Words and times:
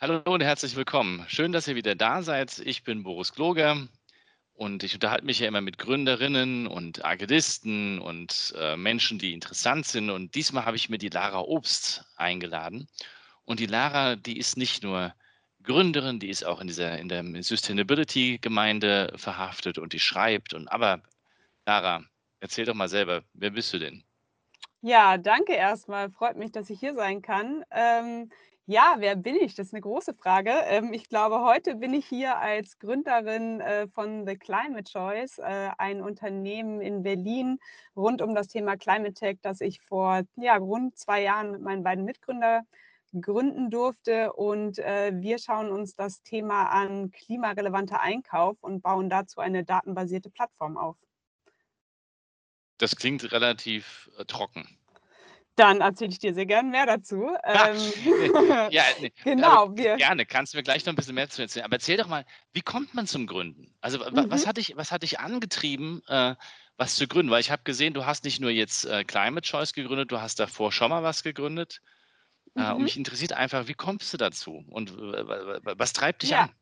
Hallo 0.00 0.22
und 0.26 0.44
herzlich 0.44 0.76
willkommen. 0.76 1.24
Schön, 1.26 1.50
dass 1.50 1.66
ihr 1.66 1.74
wieder 1.74 1.96
da 1.96 2.22
seid. 2.22 2.60
Ich 2.60 2.84
bin 2.84 3.02
Boris 3.02 3.32
Gloger 3.32 3.88
und 4.54 4.84
ich 4.84 4.94
unterhalte 4.94 5.24
mich 5.24 5.40
ja 5.40 5.48
immer 5.48 5.60
mit 5.60 5.76
Gründerinnen 5.76 6.68
und 6.68 7.04
Agilisten 7.04 7.98
und 7.98 8.54
äh, 8.56 8.76
Menschen, 8.76 9.18
die 9.18 9.32
interessant 9.32 9.86
sind. 9.86 10.10
Und 10.10 10.36
diesmal 10.36 10.66
habe 10.66 10.76
ich 10.76 10.88
mir 10.88 10.98
die 10.98 11.08
Lara 11.08 11.40
Obst 11.40 12.04
eingeladen. 12.14 12.86
Und 13.44 13.58
die 13.58 13.66
Lara, 13.66 14.14
die 14.14 14.38
ist 14.38 14.56
nicht 14.56 14.84
nur 14.84 15.12
Gründerin, 15.64 16.20
die 16.20 16.30
ist 16.30 16.46
auch 16.46 16.60
in 16.60 16.68
dieser 16.68 16.96
in 16.96 17.08
der 17.08 17.24
Sustainability-Gemeinde 17.42 19.14
verhaftet 19.16 19.78
und 19.78 19.92
die 19.94 19.98
schreibt. 19.98 20.54
Und 20.54 20.68
aber 20.68 21.02
Lara, 21.66 22.04
erzähl 22.38 22.66
doch 22.66 22.74
mal 22.74 22.88
selber, 22.88 23.24
wer 23.32 23.50
bist 23.50 23.72
du 23.72 23.80
denn? 23.80 24.04
Ja, 24.80 25.18
danke 25.18 25.54
erstmal. 25.54 26.08
Freut 26.12 26.36
mich, 26.36 26.52
dass 26.52 26.70
ich 26.70 26.78
hier 26.78 26.94
sein 26.94 27.20
kann. 27.20 27.64
Ähm, 27.72 28.30
ja, 28.70 28.96
wer 28.98 29.16
bin 29.16 29.34
ich? 29.36 29.54
Das 29.54 29.68
ist 29.68 29.72
eine 29.72 29.80
große 29.80 30.12
Frage. 30.12 30.50
Ähm, 30.66 30.92
ich 30.92 31.08
glaube, 31.08 31.40
heute 31.40 31.76
bin 31.76 31.94
ich 31.94 32.04
hier 32.04 32.36
als 32.36 32.78
Gründerin, 32.78 33.62
äh, 33.62 33.88
von 33.88 34.26
The 34.26 34.36
Climate 34.36 34.84
Choice, 34.84 35.38
äh, 35.38 35.70
ein 35.78 36.02
Unternehmen 36.02 36.82
in 36.82 37.02
Berlin 37.02 37.60
rund 37.96 38.20
um 38.20 38.34
das 38.34 38.48
Thema 38.48 38.76
Climate 38.76 39.14
Tech, 39.14 39.38
das 39.40 39.62
ich 39.62 39.80
vor, 39.80 40.20
ja, 40.36 40.56
rund 40.58 40.98
zwei 40.98 41.22
Jahren 41.22 41.50
mit 41.52 41.62
meinen 41.62 41.82
beiden 41.82 42.04
Mitgründern 42.04 42.64
gründen 43.18 43.70
durfte. 43.70 44.34
Und, 44.34 44.78
äh, 44.80 45.12
wir 45.14 45.38
schauen 45.38 45.70
uns 45.70 45.94
das 45.94 46.22
Thema 46.22 46.64
an, 46.64 47.10
klimarelevanter 47.10 48.02
Einkauf 48.02 48.58
und 48.60 48.82
bauen 48.82 49.08
dazu 49.08 49.40
eine 49.40 49.64
datenbasierte 49.64 50.28
Plattform 50.28 50.76
auf. 50.76 50.96
Das 52.76 52.96
klingt 52.96 53.32
relativ, 53.32 54.10
trocken. 54.26 54.68
Dann 55.58 55.80
erzähle 55.80 56.12
ich 56.12 56.20
dir 56.20 56.34
sehr 56.34 56.46
gerne 56.46 56.70
mehr 56.70 56.86
dazu. 56.86 57.28
Ähm, 57.42 57.76
ja, 58.70 58.84
ne, 59.00 59.10
genau. 59.24 59.76
Wir, 59.76 59.96
gerne, 59.96 60.24
kannst 60.24 60.54
du 60.54 60.58
mir 60.58 60.62
gleich 60.62 60.86
noch 60.86 60.92
ein 60.92 60.96
bisschen 60.96 61.16
mehr 61.16 61.28
zu 61.28 61.42
erzählen. 61.42 61.64
Aber 61.64 61.74
erzähl 61.74 61.96
doch 61.96 62.06
mal, 62.06 62.24
wie 62.52 62.60
kommt 62.60 62.94
man 62.94 63.08
zum 63.08 63.26
Gründen? 63.26 63.74
Also 63.80 63.98
mhm. 63.98 64.30
was, 64.30 64.46
hat 64.46 64.56
dich, 64.56 64.76
was 64.76 64.92
hat 64.92 65.02
dich 65.02 65.18
angetrieben, 65.18 66.00
äh, 66.06 66.36
was 66.76 66.94
zu 66.94 67.08
gründen? 67.08 67.32
Weil 67.32 67.40
ich 67.40 67.50
habe 67.50 67.62
gesehen, 67.64 67.92
du 67.92 68.06
hast 68.06 68.22
nicht 68.22 68.40
nur 68.40 68.50
jetzt 68.50 68.84
äh, 68.84 69.02
Climate 69.02 69.48
Choice 69.48 69.72
gegründet, 69.72 70.12
du 70.12 70.20
hast 70.20 70.38
davor 70.38 70.70
schon 70.70 70.90
mal 70.90 71.02
was 71.02 71.24
gegründet. 71.24 71.80
Äh, 72.54 72.60
mhm. 72.60 72.76
Und 72.76 72.82
mich 72.84 72.96
interessiert 72.96 73.32
einfach, 73.32 73.66
wie 73.66 73.74
kommst 73.74 74.12
du 74.12 74.16
dazu? 74.16 74.64
Und 74.68 74.96
was 74.96 75.92
treibt 75.92 76.22
dich 76.22 76.30
ja. 76.30 76.42
an? 76.42 76.54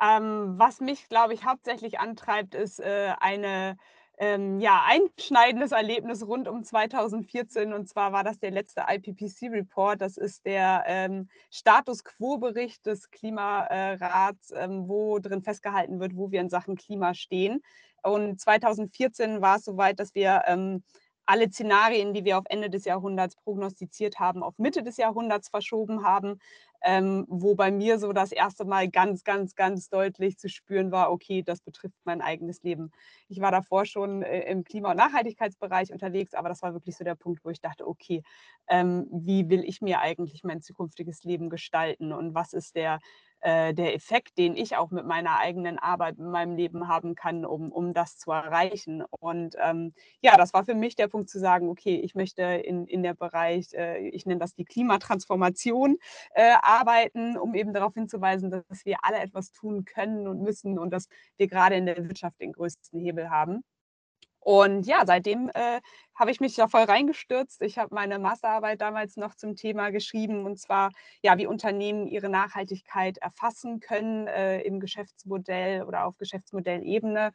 Ähm, 0.00 0.54
was 0.58 0.80
mich, 0.80 1.08
glaube 1.08 1.34
ich, 1.34 1.44
hauptsächlich 1.44 1.98
antreibt, 1.98 2.54
ist 2.54 2.78
äh, 2.78 3.14
eine 3.18 3.76
ähm, 4.18 4.60
ja, 4.60 4.84
einschneidendes 4.86 5.72
Erlebnis 5.72 6.26
rund 6.26 6.48
um 6.48 6.62
2014. 6.62 7.72
Und 7.72 7.88
zwar 7.88 8.12
war 8.12 8.22
das 8.24 8.38
der 8.38 8.50
letzte 8.50 8.84
IPPC-Report. 8.88 10.00
Das 10.00 10.16
ist 10.16 10.46
der 10.46 10.84
ähm, 10.86 11.28
Status 11.50 12.04
Quo-Bericht 12.04 12.86
des 12.86 13.10
Klimarats, 13.10 14.52
ähm, 14.56 14.88
wo 14.88 15.18
drin 15.18 15.42
festgehalten 15.42 16.00
wird, 16.00 16.16
wo 16.16 16.30
wir 16.30 16.40
in 16.40 16.50
Sachen 16.50 16.76
Klima 16.76 17.14
stehen. 17.14 17.62
Und 18.02 18.40
2014 18.40 19.40
war 19.40 19.56
es 19.56 19.64
soweit, 19.64 19.98
dass 19.98 20.14
wir 20.14 20.42
ähm, 20.46 20.82
alle 21.26 21.48
Szenarien, 21.50 22.12
die 22.12 22.24
wir 22.24 22.38
auf 22.38 22.44
Ende 22.48 22.70
des 22.70 22.84
Jahrhunderts 22.84 23.36
prognostiziert 23.36 24.18
haben, 24.20 24.42
auf 24.42 24.58
Mitte 24.58 24.82
des 24.82 24.98
Jahrhunderts 24.98 25.48
verschoben 25.48 26.04
haben 26.04 26.38
ähm, 26.84 27.24
wo 27.28 27.54
bei 27.54 27.70
mir 27.72 27.98
so 27.98 28.12
das 28.12 28.30
erste 28.32 28.64
Mal 28.64 28.88
ganz, 28.90 29.24
ganz, 29.24 29.54
ganz 29.56 29.88
deutlich 29.88 30.38
zu 30.38 30.48
spüren 30.48 30.92
war, 30.92 31.10
okay, 31.10 31.42
das 31.42 31.60
betrifft 31.62 31.98
mein 32.04 32.20
eigenes 32.20 32.62
Leben. 32.62 32.90
Ich 33.28 33.40
war 33.40 33.50
davor 33.50 33.86
schon 33.86 34.22
äh, 34.22 34.42
im 34.50 34.64
Klima- 34.64 34.90
und 34.92 34.96
Nachhaltigkeitsbereich 34.98 35.92
unterwegs, 35.92 36.34
aber 36.34 36.48
das 36.50 36.62
war 36.62 36.74
wirklich 36.74 36.96
so 36.96 37.04
der 37.04 37.14
Punkt, 37.16 37.44
wo 37.44 37.50
ich 37.50 37.60
dachte, 37.60 37.86
okay, 37.88 38.22
ähm, 38.68 39.06
wie 39.10 39.48
will 39.48 39.64
ich 39.64 39.80
mir 39.80 40.00
eigentlich 40.00 40.44
mein 40.44 40.62
zukünftiges 40.62 41.24
Leben 41.24 41.50
gestalten 41.50 42.12
und 42.12 42.34
was 42.34 42.52
ist 42.52 42.76
der 42.76 43.00
äh, 43.44 43.74
der 43.74 43.94
Effekt, 43.94 44.38
den 44.38 44.56
ich 44.56 44.76
auch 44.76 44.90
mit 44.90 45.04
meiner 45.04 45.38
eigenen 45.38 45.78
Arbeit 45.78 46.16
in 46.18 46.30
meinem 46.30 46.56
Leben 46.56 46.88
haben 46.88 47.14
kann, 47.14 47.44
um, 47.44 47.70
um 47.70 47.92
das 47.92 48.16
zu 48.16 48.30
erreichen. 48.30 49.04
Und 49.20 49.54
ähm, 49.62 49.92
ja, 50.22 50.38
das 50.38 50.54
war 50.54 50.64
für 50.64 50.74
mich 50.74 50.96
der 50.96 51.08
Punkt 51.08 51.28
zu 51.28 51.38
sagen, 51.38 51.68
okay, 51.68 51.96
ich 51.96 52.14
möchte 52.14 52.42
in, 52.42 52.86
in 52.86 53.02
der 53.02 53.12
Bereich, 53.12 53.74
äh, 53.74 54.08
ich 54.08 54.24
nenne 54.24 54.40
das 54.40 54.54
die 54.54 54.64
Klimatransformation, 54.64 55.98
äh, 56.34 56.54
arbeiten, 56.62 57.36
um 57.36 57.54
eben 57.54 57.74
darauf 57.74 57.92
hinzuweisen, 57.92 58.50
dass 58.50 58.86
wir 58.86 58.96
alle 59.02 59.18
etwas 59.18 59.52
tun 59.52 59.84
können 59.84 60.26
und 60.26 60.40
müssen 60.40 60.78
und 60.78 60.90
dass 60.90 61.08
wir 61.36 61.46
gerade 61.46 61.76
in 61.76 61.84
der 61.84 61.98
Wirtschaft 62.08 62.40
den 62.40 62.52
größten 62.52 62.98
Hebel 62.98 63.28
haben. 63.28 63.62
Und 64.44 64.86
ja, 64.86 65.04
seitdem 65.06 65.50
äh, 65.54 65.80
habe 66.14 66.30
ich 66.30 66.38
mich 66.38 66.54
da 66.54 66.68
voll 66.68 66.82
reingestürzt. 66.82 67.62
Ich 67.62 67.78
habe 67.78 67.94
meine 67.94 68.18
Masterarbeit 68.18 68.82
damals 68.82 69.16
noch 69.16 69.34
zum 69.34 69.56
Thema 69.56 69.90
geschrieben 69.90 70.44
und 70.44 70.58
zwar, 70.58 70.90
ja, 71.22 71.38
wie 71.38 71.46
Unternehmen 71.46 72.06
ihre 72.06 72.28
Nachhaltigkeit 72.28 73.16
erfassen 73.18 73.80
können 73.80 74.26
äh, 74.26 74.60
im 74.60 74.80
Geschäftsmodell 74.80 75.82
oder 75.84 76.04
auf 76.04 76.18
Geschäftsmodellebene 76.18 77.32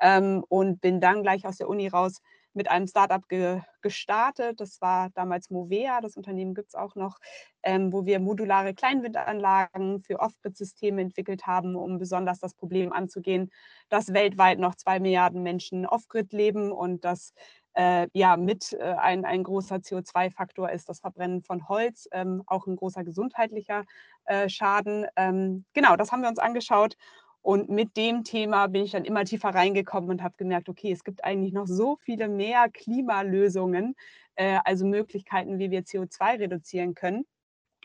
ähm, 0.00 0.44
und 0.48 0.80
bin 0.80 1.00
dann 1.00 1.22
gleich 1.22 1.46
aus 1.46 1.58
der 1.58 1.68
Uni 1.68 1.86
raus 1.86 2.20
mit 2.54 2.70
einem 2.70 2.86
Startup 2.86 3.26
ge 3.28 3.60
gestartet. 3.80 4.60
Das 4.60 4.80
war 4.80 5.10
damals 5.10 5.50
Movea, 5.50 6.00
das 6.00 6.16
Unternehmen 6.16 6.54
gibt 6.54 6.68
es 6.68 6.74
auch 6.74 6.96
noch, 6.96 7.18
ähm, 7.62 7.92
wo 7.92 8.06
wir 8.06 8.18
modulare 8.18 8.74
Kleinwindanlagen 8.74 10.02
für 10.02 10.18
Off-Grid-Systeme 10.18 11.00
entwickelt 11.00 11.46
haben, 11.46 11.76
um 11.76 11.98
besonders 11.98 12.40
das 12.40 12.54
Problem 12.54 12.92
anzugehen, 12.92 13.50
dass 13.88 14.12
weltweit 14.12 14.58
noch 14.58 14.74
zwei 14.74 14.98
Milliarden 14.98 15.42
Menschen 15.44 15.86
Off-Grid 15.86 16.32
leben 16.32 16.72
und 16.72 17.04
dass 17.04 17.32
äh, 17.74 18.08
ja 18.12 18.36
mit 18.36 18.72
äh, 18.72 18.94
ein, 18.98 19.24
ein 19.24 19.44
großer 19.44 19.76
CO2-Faktor 19.76 20.70
ist 20.70 20.88
das 20.88 20.98
Verbrennen 21.00 21.42
von 21.42 21.68
Holz, 21.68 22.08
ähm, 22.10 22.42
auch 22.46 22.66
ein 22.66 22.74
großer 22.74 23.04
gesundheitlicher 23.04 23.84
äh, 24.24 24.48
Schaden. 24.48 25.06
Ähm, 25.14 25.64
genau, 25.72 25.96
das 25.96 26.10
haben 26.10 26.22
wir 26.22 26.28
uns 26.28 26.40
angeschaut 26.40 26.96
und 27.42 27.68
mit 27.70 27.96
dem 27.96 28.24
Thema 28.24 28.66
bin 28.66 28.84
ich 28.84 28.92
dann 28.92 29.04
immer 29.04 29.24
tiefer 29.24 29.50
reingekommen 29.50 30.10
und 30.10 30.22
habe 30.22 30.34
gemerkt, 30.36 30.68
okay, 30.68 30.92
es 30.92 31.04
gibt 31.04 31.24
eigentlich 31.24 31.52
noch 31.52 31.66
so 31.66 31.96
viele 32.00 32.28
mehr 32.28 32.68
Klimalösungen, 32.70 33.94
äh, 34.36 34.58
also 34.64 34.86
Möglichkeiten, 34.86 35.58
wie 35.58 35.70
wir 35.70 35.82
CO2 35.84 36.40
reduzieren 36.40 36.94
können. 36.94 37.24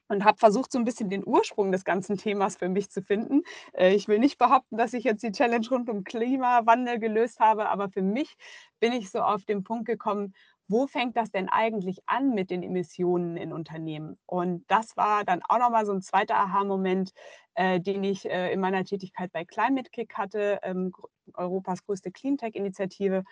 Und 0.10 0.26
habe 0.26 0.38
versucht, 0.38 0.72
so 0.72 0.78
ein 0.80 0.84
bisschen 0.86 1.10
den 1.10 1.26
Ursprung 1.26 1.72
des 1.72 1.86
ganzen 1.86 2.18
Themas 2.18 2.58
für 2.58 2.70
mich 2.70 2.90
zu 2.92 3.02
finden. 3.02 3.44
Äh, 3.74 3.96
ich 3.96 4.08
will 4.08 4.20
nicht 4.20 4.38
behaupten, 4.38 4.78
dass 4.78 4.94
ich 4.94 5.06
jetzt 5.06 5.24
die 5.24 5.32
Challenge 5.32 5.68
rund 5.70 5.90
um 5.90 6.04
Klimawandel 6.04 7.00
gelöst 7.00 7.40
habe, 7.40 7.70
aber 7.70 7.90
für 7.90 8.02
mich 8.02 8.36
bin 8.80 8.92
ich 8.94 9.10
so 9.10 9.22
auf 9.22 9.46
den 9.46 9.64
Punkt 9.64 9.86
gekommen, 9.86 10.34
wo 10.74 10.88
fängt 10.88 11.16
das 11.16 11.30
denn 11.30 11.50
eigentlich 11.50 12.02
an 12.08 12.34
mit 12.34 12.50
den 12.50 12.64
Emissionen 12.64 13.38
in 13.38 13.54
Unternehmen? 13.54 14.18
Und 14.26 14.66
das 14.68 14.98
war 14.98 15.24
dann 15.24 15.42
auch 15.48 15.60
nochmal 15.60 15.86
so 15.86 15.94
ein 15.94 16.02
zweiter 16.02 16.36
Aha-Moment, 16.36 17.14
äh, 17.54 17.80
den 17.80 18.04
ich 18.04 18.26
äh, 18.26 18.52
in 18.52 18.60
meiner 18.60 18.84
Tätigkeit 18.84 19.32
bei 19.32 19.46
Climate 19.46 19.92
Kick 19.92 20.16
hatte, 20.16 20.60
ähm, 20.64 20.92
Europas 21.36 21.86
größte 21.86 22.12
Cleantech-Initiative, 22.12 23.24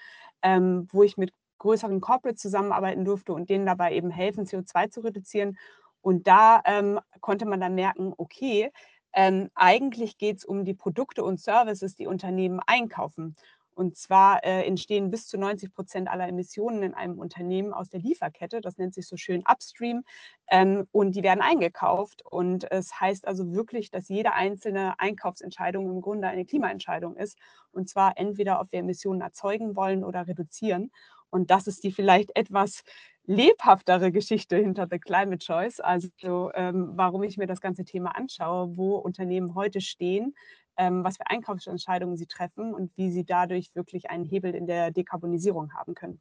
ähm, 0.43 0.87
wo 0.91 1.01
ich 1.01 1.17
mit 1.17 1.33
größeren 1.57 1.99
Corporates 1.99 2.43
zusammenarbeiten 2.43 3.05
durfte 3.05 3.33
und 3.33 3.49
denen 3.49 3.65
dabei 3.65 3.93
eben 3.93 4.11
helfen, 4.11 4.45
CO2 4.45 4.91
zu 4.91 5.01
reduzieren. 5.01 5.57
Und 6.01 6.27
da 6.27 6.61
ähm, 6.65 6.99
konnte 7.21 7.47
man 7.47 7.59
dann 7.59 7.73
merken, 7.73 8.13
okay, 8.17 8.71
ähm, 9.13 9.49
eigentlich 9.55 10.19
geht 10.19 10.37
es 10.37 10.45
um 10.45 10.63
die 10.63 10.75
Produkte 10.75 11.23
und 11.23 11.39
Services, 11.39 11.95
die 11.95 12.07
Unternehmen 12.07 12.59
einkaufen. 12.65 13.35
Und 13.81 13.97
zwar 13.97 14.43
äh, 14.43 14.63
entstehen 14.67 15.09
bis 15.09 15.27
zu 15.27 15.39
90 15.39 15.73
Prozent 15.73 16.07
aller 16.07 16.27
Emissionen 16.27 16.83
in 16.83 16.93
einem 16.93 17.17
Unternehmen 17.17 17.73
aus 17.73 17.89
der 17.89 17.99
Lieferkette. 17.99 18.61
Das 18.61 18.77
nennt 18.77 18.93
sich 18.93 19.07
so 19.07 19.17
schön 19.17 19.41
Upstream. 19.51 20.03
Ähm, 20.51 20.87
und 20.91 21.15
die 21.15 21.23
werden 21.23 21.41
eingekauft. 21.41 22.23
Und 22.23 22.71
es 22.71 23.01
heißt 23.01 23.27
also 23.27 23.55
wirklich, 23.55 23.89
dass 23.89 24.07
jede 24.07 24.33
einzelne 24.33 24.99
Einkaufsentscheidung 24.99 25.89
im 25.89 25.99
Grunde 25.99 26.27
eine 26.27 26.45
Klimaentscheidung 26.45 27.15
ist. 27.15 27.39
Und 27.71 27.89
zwar 27.89 28.19
entweder, 28.19 28.61
ob 28.61 28.71
wir 28.71 28.81
Emissionen 28.81 29.21
erzeugen 29.21 29.75
wollen 29.75 30.03
oder 30.03 30.27
reduzieren. 30.27 30.91
Und 31.31 31.49
das 31.49 31.65
ist 31.65 31.83
die 31.83 31.91
vielleicht 31.91 32.35
etwas 32.35 32.83
lebhaftere 33.25 34.11
Geschichte 34.11 34.57
hinter 34.57 34.87
The 34.89 34.99
Climate 34.99 35.45
Choice, 35.45 35.79
also 35.79 36.51
ähm, 36.53 36.91
warum 36.95 37.23
ich 37.23 37.37
mir 37.37 37.47
das 37.47 37.61
ganze 37.61 37.85
Thema 37.85 38.15
anschaue, 38.15 38.75
wo 38.75 38.95
Unternehmen 38.95 39.55
heute 39.55 39.81
stehen, 39.81 40.35
ähm, 40.77 41.03
was 41.03 41.17
für 41.17 41.27
Einkaufsentscheidungen 41.27 42.17
sie 42.17 42.25
treffen 42.25 42.73
und 42.73 42.91
wie 42.97 43.11
sie 43.11 43.25
dadurch 43.25 43.75
wirklich 43.75 44.09
einen 44.09 44.25
Hebel 44.25 44.55
in 44.55 44.67
der 44.67 44.91
Dekarbonisierung 44.91 45.73
haben 45.73 45.93
können. 45.93 46.19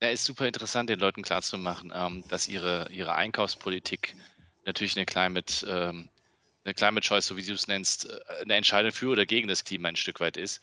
Ja, 0.00 0.10
ist 0.10 0.24
super 0.24 0.46
interessant, 0.46 0.90
den 0.90 1.00
Leuten 1.00 1.22
klarzumachen, 1.22 1.92
ähm, 1.94 2.22
dass 2.28 2.46
ihre, 2.46 2.88
ihre 2.92 3.14
Einkaufspolitik 3.14 4.14
natürlich 4.64 4.96
eine 4.96 5.06
Climate, 5.06 5.66
ähm, 5.66 6.08
eine 6.64 6.74
Climate 6.74 7.06
Choice, 7.06 7.26
so 7.26 7.36
wie 7.36 7.42
du 7.42 7.54
es 7.54 7.66
nennst, 7.66 8.08
äh, 8.08 8.42
eine 8.42 8.54
Entscheidung 8.54 8.92
für 8.92 9.08
oder 9.08 9.26
gegen 9.26 9.48
das 9.48 9.64
Klima 9.64 9.88
ein 9.88 9.96
Stück 9.96 10.20
weit 10.20 10.36
ist. 10.36 10.60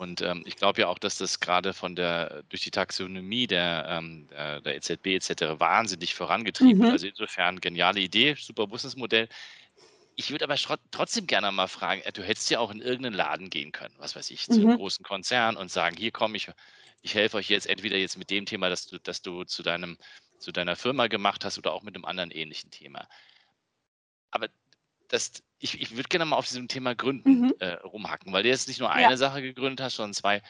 Und 0.00 0.22
ähm, 0.22 0.44
ich 0.46 0.56
glaube 0.56 0.80
ja 0.80 0.88
auch, 0.88 0.98
dass 0.98 1.18
das 1.18 1.40
gerade 1.40 1.74
von 1.74 1.94
der, 1.94 2.42
durch 2.48 2.62
die 2.62 2.70
Taxonomie 2.70 3.46
der, 3.46 3.84
ähm, 3.86 4.28
der, 4.30 4.74
EZB 4.76 5.08
etc. 5.08 5.60
wahnsinnig 5.60 6.14
vorangetrieben 6.14 6.78
mhm. 6.78 6.82
wird. 6.84 6.92
Also 6.92 7.06
insofern 7.06 7.60
geniale 7.60 8.00
Idee, 8.00 8.34
super 8.38 8.66
Businessmodell. 8.66 9.28
Ich 10.16 10.30
würde 10.30 10.44
aber 10.44 10.56
trotzdem 10.90 11.26
gerne 11.26 11.52
mal 11.52 11.66
fragen, 11.66 12.00
äh, 12.00 12.12
du 12.12 12.22
hättest 12.22 12.48
ja 12.48 12.60
auch 12.60 12.70
in 12.70 12.80
irgendeinen 12.80 13.14
Laden 13.14 13.50
gehen 13.50 13.72
können, 13.72 13.94
was 13.98 14.16
weiß 14.16 14.30
ich, 14.30 14.46
zu 14.46 14.54
einem 14.54 14.70
mhm. 14.70 14.76
großen 14.76 15.04
Konzern 15.04 15.58
und 15.58 15.70
sagen, 15.70 15.98
hier 15.98 16.12
komme 16.12 16.38
ich, 16.38 16.48
ich 17.02 17.14
helfe 17.14 17.36
euch 17.36 17.50
jetzt 17.50 17.66
entweder 17.66 17.98
jetzt 17.98 18.16
mit 18.16 18.30
dem 18.30 18.46
Thema, 18.46 18.70
das 18.70 18.86
du, 18.86 18.98
das 18.98 19.20
du 19.20 19.44
zu, 19.44 19.62
deinem, 19.62 19.98
zu 20.38 20.50
deiner 20.50 20.76
Firma 20.76 21.08
gemacht 21.08 21.44
hast 21.44 21.58
oder 21.58 21.74
auch 21.74 21.82
mit 21.82 21.94
einem 21.94 22.06
anderen 22.06 22.30
ähnlichen 22.30 22.70
Thema. 22.70 23.06
Aber 24.30 24.48
das, 25.08 25.42
ich, 25.60 25.80
ich 25.80 25.96
würde 25.96 26.08
gerne 26.08 26.24
mal 26.24 26.36
auf 26.36 26.46
diesem 26.46 26.68
Thema 26.68 26.94
Gründen 26.94 27.42
mhm. 27.42 27.54
äh, 27.60 27.74
rumhacken, 27.74 28.32
weil 28.32 28.42
du 28.42 28.48
jetzt 28.48 28.66
nicht 28.66 28.80
nur 28.80 28.90
eine 28.90 29.12
ja. 29.12 29.16
Sache 29.16 29.42
gegründet 29.42 29.80
hast, 29.80 29.96
sondern 29.96 30.14
zwei. 30.14 30.42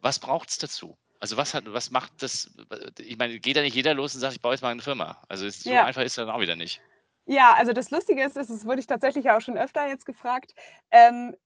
Was 0.00 0.18
braucht 0.18 0.50
es 0.50 0.58
dazu? 0.58 0.96
Also 1.20 1.36
was 1.36 1.54
hat, 1.54 1.64
was 1.66 1.90
macht 1.90 2.22
das? 2.22 2.50
Ich 2.98 3.16
meine, 3.18 3.38
geht 3.38 3.56
da 3.56 3.62
nicht 3.62 3.76
jeder 3.76 3.94
los 3.94 4.14
und 4.14 4.20
sagt, 4.20 4.34
ich 4.34 4.40
baue 4.40 4.52
jetzt 4.52 4.62
mal 4.62 4.70
eine 4.70 4.82
Firma. 4.82 5.22
Also 5.28 5.48
so 5.48 5.70
ja. 5.70 5.84
einfach 5.84 6.02
ist 6.02 6.16
das 6.16 6.26
dann 6.26 6.34
auch 6.34 6.40
wieder 6.40 6.56
nicht. 6.56 6.80
Ja, 7.26 7.54
also 7.54 7.72
das 7.72 7.90
Lustige 7.90 8.24
ist, 8.24 8.36
das 8.36 8.64
wurde 8.64 8.80
ich 8.80 8.86
tatsächlich 8.86 9.30
auch 9.30 9.40
schon 9.40 9.56
öfter 9.56 9.86
jetzt 9.86 10.06
gefragt. 10.06 10.54
Ähm, 10.90 11.36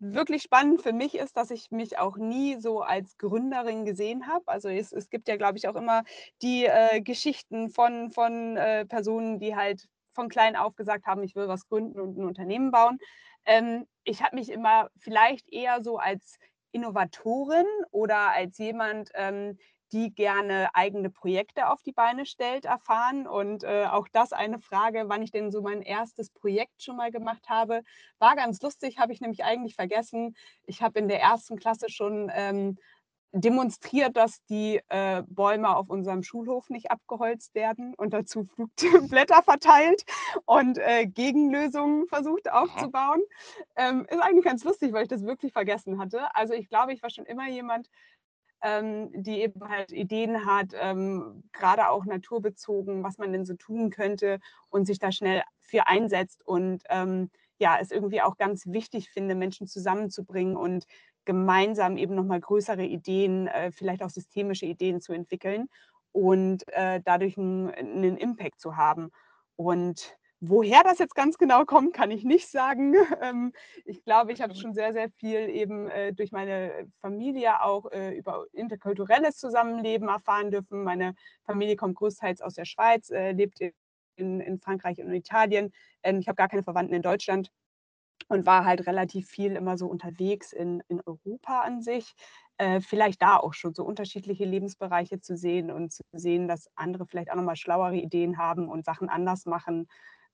wirklich 0.00 0.42
spannend 0.42 0.82
für 0.82 0.92
mich 0.92 1.14
ist, 1.14 1.36
dass 1.36 1.50
ich 1.50 1.70
mich 1.70 1.98
auch 1.98 2.16
nie 2.16 2.60
so 2.60 2.82
als 2.82 3.16
Gründerin 3.18 3.84
gesehen 3.84 4.26
habe. 4.26 4.46
Also 4.46 4.68
es, 4.68 4.92
es 4.92 5.10
gibt 5.10 5.28
ja, 5.28 5.36
glaube 5.36 5.58
ich, 5.58 5.68
auch 5.68 5.76
immer 5.76 6.02
die 6.42 6.66
äh, 6.66 7.00
Geschichten 7.00 7.70
von, 7.70 8.10
von 8.10 8.56
äh, 8.56 8.84
Personen, 8.84 9.38
die 9.38 9.54
halt 9.54 9.88
von 10.14 10.28
klein 10.28 10.56
auf 10.56 10.76
gesagt 10.76 11.06
haben, 11.06 11.22
ich 11.22 11.34
will 11.36 11.48
was 11.48 11.66
gründen 11.66 12.00
und 12.00 12.16
ein 12.18 12.24
Unternehmen 12.24 12.70
bauen. 12.70 12.98
Ähm, 13.46 13.86
ich 14.04 14.22
habe 14.22 14.36
mich 14.36 14.50
immer 14.50 14.90
vielleicht 14.98 15.52
eher 15.52 15.82
so 15.82 15.98
als 15.98 16.38
Innovatorin 16.72 17.66
oder 17.90 18.32
als 18.32 18.58
jemand, 18.58 19.10
ähm, 19.14 19.58
die 19.92 20.12
gerne 20.12 20.70
eigene 20.74 21.08
Projekte 21.08 21.68
auf 21.68 21.82
die 21.82 21.92
Beine 21.92 22.26
stellt, 22.26 22.64
erfahren. 22.64 23.28
Und 23.28 23.62
äh, 23.62 23.86
auch 23.86 24.08
das 24.10 24.32
eine 24.32 24.58
Frage, 24.58 25.04
wann 25.06 25.22
ich 25.22 25.30
denn 25.30 25.52
so 25.52 25.62
mein 25.62 25.82
erstes 25.82 26.30
Projekt 26.30 26.82
schon 26.82 26.96
mal 26.96 27.12
gemacht 27.12 27.48
habe, 27.48 27.82
war 28.18 28.34
ganz 28.34 28.60
lustig, 28.60 28.98
habe 28.98 29.12
ich 29.12 29.20
nämlich 29.20 29.44
eigentlich 29.44 29.76
vergessen. 29.76 30.34
Ich 30.64 30.82
habe 30.82 30.98
in 30.98 31.06
der 31.08 31.20
ersten 31.20 31.56
Klasse 31.56 31.88
schon 31.90 32.30
ähm, 32.34 32.76
demonstriert, 33.34 34.16
dass 34.16 34.44
die 34.44 34.80
äh, 34.88 35.22
Bäume 35.26 35.76
auf 35.76 35.90
unserem 35.90 36.22
Schulhof 36.22 36.70
nicht 36.70 36.90
abgeholzt 36.90 37.54
werden 37.54 37.94
und 37.96 38.14
dazu 38.14 38.44
Flugblätter 38.54 39.42
verteilt 39.42 40.04
und 40.44 40.78
äh, 40.78 41.06
Gegenlösungen 41.06 42.06
versucht 42.06 42.50
aufzubauen. 42.50 43.20
Ähm, 43.76 44.06
ist 44.08 44.20
eigentlich 44.20 44.44
ganz 44.44 44.62
lustig, 44.62 44.92
weil 44.92 45.02
ich 45.02 45.08
das 45.08 45.24
wirklich 45.24 45.52
vergessen 45.52 45.98
hatte. 45.98 46.34
Also 46.34 46.54
ich 46.54 46.68
glaube, 46.68 46.92
ich 46.92 47.02
war 47.02 47.10
schon 47.10 47.26
immer 47.26 47.48
jemand, 47.48 47.90
ähm, 48.62 49.10
die 49.12 49.40
eben 49.42 49.68
halt 49.68 49.90
Ideen 49.90 50.46
hat, 50.46 50.68
ähm, 50.80 51.42
gerade 51.52 51.88
auch 51.88 52.04
naturbezogen, 52.04 53.02
was 53.02 53.18
man 53.18 53.32
denn 53.32 53.44
so 53.44 53.54
tun 53.54 53.90
könnte 53.90 54.38
und 54.70 54.86
sich 54.86 55.00
da 55.00 55.10
schnell 55.10 55.42
für 55.58 55.88
einsetzt 55.88 56.46
und 56.46 56.82
ähm, 56.88 57.30
ja, 57.58 57.78
es 57.80 57.90
irgendwie 57.90 58.20
auch 58.22 58.36
ganz 58.36 58.66
wichtig 58.66 59.10
finde, 59.10 59.34
Menschen 59.34 59.66
zusammenzubringen 59.66 60.56
und 60.56 60.86
gemeinsam 61.24 61.96
eben 61.96 62.14
nochmal 62.14 62.40
größere 62.40 62.84
Ideen, 62.84 63.46
äh, 63.48 63.72
vielleicht 63.72 64.02
auch 64.02 64.10
systemische 64.10 64.66
Ideen 64.66 65.00
zu 65.00 65.12
entwickeln 65.12 65.68
und 66.12 66.62
äh, 66.68 67.00
dadurch 67.04 67.38
einen, 67.38 67.70
einen 67.70 68.16
Impact 68.16 68.60
zu 68.60 68.76
haben. 68.76 69.10
Und 69.56 70.16
Woher 70.46 70.82
das 70.82 70.98
jetzt 70.98 71.14
ganz 71.14 71.38
genau 71.38 71.64
kommt, 71.64 71.94
kann 71.94 72.10
ich 72.10 72.22
nicht 72.22 72.50
sagen. 72.50 72.94
Ähm, 73.22 73.52
ich 73.86 74.04
glaube, 74.04 74.32
ich 74.32 74.42
habe 74.42 74.54
schon 74.54 74.74
sehr, 74.74 74.92
sehr 74.92 75.08
viel 75.08 75.48
eben 75.48 75.88
äh, 75.88 76.12
durch 76.12 76.32
meine 76.32 76.86
Familie 77.00 77.62
auch 77.62 77.86
über 77.86 78.44
interkulturelles 78.52 79.38
Zusammenleben 79.38 80.08
erfahren 80.08 80.50
dürfen. 80.50 80.84
Meine 80.84 81.14
Familie 81.44 81.76
kommt 81.76 81.94
großteils 81.96 82.42
aus 82.42 82.54
der 82.54 82.66
Schweiz, 82.66 83.08
lebt 83.08 83.60
in, 84.16 84.40
in 84.40 84.58
Frankreich 84.58 84.98
und 85.00 85.12
Italien. 85.12 85.72
Ähm, 86.02 86.18
ich 86.18 86.28
habe 86.28 86.36
gar 86.36 86.48
keine 86.48 86.62
Verwandten 86.62 86.94
in 86.94 87.02
Deutschland 87.02 87.50
und 88.28 88.46
war 88.46 88.64
halt 88.64 88.86
relativ 88.86 89.28
viel 89.28 89.56
immer 89.56 89.76
so 89.78 89.86
unterwegs 89.86 90.52
in, 90.52 90.82
in 90.88 91.00
Europa 91.04 91.60
an 91.62 91.82
sich. 91.82 92.14
Äh, 92.56 92.80
vielleicht 92.80 93.20
da 93.20 93.36
auch 93.36 93.54
schon 93.54 93.74
so 93.74 93.84
unterschiedliche 93.84 94.44
Lebensbereiche 94.44 95.20
zu 95.20 95.36
sehen 95.36 95.70
und 95.70 95.92
zu 95.92 96.02
sehen, 96.12 96.46
dass 96.46 96.70
andere 96.76 97.06
vielleicht 97.06 97.30
auch 97.30 97.36
nochmal 97.36 97.56
schlauere 97.56 97.96
Ideen 97.96 98.38
haben 98.38 98.68
und 98.68 98.84
Sachen 98.84 99.08
anders 99.08 99.44
machen. 99.44 99.88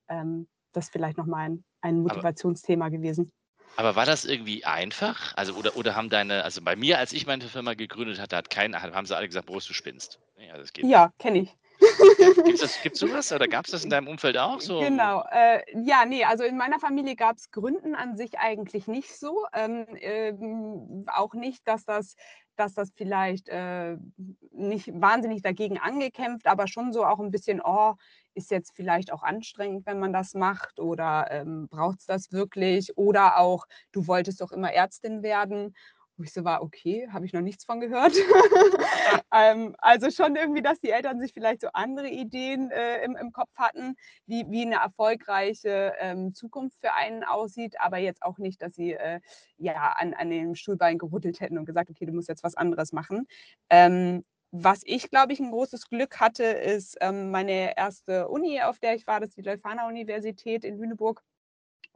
Ähm, 0.07 0.47
das 0.71 0.85
ist 0.85 0.91
vielleicht 0.91 1.17
nochmal 1.17 1.49
ein, 1.49 1.63
ein 1.81 2.01
Motivationsthema 2.01 2.85
aber, 2.85 2.97
gewesen. 2.97 3.31
Aber 3.75 3.95
war 3.95 4.05
das 4.05 4.25
irgendwie 4.25 4.65
einfach? 4.65 5.35
Also, 5.35 5.53
oder, 5.55 5.75
oder 5.75 5.95
haben 5.95 6.09
deine, 6.09 6.43
also 6.43 6.61
bei 6.61 6.75
mir, 6.75 6.99
als 6.99 7.13
ich 7.13 7.25
meine 7.25 7.43
Firma 7.45 7.73
gegründet 7.73 8.19
hatte, 8.19 8.35
hat 8.37 8.49
kein, 8.49 8.79
haben 8.79 9.05
sie 9.05 9.15
alle 9.15 9.27
gesagt, 9.27 9.47
Boris, 9.47 9.65
du 9.65 9.73
spinnst. 9.73 10.19
Ja, 10.37 10.87
ja 10.87 11.13
kenne 11.17 11.39
ich. 11.39 11.57
Gibt 12.83 12.95
es 12.95 12.99
sowas 12.99 13.31
oder 13.31 13.47
gab 13.47 13.65
es 13.65 13.71
das 13.71 13.83
in 13.83 13.89
deinem 13.89 14.07
Umfeld 14.07 14.37
auch 14.37 14.61
so? 14.61 14.79
Genau. 14.79 15.23
Äh, 15.31 15.61
ja, 15.83 16.05
nee, 16.05 16.23
also 16.23 16.43
in 16.43 16.57
meiner 16.57 16.79
Familie 16.79 17.15
gab 17.15 17.37
es 17.37 17.51
Gründen 17.51 17.95
an 17.95 18.15
sich 18.15 18.39
eigentlich 18.39 18.87
nicht 18.87 19.17
so. 19.17 19.45
Ähm, 19.53 19.85
ähm, 19.99 21.05
auch 21.07 21.33
nicht, 21.33 21.67
dass 21.67 21.85
das, 21.85 22.15
dass 22.55 22.73
das 22.73 22.91
vielleicht 22.95 23.49
äh, 23.49 23.97
nicht 24.51 24.89
wahnsinnig 24.93 25.41
dagegen 25.41 25.79
angekämpft, 25.79 26.47
aber 26.47 26.67
schon 26.67 26.93
so 26.93 27.05
auch 27.05 27.19
ein 27.19 27.31
bisschen, 27.31 27.61
oh, 27.63 27.95
ist 28.33 28.51
jetzt 28.51 28.73
vielleicht 28.75 29.11
auch 29.11 29.23
anstrengend, 29.23 29.85
wenn 29.85 29.99
man 29.99 30.13
das 30.13 30.33
macht 30.33 30.79
oder 30.79 31.27
ähm, 31.31 31.67
braucht 31.69 31.99
es 31.99 32.05
das 32.05 32.31
wirklich? 32.31 32.97
Oder 32.97 33.37
auch, 33.37 33.65
du 33.91 34.07
wolltest 34.07 34.41
doch 34.41 34.51
immer 34.51 34.71
Ärztin 34.71 35.23
werden. 35.23 35.75
Wo 36.21 36.23
ich 36.23 36.33
so 36.33 36.43
war, 36.43 36.61
okay, 36.61 37.07
habe 37.11 37.25
ich 37.25 37.33
noch 37.33 37.41
nichts 37.41 37.65
von 37.65 37.79
gehört. 37.79 38.13
ähm, 39.33 39.75
also 39.79 40.11
schon 40.11 40.35
irgendwie, 40.35 40.61
dass 40.61 40.79
die 40.79 40.91
Eltern 40.91 41.19
sich 41.19 41.33
vielleicht 41.33 41.61
so 41.61 41.69
andere 41.73 42.09
Ideen 42.09 42.69
äh, 42.69 43.03
im, 43.03 43.15
im 43.15 43.31
Kopf 43.31 43.49
hatten, 43.55 43.95
wie, 44.27 44.45
wie 44.49 44.61
eine 44.61 44.75
erfolgreiche 44.75 45.93
ähm, 45.99 46.35
Zukunft 46.35 46.77
für 46.79 46.93
einen 46.93 47.23
aussieht, 47.23 47.81
aber 47.81 47.97
jetzt 47.97 48.21
auch 48.21 48.37
nicht, 48.37 48.61
dass 48.61 48.75
sie 48.75 48.93
äh, 48.93 49.19
ja 49.57 49.93
an, 49.97 50.13
an 50.13 50.29
den 50.29 50.53
Stuhlbein 50.53 50.99
gerüttelt 50.99 51.39
hätten 51.39 51.57
und 51.57 51.65
gesagt, 51.65 51.89
okay, 51.89 52.05
du 52.05 52.13
musst 52.13 52.29
jetzt 52.29 52.43
was 52.43 52.55
anderes 52.55 52.91
machen. 52.91 53.25
Ähm, 53.71 54.23
was 54.51 54.81
ich, 54.85 55.09
glaube 55.09 55.33
ich, 55.33 55.39
ein 55.39 55.49
großes 55.49 55.89
Glück 55.89 56.19
hatte, 56.19 56.43
ist 56.43 56.97
ähm, 57.01 57.31
meine 57.31 57.75
erste 57.75 58.27
Uni, 58.27 58.61
auf 58.61 58.77
der 58.77 58.93
ich 58.93 59.07
war, 59.07 59.19
das 59.19 59.29
ist 59.29 59.37
die 59.37 59.41
Leuphana 59.41 59.87
Universität 59.87 60.65
in 60.65 60.77
Lüneburg 60.77 61.23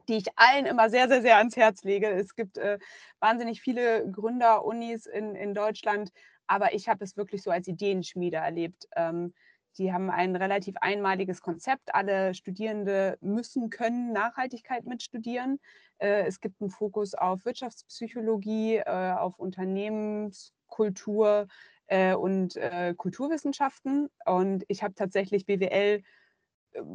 die 0.08 0.16
ich 0.16 0.26
allen 0.36 0.66
immer 0.66 0.90
sehr, 0.90 1.08
sehr, 1.08 1.22
sehr 1.22 1.38
ans 1.38 1.56
Herz 1.56 1.84
lege. 1.84 2.08
Es 2.08 2.34
gibt 2.34 2.58
äh, 2.58 2.78
wahnsinnig 3.20 3.60
viele 3.60 4.10
Gründerunis 4.10 5.06
in, 5.06 5.34
in 5.34 5.54
Deutschland, 5.54 6.10
aber 6.46 6.74
ich 6.74 6.88
habe 6.88 7.04
es 7.04 7.16
wirklich 7.16 7.42
so 7.42 7.50
als 7.50 7.68
Ideenschmiede 7.68 8.36
erlebt. 8.36 8.88
Ähm, 8.96 9.32
die 9.78 9.92
haben 9.92 10.10
ein 10.10 10.34
relativ 10.36 10.76
einmaliges 10.80 11.42
Konzept. 11.42 11.94
Alle 11.94 12.34
Studierende 12.34 13.18
müssen 13.20 13.68
können 13.68 14.12
Nachhaltigkeit 14.12 14.86
mitstudieren. 14.86 15.60
Äh, 15.98 16.24
es 16.26 16.40
gibt 16.40 16.60
einen 16.60 16.70
Fokus 16.70 17.14
auf 17.14 17.44
Wirtschaftspsychologie, 17.44 18.76
äh, 18.76 19.12
auf 19.12 19.38
Unternehmenskultur 19.38 21.48
äh, 21.88 22.14
und 22.14 22.56
äh, 22.56 22.94
Kulturwissenschaften. 22.96 24.08
Und 24.24 24.64
ich 24.68 24.82
habe 24.82 24.94
tatsächlich 24.94 25.44
BWL 25.44 26.02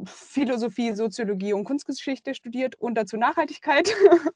Philosophie, 0.04 0.92
Soziologie 0.94 1.52
und 1.52 1.64
Kunstgeschichte 1.64 2.34
studiert 2.34 2.74
und 2.76 2.94
dazu 2.94 3.16
Nachhaltigkeit. 3.16 3.92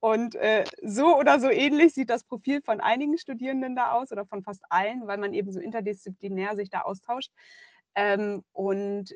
und 0.00 0.34
äh, 0.36 0.64
so 0.82 1.16
oder 1.18 1.40
so 1.40 1.48
ähnlich 1.50 1.94
sieht 1.94 2.10
das 2.10 2.24
Profil 2.24 2.60
von 2.62 2.80
einigen 2.80 3.18
Studierenden 3.18 3.76
da 3.76 3.92
aus 3.92 4.12
oder 4.12 4.26
von 4.26 4.42
fast 4.42 4.62
allen, 4.68 5.06
weil 5.06 5.18
man 5.18 5.34
eben 5.34 5.52
so 5.52 5.60
interdisziplinär 5.60 6.56
sich 6.56 6.70
da 6.70 6.82
austauscht. 6.82 7.32
Ähm, 7.94 8.42
und 8.52 9.14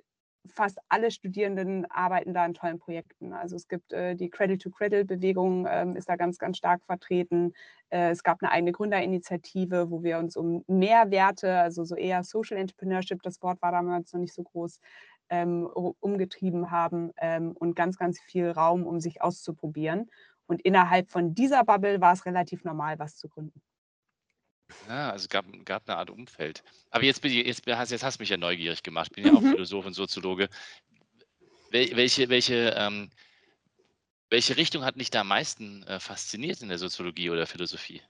fast 0.48 0.78
alle 0.88 1.10
Studierenden 1.10 1.90
arbeiten 1.90 2.34
da 2.34 2.44
in 2.44 2.54
tollen 2.54 2.78
Projekten. 2.78 3.32
Also 3.32 3.56
es 3.56 3.68
gibt 3.68 3.92
äh, 3.92 4.14
die 4.14 4.30
Credit-to-Credit-Bewegung, 4.30 5.66
ähm, 5.68 5.96
ist 5.96 6.08
da 6.08 6.16
ganz, 6.16 6.38
ganz 6.38 6.58
stark 6.58 6.84
vertreten. 6.84 7.52
Äh, 7.90 8.10
es 8.10 8.22
gab 8.22 8.42
eine 8.42 8.52
eigene 8.52 8.72
Gründerinitiative, 8.72 9.90
wo 9.90 10.02
wir 10.02 10.18
uns 10.18 10.36
um 10.36 10.64
Mehrwerte, 10.66 11.58
also 11.58 11.84
so 11.84 11.96
eher 11.96 12.22
Social 12.22 12.56
Entrepreneurship, 12.58 13.22
das 13.22 13.42
Wort 13.42 13.60
war 13.62 13.72
damals 13.72 14.12
noch 14.12 14.20
nicht 14.20 14.34
so 14.34 14.42
groß, 14.42 14.80
ähm, 15.28 15.66
umgetrieben 15.66 16.70
haben 16.70 17.12
ähm, 17.18 17.52
und 17.52 17.74
ganz, 17.74 17.96
ganz 17.96 18.20
viel 18.20 18.50
Raum, 18.50 18.86
um 18.86 19.00
sich 19.00 19.22
auszuprobieren. 19.22 20.10
Und 20.46 20.62
innerhalb 20.62 21.10
von 21.10 21.34
dieser 21.34 21.64
Bubble 21.64 22.00
war 22.00 22.12
es 22.12 22.24
relativ 22.24 22.64
normal, 22.64 22.98
was 22.98 23.16
zu 23.16 23.28
gründen. 23.28 23.60
Ja, 24.88 25.10
also 25.10 25.28
gab, 25.28 25.46
gab 25.64 25.88
eine 25.88 25.98
Art 25.98 26.10
Umfeld. 26.10 26.62
Aber 26.90 27.04
jetzt, 27.04 27.20
bin 27.22 27.32
ich, 27.32 27.46
jetzt, 27.46 27.66
jetzt 27.66 28.04
hast 28.04 28.18
du 28.18 28.22
mich 28.22 28.30
ja 28.30 28.36
neugierig 28.36 28.82
gemacht. 28.82 29.08
Ich 29.10 29.16
bin 29.16 29.26
ja 29.26 29.38
auch 29.38 29.42
mhm. 29.42 29.52
Philosoph 29.52 29.86
und 29.86 29.94
Soziologe. 29.94 30.48
Wel, 31.70 31.96
welche, 31.96 32.28
welche, 32.28 32.74
ähm, 32.76 33.10
welche 34.30 34.56
Richtung 34.56 34.84
hat 34.84 34.98
dich 35.00 35.10
da 35.10 35.20
am 35.20 35.28
meisten 35.28 35.82
äh, 35.84 36.00
fasziniert 36.00 36.62
in 36.62 36.68
der 36.68 36.78
Soziologie 36.78 37.30
oder 37.30 37.46
Philosophie? 37.46 38.02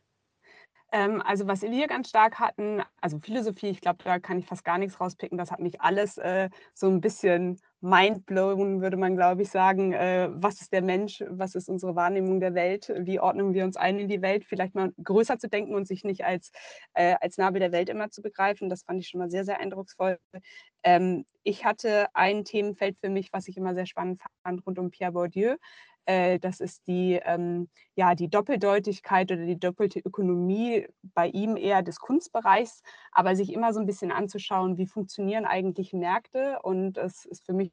Ähm, 0.92 1.20
also 1.22 1.48
was 1.48 1.62
wir 1.62 1.86
ganz 1.88 2.08
stark 2.08 2.38
hatten, 2.38 2.82
also 3.00 3.18
Philosophie, 3.18 3.68
ich 3.68 3.80
glaube, 3.80 3.98
da 4.04 4.18
kann 4.20 4.38
ich 4.38 4.46
fast 4.46 4.64
gar 4.64 4.78
nichts 4.78 5.00
rauspicken. 5.00 5.36
Das 5.36 5.50
hat 5.50 5.60
mich 5.60 5.80
alles 5.80 6.16
äh, 6.18 6.48
so 6.74 6.88
ein 6.88 7.00
bisschen 7.00 7.60
mindblown, 7.80 8.80
würde 8.80 8.96
man, 8.96 9.16
glaube 9.16 9.42
ich, 9.42 9.50
sagen. 9.50 9.92
Äh, 9.92 10.28
was 10.32 10.60
ist 10.60 10.72
der 10.72 10.82
Mensch? 10.82 11.24
Was 11.28 11.54
ist 11.54 11.68
unsere 11.68 11.96
Wahrnehmung 11.96 12.40
der 12.40 12.54
Welt? 12.54 12.92
Wie 12.98 13.20
ordnen 13.20 13.52
wir 13.52 13.64
uns 13.64 13.76
ein 13.76 13.98
in 13.98 14.08
die 14.08 14.22
Welt? 14.22 14.44
Vielleicht 14.44 14.74
mal 14.74 14.92
größer 15.02 15.38
zu 15.38 15.48
denken 15.48 15.74
und 15.74 15.86
sich 15.88 16.04
nicht 16.04 16.24
als, 16.24 16.52
äh, 16.94 17.16
als 17.20 17.36
Nabel 17.36 17.60
der 17.60 17.72
Welt 17.72 17.88
immer 17.88 18.10
zu 18.10 18.22
begreifen. 18.22 18.68
Das 18.68 18.84
fand 18.84 19.00
ich 19.00 19.08
schon 19.08 19.20
mal 19.20 19.30
sehr, 19.30 19.44
sehr 19.44 19.60
eindrucksvoll. 19.60 20.18
Ähm, 20.84 21.24
ich 21.42 21.64
hatte 21.64 22.06
ein 22.14 22.44
Themenfeld 22.44 22.96
für 23.00 23.08
mich, 23.08 23.32
was 23.32 23.48
ich 23.48 23.56
immer 23.56 23.74
sehr 23.74 23.86
spannend 23.86 24.20
fand, 24.42 24.66
rund 24.66 24.78
um 24.78 24.90
Pierre 24.90 25.12
Bourdieu. 25.12 25.56
Äh, 26.06 26.38
das 26.38 26.60
ist 26.60 26.86
die, 26.86 27.20
ähm, 27.24 27.68
ja, 27.96 28.14
die 28.14 28.28
Doppeldeutigkeit 28.28 29.30
oder 29.32 29.44
die 29.44 29.58
doppelte 29.58 30.00
Ökonomie 30.00 30.86
bei 31.02 31.28
ihm 31.28 31.56
eher 31.56 31.82
des 31.82 31.98
Kunstbereichs, 31.98 32.82
aber 33.12 33.34
sich 33.36 33.52
immer 33.52 33.72
so 33.72 33.80
ein 33.80 33.86
bisschen 33.86 34.12
anzuschauen, 34.12 34.78
wie 34.78 34.86
funktionieren 34.86 35.44
eigentlich 35.44 35.92
Märkte. 35.92 36.60
Und 36.62 36.96
es 36.98 37.24
ist 37.24 37.44
für 37.44 37.52
mich 37.52 37.72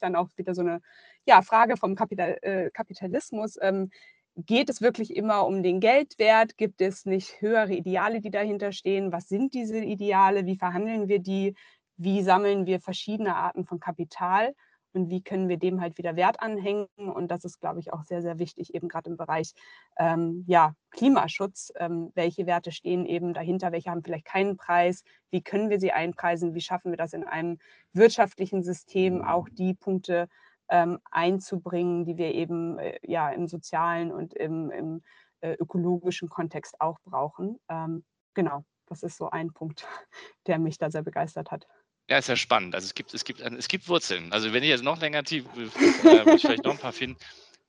dann 0.00 0.14
auch 0.14 0.28
wieder 0.36 0.54
so 0.54 0.60
eine 0.62 0.80
ja, 1.26 1.42
Frage 1.42 1.76
vom 1.76 1.94
Kapital, 1.94 2.38
äh, 2.42 2.70
Kapitalismus. 2.70 3.56
Ähm, 3.60 3.90
geht 4.36 4.70
es 4.70 4.80
wirklich 4.82 5.16
immer 5.16 5.46
um 5.46 5.62
den 5.62 5.80
Geldwert? 5.80 6.56
Gibt 6.56 6.80
es 6.80 7.06
nicht 7.06 7.40
höhere 7.40 7.72
Ideale, 7.72 8.20
die 8.20 8.30
dahinter 8.30 8.72
stehen? 8.72 9.12
Was 9.12 9.28
sind 9.28 9.54
diese 9.54 9.78
Ideale? 9.78 10.46
Wie 10.46 10.56
verhandeln 10.56 11.08
wir 11.08 11.18
die? 11.20 11.54
Wie 11.96 12.22
sammeln 12.22 12.66
wir 12.66 12.80
verschiedene 12.80 13.36
Arten 13.36 13.64
von 13.66 13.80
Kapital? 13.80 14.54
Und 14.92 15.10
wie 15.10 15.22
können 15.22 15.48
wir 15.48 15.56
dem 15.56 15.80
halt 15.80 15.98
wieder 15.98 16.16
Wert 16.16 16.40
anhängen. 16.40 16.86
Und 16.96 17.30
das 17.30 17.44
ist, 17.44 17.60
glaube 17.60 17.80
ich, 17.80 17.92
auch 17.92 18.02
sehr, 18.04 18.22
sehr 18.22 18.38
wichtig, 18.38 18.74
eben 18.74 18.88
gerade 18.88 19.10
im 19.10 19.16
Bereich 19.16 19.52
ähm, 19.98 20.44
ja, 20.46 20.74
Klimaschutz. 20.90 21.72
Ähm, 21.76 22.10
welche 22.14 22.46
Werte 22.46 22.72
stehen 22.72 23.06
eben 23.06 23.32
dahinter? 23.32 23.72
Welche 23.72 23.90
haben 23.90 24.02
vielleicht 24.02 24.24
keinen 24.24 24.56
Preis? 24.56 25.04
Wie 25.30 25.42
können 25.42 25.70
wir 25.70 25.78
sie 25.78 25.92
einpreisen? 25.92 26.54
Wie 26.54 26.60
schaffen 26.60 26.90
wir 26.90 26.96
das 26.96 27.12
in 27.12 27.24
einem 27.24 27.58
wirtschaftlichen 27.92 28.62
System, 28.62 29.22
auch 29.22 29.48
die 29.50 29.74
Punkte 29.74 30.28
ähm, 30.68 30.98
einzubringen, 31.10 32.04
die 32.04 32.16
wir 32.16 32.34
eben 32.34 32.78
äh, 32.78 32.98
ja 33.02 33.30
im 33.30 33.46
sozialen 33.46 34.12
und 34.12 34.34
im, 34.34 34.70
im 34.70 35.02
äh, 35.40 35.54
ökologischen 35.54 36.28
Kontext 36.28 36.80
auch 36.80 36.98
brauchen? 37.04 37.58
Ähm, 37.68 38.04
genau, 38.34 38.64
das 38.86 39.02
ist 39.02 39.16
so 39.16 39.30
ein 39.30 39.52
Punkt, 39.52 39.86
der 40.46 40.58
mich 40.58 40.78
da 40.78 40.90
sehr 40.90 41.02
begeistert 41.02 41.50
hat. 41.50 41.66
Ja, 42.10 42.18
ist 42.18 42.28
ja 42.28 42.34
spannend. 42.34 42.74
Also 42.74 42.86
es 42.86 42.94
gibt, 42.94 43.14
es 43.14 43.24
gibt, 43.24 43.40
es 43.40 43.68
gibt 43.68 43.88
Wurzeln. 43.88 44.32
Also 44.32 44.52
wenn 44.52 44.64
ich 44.64 44.68
jetzt 44.68 44.82
noch 44.82 45.00
länger 45.00 45.22
tief, 45.22 45.44
äh, 45.54 45.56
würde 45.56 46.34
ich 46.34 46.42
vielleicht 46.42 46.64
noch 46.64 46.72
ein 46.72 46.78
paar 46.78 46.92
finden. 46.92 47.16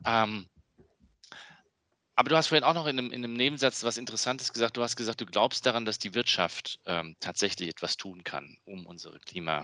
Ähm, 0.03 0.47
aber 2.15 2.29
du 2.29 2.35
hast 2.35 2.47
vorhin 2.47 2.63
auch 2.63 2.73
noch 2.73 2.87
in 2.87 2.97
einem, 2.97 3.11
in 3.11 3.23
einem, 3.23 3.33
Nebensatz 3.33 3.83
was 3.83 3.97
Interessantes 3.97 4.51
gesagt. 4.51 4.77
Du 4.77 4.81
hast 4.81 4.95
gesagt, 4.95 5.21
du 5.21 5.27
glaubst 5.27 5.65
daran, 5.67 5.85
dass 5.85 5.99
die 5.99 6.15
Wirtschaft 6.15 6.79
ähm, 6.87 7.15
tatsächlich 7.19 7.69
etwas 7.69 7.97
tun 7.97 8.23
kann, 8.23 8.57
um 8.65 8.87
unsere 8.87 9.19
Klima 9.19 9.63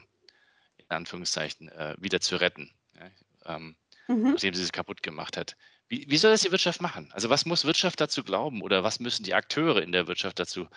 in 0.78 0.90
Anführungszeichen 0.90 1.70
äh, 1.70 1.96
wieder 1.98 2.22
zu 2.22 2.36
retten, 2.36 2.72
ja, 2.96 3.10
ähm, 3.56 3.76
mhm. 4.08 4.34
nachdem 4.34 4.54
sie 4.54 4.62
es 4.62 4.72
kaputt 4.72 5.02
gemacht 5.02 5.38
hat. 5.38 5.58
Wie, 5.90 6.06
wie, 6.08 6.18
soll 6.18 6.32
das 6.32 6.42
die 6.42 6.52
Wirtschaft 6.52 6.82
machen? 6.82 7.12
Also 7.14 7.32
was 7.32 7.46
muss 7.48 7.66
Wirtschaft 7.66 8.00
dazu 8.00 8.24
glauben 8.24 8.62
oder 8.62 8.84
was 8.84 9.00
müssen 9.00 9.24
die 9.24 9.34
Akteure 9.34 9.82
in 9.82 9.92
der 9.92 10.08
Wirtschaft 10.08 10.38
dazu 10.38 10.68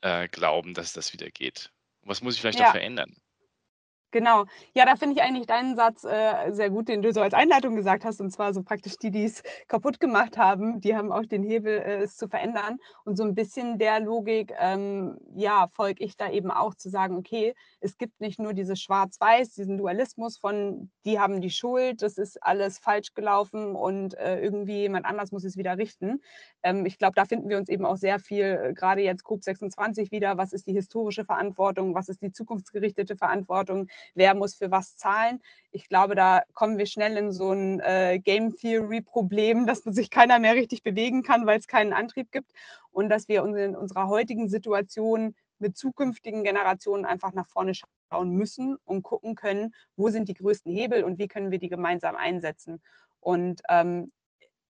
äh, 0.00 0.26
glauben, 0.28 0.74
dass 0.74 0.92
das 0.92 1.12
wieder 1.12 1.30
geht? 1.30 1.70
Was 2.02 2.20
muss 2.20 2.34
ich 2.34 2.40
vielleicht 2.40 2.58
ja. 2.58 2.66
auch 2.66 2.72
verändern? 2.72 3.16
Genau. 4.10 4.46
Ja, 4.74 4.86
da 4.86 4.96
finde 4.96 5.16
ich 5.16 5.22
eigentlich 5.22 5.46
deinen 5.46 5.76
Satz 5.76 6.02
äh, 6.04 6.50
sehr 6.52 6.70
gut, 6.70 6.88
den 6.88 7.02
du 7.02 7.12
so 7.12 7.20
als 7.20 7.34
Einleitung 7.34 7.76
gesagt 7.76 8.04
hast. 8.06 8.20
Und 8.22 8.30
zwar 8.30 8.54
so 8.54 8.62
praktisch 8.62 8.96
die, 8.96 9.10
die 9.10 9.24
es 9.24 9.42
kaputt 9.68 10.00
gemacht 10.00 10.38
haben, 10.38 10.80
die 10.80 10.96
haben 10.96 11.12
auch 11.12 11.26
den 11.26 11.42
Hebel, 11.42 11.78
äh, 11.78 12.02
es 12.02 12.16
zu 12.16 12.26
verändern. 12.26 12.78
Und 13.04 13.16
so 13.16 13.24
ein 13.24 13.34
bisschen 13.34 13.78
der 13.78 14.00
Logik, 14.00 14.54
ähm, 14.58 15.18
ja, 15.34 15.68
folge 15.74 16.02
ich 16.02 16.16
da 16.16 16.30
eben 16.30 16.50
auch 16.50 16.74
zu 16.74 16.88
sagen, 16.88 17.16
okay, 17.16 17.54
es 17.80 17.98
gibt 17.98 18.18
nicht 18.20 18.38
nur 18.40 18.54
dieses 18.54 18.80
Schwarz-Weiß, 18.80 19.50
diesen 19.52 19.76
Dualismus 19.76 20.38
von, 20.38 20.90
die 21.04 21.20
haben 21.20 21.42
die 21.42 21.50
Schuld, 21.50 22.00
das 22.00 22.16
ist 22.16 22.42
alles 22.42 22.78
falsch 22.78 23.12
gelaufen 23.12 23.76
und 23.76 24.14
äh, 24.16 24.40
irgendwie 24.40 24.78
jemand 24.80 25.04
anders 25.04 25.32
muss 25.32 25.44
es 25.44 25.58
wieder 25.58 25.76
richten. 25.76 26.22
Ähm, 26.62 26.86
ich 26.86 26.96
glaube, 26.98 27.14
da 27.14 27.26
finden 27.26 27.50
wir 27.50 27.58
uns 27.58 27.68
eben 27.68 27.84
auch 27.84 27.96
sehr 27.96 28.18
viel, 28.18 28.44
äh, 28.44 28.72
gerade 28.72 29.02
jetzt 29.02 29.24
COP26 29.26 30.10
wieder, 30.12 30.38
was 30.38 30.52
ist 30.54 30.66
die 30.66 30.72
historische 30.72 31.24
Verantwortung, 31.26 31.94
was 31.94 32.08
ist 32.08 32.22
die 32.22 32.32
zukunftsgerichtete 32.32 33.16
Verantwortung 33.16 33.88
wer 34.14 34.34
muss 34.34 34.54
für 34.54 34.70
was 34.70 34.96
zahlen. 34.96 35.40
Ich 35.70 35.88
glaube, 35.88 36.14
da 36.14 36.42
kommen 36.54 36.78
wir 36.78 36.86
schnell 36.86 37.16
in 37.16 37.32
so 37.32 37.52
ein 37.52 37.80
äh, 37.80 38.18
Game 38.18 38.56
Theory-Problem, 38.56 39.66
dass 39.66 39.80
sich 39.80 40.10
keiner 40.10 40.38
mehr 40.38 40.54
richtig 40.54 40.82
bewegen 40.82 41.22
kann, 41.22 41.46
weil 41.46 41.58
es 41.58 41.66
keinen 41.66 41.92
Antrieb 41.92 42.32
gibt 42.32 42.52
und 42.90 43.08
dass 43.08 43.28
wir 43.28 43.44
in 43.44 43.76
unserer 43.76 44.08
heutigen 44.08 44.48
Situation 44.48 45.34
mit 45.58 45.76
zukünftigen 45.76 46.44
Generationen 46.44 47.04
einfach 47.04 47.32
nach 47.32 47.48
vorne 47.48 47.72
schauen 47.74 48.30
müssen 48.30 48.76
und 48.84 49.02
gucken 49.02 49.34
können, 49.34 49.74
wo 49.96 50.08
sind 50.08 50.28
die 50.28 50.34
größten 50.34 50.72
Hebel 50.72 51.04
und 51.04 51.18
wie 51.18 51.28
können 51.28 51.50
wir 51.50 51.58
die 51.58 51.68
gemeinsam 51.68 52.16
einsetzen. 52.16 52.80
Und 53.20 53.60
ähm, 53.68 54.12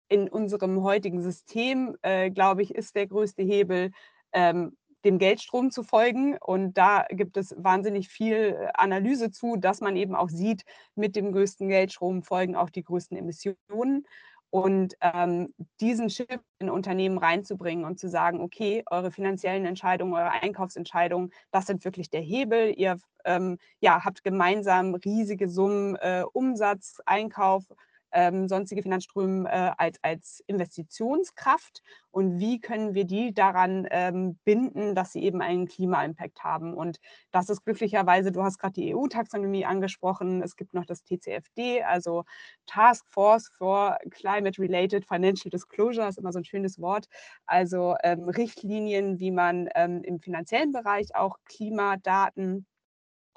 in 0.09 0.29
unserem 0.29 0.83
heutigen 0.83 1.23
System, 1.23 1.97
äh, 2.03 2.31
glaube 2.31 2.63
ich, 2.63 2.75
ist 2.75 2.97
der 2.97 3.07
größte 3.07 3.43
Hebel, 3.43 3.93
ähm, 4.33 4.77
dem 5.05 5.19
Geldstrom 5.19 5.71
zu 5.71 5.83
folgen. 5.83 6.37
Und 6.39 6.77
da 6.79 7.07
gibt 7.11 7.37
es 7.37 7.55
wahnsinnig 7.59 8.09
viel 8.09 8.57
äh, 8.59 8.69
Analyse 8.75 9.31
zu, 9.31 9.57
dass 9.57 9.81
man 9.81 9.97
eben 9.97 10.15
auch 10.15 10.29
sieht, 10.29 10.65
mit 10.95 11.17
dem 11.17 11.33
größten 11.33 11.69
Geldstrom 11.69 12.23
folgen 12.23 12.57
auch 12.57 12.71
die 12.71 12.83
größten 12.83 13.17
Emissionen. 13.17 14.07
Und 14.51 14.95
ähm, 15.03 15.53
diesen 15.79 16.09
Shift 16.09 16.41
in 16.59 16.71
Unternehmen 16.71 17.19
reinzubringen 17.19 17.85
und 17.85 17.99
zu 17.99 18.09
sagen, 18.09 18.41
okay, 18.41 18.83
eure 18.91 19.11
finanziellen 19.11 19.67
Entscheidungen, 19.67 20.15
eure 20.15 20.31
Einkaufsentscheidungen, 20.31 21.33
das 21.51 21.67
sind 21.67 21.85
wirklich 21.85 22.09
der 22.09 22.23
Hebel. 22.23 22.73
Ihr 22.75 22.97
ähm, 23.27 23.59
ja, 23.81 24.05
habt 24.05 24.25
gemeinsam 24.25 24.95
riesige 24.95 25.49
Summen 25.51 25.97
äh, 25.97 26.25
Umsatz, 26.33 26.99
Einkauf, 27.05 27.65
ähm, 28.13 28.49
sonstige 28.49 28.83
Finanzströme 28.83 29.49
äh, 29.49 29.73
als, 29.77 29.99
als 30.03 30.43
Investitionskraft 30.47 31.83
und 32.11 32.39
wie 32.39 32.61
können 32.61 32.95
wir 32.95 33.05
die 33.05 33.35
daran 33.35 33.87
ähm, 33.91 34.39
binden, 34.45 34.95
dass 34.95 35.13
sie 35.13 35.23
eben 35.23 35.43
einen 35.43 35.67
Klima-Impact 35.67 36.43
haben. 36.43 36.75
Und 36.75 36.99
das 37.31 37.49
ist 37.49 37.65
glücklicherweise, 37.65 38.33
du 38.33 38.43
hast 38.43 38.59
gerade 38.59 38.73
die 38.75 38.95
EU-Taxonomie 38.95 39.65
angesprochen, 39.65 40.43
es 40.43 40.57
gibt 40.57 40.75
noch 40.75 40.87
das 40.87 41.05
TCFD, 41.05 41.83
also 41.83 42.25
Task 42.67 43.07
Force 43.11 43.51
for 43.57 43.99
Climate-Related 44.11 45.07
Financial 45.07 45.51
Disclosure, 45.51 46.09
ist 46.09 46.19
immer 46.19 46.33
so 46.33 46.39
ein 46.39 46.45
schönes 46.45 46.81
Wort, 46.81 47.07
also 47.47 47.95
ähm, 48.03 48.29
Richtlinien, 48.29 49.19
wie 49.21 49.31
man 49.31 49.69
ähm, 49.75 50.03
im 50.03 50.21
finanziellen 50.21 50.73
Bereich 50.73 51.15
auch 51.15 51.37
Klimadaten 51.45 52.67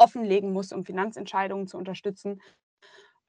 offenlegen 0.02 0.52
muss, 0.52 0.72
um 0.72 0.84
Finanzentscheidungen 0.84 1.68
zu 1.68 1.78
unterstützen. 1.78 2.42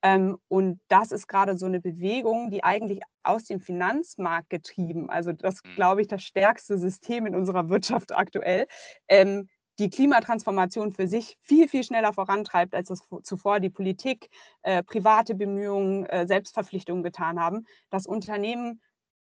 Ähm, 0.02 0.38
und 0.48 0.80
das 0.88 1.12
ist 1.12 1.28
gerade 1.28 1.56
so 1.56 1.66
eine 1.66 1.80
Bewegung, 1.80 2.50
die 2.50 2.64
eigentlich 2.64 3.00
aus 3.22 3.44
dem 3.44 3.60
Finanzmarkt 3.60 4.50
getrieben, 4.50 5.08
also 5.10 5.32
das, 5.32 5.62
mhm. 5.64 5.74
glaube 5.76 6.00
ich, 6.02 6.08
das 6.08 6.22
stärkste 6.22 6.78
System 6.78 7.26
in 7.26 7.34
unserer 7.34 7.68
Wirtschaft 7.68 8.12
aktuell, 8.12 8.66
ähm, 9.08 9.48
die 9.78 9.90
Klimatransformation 9.90 10.92
für 10.92 11.08
sich 11.08 11.36
viel, 11.42 11.68
viel 11.68 11.82
schneller 11.82 12.12
vorantreibt, 12.12 12.74
als 12.74 12.88
das 12.88 13.00
zuvor 13.22 13.58
die 13.58 13.70
Politik, 13.70 14.28
äh, 14.62 14.82
private 14.82 15.34
Bemühungen, 15.34 16.04
äh, 16.06 16.26
Selbstverpflichtungen 16.26 17.02
getan 17.02 17.40
haben. 17.40 17.64
Das 17.90 18.06
Unternehmen 18.06 18.80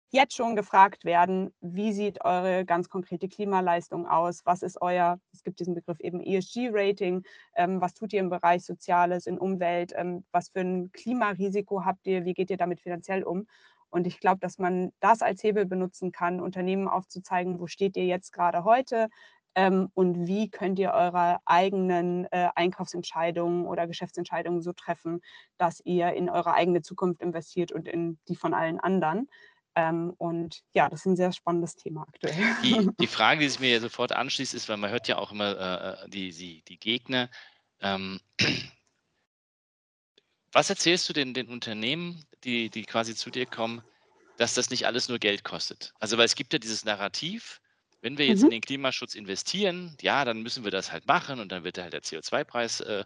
jetzt 0.09 0.35
schon 0.35 0.55
gefragt 0.55 1.05
werden, 1.05 1.53
wie 1.61 1.91
sieht 1.93 2.23
eure 2.23 2.65
ganz 2.65 2.89
konkrete 2.89 3.27
Klimaleistung 3.27 4.07
aus? 4.07 4.41
Was 4.45 4.61
ist 4.61 4.81
euer, 4.81 5.19
es 5.33 5.43
gibt 5.43 5.59
diesen 5.59 5.75
Begriff 5.75 5.99
eben 5.99 6.21
ESG-Rating, 6.21 7.23
ähm, 7.55 7.81
was 7.81 7.93
tut 7.93 8.13
ihr 8.13 8.19
im 8.21 8.29
Bereich 8.29 8.63
Soziales, 8.63 9.27
in 9.27 9.37
Umwelt, 9.37 9.93
ähm, 9.95 10.25
was 10.31 10.49
für 10.49 10.61
ein 10.61 10.91
Klimarisiko 10.91 11.85
habt 11.85 12.07
ihr, 12.07 12.25
wie 12.25 12.33
geht 12.33 12.49
ihr 12.49 12.57
damit 12.57 12.79
finanziell 12.79 13.23
um? 13.23 13.47
Und 13.89 14.07
ich 14.07 14.19
glaube, 14.19 14.39
dass 14.39 14.57
man 14.57 14.91
das 14.99 15.21
als 15.21 15.41
Hebel 15.43 15.65
benutzen 15.65 16.11
kann, 16.11 16.41
Unternehmen 16.41 16.87
aufzuzeigen, 16.87 17.59
wo 17.59 17.67
steht 17.67 17.95
ihr 17.95 18.05
jetzt 18.05 18.33
gerade 18.33 18.63
heute, 18.65 19.09
ähm, 19.55 19.89
und 19.93 20.27
wie 20.27 20.49
könnt 20.49 20.79
ihr 20.79 20.91
eure 20.91 21.39
eigenen 21.45 22.25
äh, 22.31 22.49
Einkaufsentscheidungen 22.55 23.65
oder 23.65 23.87
Geschäftsentscheidungen 23.87 24.61
so 24.61 24.73
treffen, 24.73 25.21
dass 25.57 25.79
ihr 25.85 26.13
in 26.13 26.29
eure 26.29 26.53
eigene 26.53 26.81
Zukunft 26.81 27.21
investiert 27.21 27.71
und 27.71 27.87
in 27.87 28.19
die 28.27 28.35
von 28.35 28.53
allen 28.53 28.79
anderen. 28.79 29.29
Ähm, 29.75 30.13
und 30.17 30.61
ja, 30.73 30.89
das 30.89 31.01
ist 31.01 31.05
ein 31.05 31.17
sehr 31.17 31.33
spannendes 31.33 31.75
Thema 31.75 32.07
aktuell. 32.07 32.55
Die, 32.63 32.89
die 32.99 33.07
Frage, 33.07 33.41
die 33.41 33.49
sich 33.49 33.59
mir 33.59 33.81
sofort 33.81 34.13
anschließt, 34.13 34.53
ist, 34.53 34.69
weil 34.69 34.77
man 34.77 34.89
hört 34.89 35.07
ja 35.07 35.17
auch 35.17 35.31
immer 35.31 35.57
äh, 35.57 36.05
äh, 36.05 36.09
die, 36.09 36.31
die, 36.31 36.63
die 36.63 36.79
Gegner. 36.79 37.29
Ähm, 37.81 38.19
was 40.53 40.69
erzählst 40.69 41.09
du 41.09 41.13
den, 41.13 41.33
den 41.33 41.49
Unternehmen, 41.49 42.23
die, 42.45 42.69
die 42.69 42.83
quasi 42.83 43.15
zu 43.15 43.29
dir 43.29 43.45
kommen, 43.45 43.81
dass 44.37 44.53
das 44.53 44.69
nicht 44.69 44.87
alles 44.87 45.09
nur 45.09 45.19
Geld 45.19 45.43
kostet? 45.43 45.93
Also, 45.99 46.17
weil 46.17 46.25
es 46.25 46.35
gibt 46.35 46.53
ja 46.53 46.59
dieses 46.59 46.85
Narrativ, 46.85 47.59
wenn 48.01 48.17
wir 48.17 48.27
jetzt 48.27 48.39
mhm. 48.39 48.45
in 48.45 48.51
den 48.51 48.61
Klimaschutz 48.61 49.13
investieren, 49.13 49.97
ja, 49.99 50.23
dann 50.23 50.41
müssen 50.41 50.63
wir 50.63 50.71
das 50.71 50.93
halt 50.93 51.05
machen 51.07 51.39
und 51.41 51.51
dann 51.51 51.65
wird 51.65 51.77
halt 51.79 51.91
der 51.91 52.03
CO2-Preis 52.03 52.79
äh, 52.79 53.03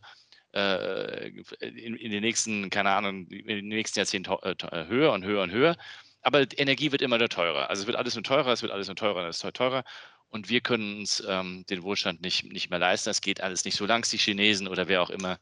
äh, 0.53 1.29
in, 1.61 1.95
in, 1.95 2.11
den 2.11 2.21
nächsten, 2.21 2.69
keine 2.69 2.91
Ahnung, 2.91 3.25
in 3.27 3.47
den 3.47 3.67
nächsten 3.69 3.97
Jahrzehnten 3.97 4.31
äh, 4.43 4.85
höher 4.87 5.13
und 5.13 5.23
höher 5.23 5.41
und 5.41 5.51
höher 5.51 5.75
aber 6.21 6.45
Energie 6.57 6.91
wird 6.91 7.01
immer 7.01 7.17
nur 7.17 7.29
teurer. 7.29 7.69
Also 7.69 7.81
es 7.81 7.87
wird 7.87 7.97
alles 7.97 8.15
nur 8.15 8.23
teurer, 8.23 8.51
es 8.51 8.61
wird 8.61 8.71
alles 8.71 8.87
nur 8.87 8.95
teurer, 8.95 9.27
es 9.27 9.43
wird 9.43 9.55
teurer. 9.55 9.83
Und 10.29 10.49
wir 10.49 10.61
können 10.61 10.99
uns 10.99 11.23
ähm, 11.27 11.65
den 11.69 11.83
Wohlstand 11.83 12.21
nicht, 12.21 12.51
nicht 12.51 12.69
mehr 12.69 12.79
leisten. 12.79 13.09
Es 13.09 13.21
geht 13.21 13.41
alles 13.41 13.65
nicht 13.65 13.75
so 13.75 13.85
lang. 13.85 14.07
Die 14.09 14.17
Chinesen 14.17 14.67
oder 14.67 14.87
wer 14.87 15.01
auch 15.01 15.09
immer 15.09 15.39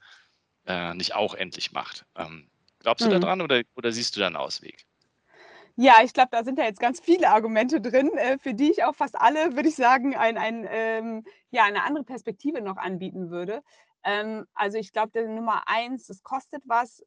äh, 0.66 0.94
nicht 0.94 1.14
auch 1.14 1.34
endlich 1.34 1.72
macht. 1.72 2.06
Ähm, 2.16 2.50
glaubst 2.80 3.06
du 3.06 3.10
mhm. 3.10 3.22
daran 3.22 3.42
oder, 3.42 3.62
oder 3.76 3.92
siehst 3.92 4.16
du 4.16 4.20
da 4.20 4.28
einen 4.28 4.36
Ausweg? 4.36 4.86
Ja, 5.76 5.98
ich 6.04 6.14
glaube, 6.14 6.30
da 6.32 6.44
sind 6.44 6.58
ja 6.58 6.66
jetzt 6.66 6.80
ganz 6.80 7.00
viele 7.00 7.30
Argumente 7.30 7.82
drin, 7.82 8.10
äh, 8.18 8.40
für 8.40 8.54
die 8.54 8.72
ich 8.72 8.84
auch 8.84 8.96
fast 8.96 9.16
alle, 9.16 9.56
würde 9.56 9.70
ich 9.70 9.76
sagen, 9.76 10.16
ein, 10.16 10.38
ein, 10.38 10.68
ähm, 10.70 11.24
ja, 11.52 11.66
eine 11.66 11.84
andere 11.84 12.04
Perspektive 12.04 12.62
noch 12.62 12.78
anbieten 12.78 13.30
würde. 13.30 13.62
Ähm, 14.04 14.46
also 14.54 14.78
ich 14.78 14.92
glaube, 14.92 15.28
Nummer 15.28 15.68
eins, 15.68 16.10
es 16.10 16.24
kostet 16.24 16.64
was. 16.66 17.04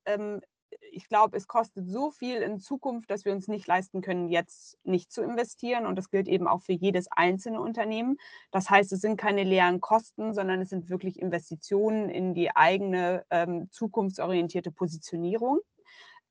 Ich 0.92 1.08
glaube, 1.08 1.36
es 1.36 1.46
kostet 1.46 1.88
so 1.88 2.10
viel 2.10 2.36
in 2.36 2.58
Zukunft, 2.58 3.10
dass 3.10 3.24
wir 3.24 3.32
uns 3.32 3.48
nicht 3.48 3.66
leisten 3.66 4.02
können, 4.02 4.28
jetzt 4.28 4.78
nicht 4.84 5.12
zu 5.12 5.22
investieren. 5.22 5.86
Und 5.86 5.96
das 5.96 6.10
gilt 6.10 6.28
eben 6.28 6.46
auch 6.46 6.62
für 6.62 6.72
jedes 6.72 7.06
einzelne 7.10 7.60
Unternehmen. 7.60 8.18
Das 8.50 8.70
heißt, 8.70 8.92
es 8.92 9.00
sind 9.00 9.16
keine 9.16 9.44
leeren 9.44 9.80
Kosten, 9.80 10.34
sondern 10.34 10.60
es 10.60 10.70
sind 10.70 10.90
wirklich 10.90 11.20
Investitionen 11.20 12.08
in 12.08 12.34
die 12.34 12.54
eigene 12.54 13.24
ähm, 13.30 13.68
zukunftsorientierte 13.70 14.70
Positionierung. 14.70 15.60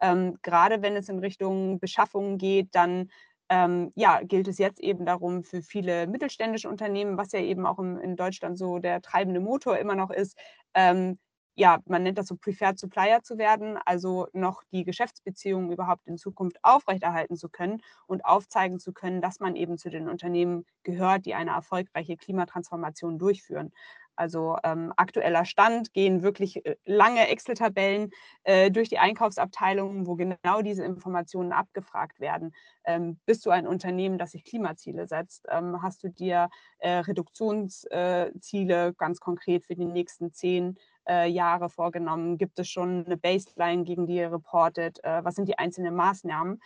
Ähm, 0.01 0.37
gerade 0.41 0.81
wenn 0.81 0.95
es 0.95 1.09
in 1.09 1.19
Richtung 1.19 1.79
Beschaffung 1.79 2.37
geht, 2.37 2.69
dann 2.73 3.09
ähm, 3.49 3.91
ja, 3.95 4.21
gilt 4.21 4.47
es 4.47 4.59
jetzt 4.59 4.79
eben 4.79 5.05
darum, 5.05 5.43
für 5.43 5.61
viele 5.61 6.07
mittelständische 6.07 6.69
Unternehmen, 6.69 7.17
was 7.17 7.31
ja 7.31 7.39
eben 7.39 7.65
auch 7.65 7.79
im, 7.79 7.97
in 7.97 8.15
Deutschland 8.15 8.57
so 8.57 8.79
der 8.79 9.01
treibende 9.01 9.39
Motor 9.39 9.77
immer 9.79 9.95
noch 9.95 10.11
ist, 10.11 10.37
ähm, 10.75 11.17
ja, 11.59 11.79
man 11.87 12.03
nennt 12.03 12.17
das 12.17 12.27
so 12.27 12.37
Preferred 12.37 12.79
Supplier 12.79 13.21
zu 13.21 13.37
werden, 13.37 13.77
also 13.85 14.27
noch 14.31 14.63
die 14.71 14.85
Geschäftsbeziehungen 14.85 15.73
überhaupt 15.73 16.07
in 16.07 16.17
Zukunft 16.17 16.57
aufrechterhalten 16.63 17.35
zu 17.35 17.49
können 17.49 17.81
und 18.07 18.23
aufzeigen 18.23 18.79
zu 18.79 18.93
können, 18.93 19.21
dass 19.21 19.41
man 19.41 19.57
eben 19.57 19.77
zu 19.77 19.89
den 19.89 20.07
Unternehmen 20.07 20.65
gehört, 20.83 21.25
die 21.25 21.35
eine 21.35 21.51
erfolgreiche 21.51 22.15
Klimatransformation 22.15 23.19
durchführen. 23.19 23.73
Also 24.19 24.57
ähm, 24.65 24.91
aktueller 24.97 25.45
Stand 25.45 25.93
gehen 25.93 26.23
wirklich 26.23 26.65
äh, 26.65 26.75
lange 26.83 27.29
Excel-Tabellen 27.29 28.11
äh, 28.43 28.69
durch 28.69 28.89
die 28.89 28.99
Einkaufsabteilungen, 28.99 30.07
wo 30.07 30.15
genau 30.15 30.61
diese 30.61 30.83
Informationen 30.83 31.53
abgefragt 31.53 32.19
werden. 32.19 32.53
Ähm, 32.83 33.17
bist 33.25 33.45
du 33.45 33.49
ein 33.49 33.65
Unternehmen, 33.65 34.17
das 34.17 34.31
sich 34.31 34.43
Klimaziele 34.43 35.07
setzt? 35.07 35.45
Ähm, 35.49 35.81
hast 35.81 36.03
du 36.03 36.09
dir 36.09 36.49
äh, 36.79 36.97
Reduktionsziele 36.97 38.93
ganz 38.97 39.21
konkret 39.21 39.65
für 39.65 39.75
die 39.75 39.85
nächsten 39.85 40.33
zehn 40.33 40.77
äh, 41.09 41.27
Jahre 41.27 41.69
vorgenommen? 41.69 42.37
Gibt 42.37 42.59
es 42.59 42.69
schon 42.69 43.05
eine 43.05 43.17
Baseline, 43.17 43.83
gegen 43.83 44.05
die 44.05 44.17
ihr 44.17 44.31
reportet? 44.31 45.03
Äh, 45.03 45.23
was 45.23 45.35
sind 45.35 45.47
die 45.47 45.57
einzelnen 45.57 45.95
Maßnahmen? 45.95 46.59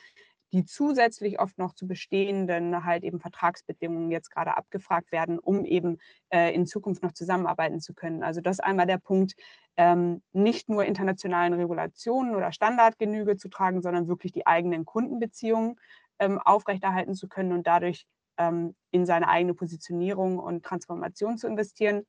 die 0.53 0.65
zusätzlich 0.65 1.39
oft 1.39 1.57
noch 1.57 1.73
zu 1.73 1.87
bestehenden 1.87 2.85
halt 2.85 3.03
eben 3.03 3.19
Vertragsbedingungen 3.19 4.11
jetzt 4.11 4.29
gerade 4.29 4.55
abgefragt 4.55 5.11
werden, 5.11 5.39
um 5.39 5.65
eben 5.65 5.97
äh, 6.29 6.53
in 6.53 6.67
Zukunft 6.67 7.01
noch 7.01 7.11
zusammenarbeiten 7.11 7.79
zu 7.79 7.95
können. 7.95 8.23
Also 8.23 8.39
das 8.39 8.57
ist 8.57 8.63
einmal 8.63 8.85
der 8.85 8.99
Punkt, 8.99 9.33
ähm, 9.77 10.21
nicht 10.31 10.69
nur 10.69 10.85
internationalen 10.85 11.53
Regulationen 11.53 12.35
oder 12.35 12.51
Standardgenüge 12.51 13.35
zu 13.35 13.49
tragen, 13.49 13.81
sondern 13.81 14.07
wirklich 14.07 14.31
die 14.31 14.45
eigenen 14.45 14.85
Kundenbeziehungen 14.85 15.79
ähm, 16.19 16.37
aufrechterhalten 16.37 17.15
zu 17.15 17.27
können 17.27 17.51
und 17.51 17.65
dadurch 17.65 18.05
ähm, 18.37 18.75
in 18.91 19.07
seine 19.07 19.29
eigene 19.29 19.55
Positionierung 19.55 20.37
und 20.37 20.63
Transformation 20.63 21.39
zu 21.39 21.47
investieren. 21.47 22.03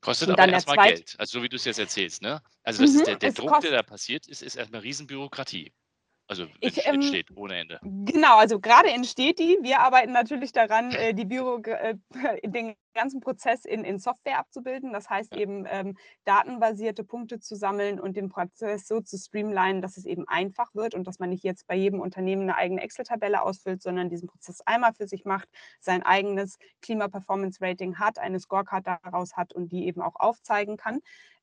Kostet 0.00 0.30
aber 0.30 0.48
erstmal 0.48 0.78
Geld, 0.78 1.14
also 1.18 1.38
so 1.38 1.42
wie 1.42 1.48
du 1.48 1.56
es 1.56 1.64
jetzt 1.64 1.78
erzählst, 1.78 2.22
ne? 2.22 2.40
Also 2.62 2.82
das 2.82 2.92
mhm, 2.92 2.96
ist 2.96 3.06
der, 3.06 3.16
der 3.16 3.32
Druck, 3.32 3.60
der 3.60 3.72
da 3.72 3.82
passiert 3.82 4.28
ist, 4.28 4.42
ist 4.42 4.56
erstmal 4.56 4.82
Riesenbürokratie. 4.82 5.72
Also 6.28 6.46
ich, 6.60 6.86
ähm, 6.86 6.96
entsteht 6.96 7.34
ohne 7.34 7.56
Ende. 7.56 7.80
Genau, 7.82 8.36
also 8.36 8.60
gerade 8.60 8.90
entsteht 8.90 9.38
die. 9.38 9.58
Wir 9.62 9.80
arbeiten 9.80 10.12
natürlich 10.12 10.52
daran, 10.52 10.92
äh, 10.92 11.14
die 11.14 11.24
Büro, 11.24 11.56
äh, 11.62 11.96
den 12.44 12.74
ganzen 12.92 13.20
Prozess 13.20 13.64
in, 13.64 13.82
in 13.82 13.98
Software 13.98 14.38
abzubilden. 14.38 14.92
Das 14.92 15.08
heißt 15.08 15.34
ja. 15.34 15.40
eben 15.40 15.64
ähm, 15.66 15.96
datenbasierte 16.26 17.02
Punkte 17.02 17.40
zu 17.40 17.56
sammeln 17.56 17.98
und 17.98 18.14
den 18.14 18.28
Prozess 18.28 18.86
so 18.86 19.00
zu 19.00 19.16
streamlinen, 19.16 19.80
dass 19.80 19.96
es 19.96 20.04
eben 20.04 20.28
einfach 20.28 20.74
wird 20.74 20.94
und 20.94 21.06
dass 21.06 21.18
man 21.18 21.30
nicht 21.30 21.44
jetzt 21.44 21.66
bei 21.66 21.74
jedem 21.74 22.00
Unternehmen 22.00 22.42
eine 22.42 22.56
eigene 22.56 22.82
Excel-Tabelle 22.82 23.42
ausfüllt, 23.42 23.82
sondern 23.82 24.10
diesen 24.10 24.28
Prozess 24.28 24.60
einmal 24.66 24.92
für 24.92 25.08
sich 25.08 25.24
macht, 25.24 25.48
sein 25.80 26.02
eigenes 26.02 26.58
Klima-Performance-Rating 26.82 27.98
hat, 27.98 28.18
eine 28.18 28.38
Scorecard 28.38 28.86
daraus 28.86 29.34
hat 29.34 29.54
und 29.54 29.72
die 29.72 29.86
eben 29.86 30.02
auch 30.02 30.16
aufzeigen 30.16 30.76
kann. 30.76 31.00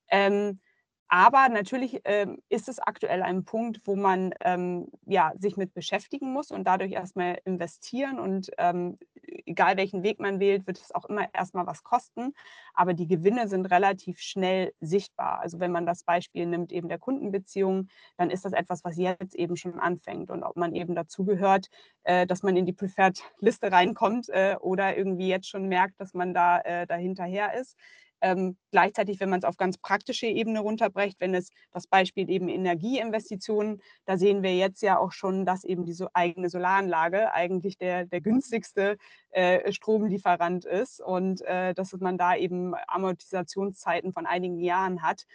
Ähm, 0.09 0.59
aber 1.07 1.49
natürlich 1.49 2.01
ähm, 2.05 2.41
ist 2.49 2.67
es 2.67 2.79
aktuell 2.79 3.21
ein 3.21 3.45
Punkt, 3.45 3.81
wo 3.85 3.95
man 3.95 4.33
ähm, 4.41 4.87
ja, 5.05 5.33
sich 5.37 5.55
mit 5.55 5.73
beschäftigen 5.73 6.33
muss 6.33 6.49
und 6.49 6.63
dadurch 6.65 6.93
erstmal 6.93 7.39
investieren. 7.45 8.19
Und 8.19 8.49
ähm, 8.57 8.97
egal 9.45 9.77
welchen 9.77 10.01
Weg 10.01 10.19
man 10.19 10.39
wählt, 10.39 10.65
wird 10.65 10.79
es 10.79 10.93
auch 10.93 11.05
immer 11.05 11.31
erstmal 11.33 11.67
was 11.67 11.83
kosten. 11.83 12.33
Aber 12.73 12.93
die 12.93 13.07
Gewinne 13.07 13.47
sind 13.47 13.67
relativ 13.67 14.19
schnell 14.19 14.73
sichtbar. 14.79 15.41
Also 15.41 15.59
wenn 15.59 15.71
man 15.71 15.85
das 15.85 16.03
Beispiel 16.03 16.47
nimmt, 16.47 16.71
eben 16.71 16.89
der 16.89 16.99
Kundenbeziehung, 16.99 17.87
dann 18.17 18.31
ist 18.31 18.43
das 18.43 18.53
etwas, 18.53 18.83
was 18.83 18.97
jetzt 18.97 19.35
eben 19.35 19.57
schon 19.57 19.79
anfängt. 19.79 20.31
Und 20.31 20.43
ob 20.43 20.55
man 20.55 20.73
eben 20.73 20.95
dazugehört, 20.95 21.67
äh, 22.03 22.25
dass 22.25 22.41
man 22.41 22.57
in 22.57 22.65
die 22.65 22.73
Preferred-Liste 22.73 23.71
reinkommt 23.71 24.29
äh, 24.29 24.55
oder 24.59 24.97
irgendwie 24.97 25.27
jetzt 25.27 25.49
schon 25.49 25.67
merkt, 25.67 25.99
dass 25.99 26.15
man 26.15 26.33
da 26.33 26.61
äh, 26.61 26.87
dahinterher 26.87 27.53
ist 27.53 27.77
ähm, 28.21 28.57
gleichzeitig, 28.71 29.19
wenn 29.19 29.29
man 29.29 29.39
es 29.39 29.45
auf 29.45 29.57
ganz 29.57 29.77
praktische 29.77 30.27
Ebene 30.27 30.59
runterbrecht, 30.59 31.19
wenn 31.19 31.33
es 31.33 31.49
das 31.71 31.87
Beispiel 31.87 32.29
eben 32.29 32.49
Energieinvestitionen, 32.49 33.81
da 34.05 34.17
sehen 34.17 34.43
wir 34.43 34.55
jetzt 34.55 34.81
ja 34.81 34.97
auch 34.97 35.11
schon, 35.11 35.45
dass 35.45 35.63
eben 35.63 35.85
diese 35.85 36.13
eigene 36.15 36.49
Solaranlage 36.49 37.33
eigentlich 37.33 37.77
der, 37.77 38.05
der 38.05 38.21
günstigste 38.21 38.97
äh, 39.31 39.71
Stromlieferant 39.71 40.65
ist 40.65 41.01
und 41.01 41.41
äh, 41.41 41.73
dass 41.73 41.93
man 41.93 42.17
da 42.17 42.35
eben 42.35 42.73
Amortisationszeiten 42.87 44.13
von 44.13 44.25
einigen 44.25 44.59
Jahren 44.59 45.01
hat. 45.01 45.25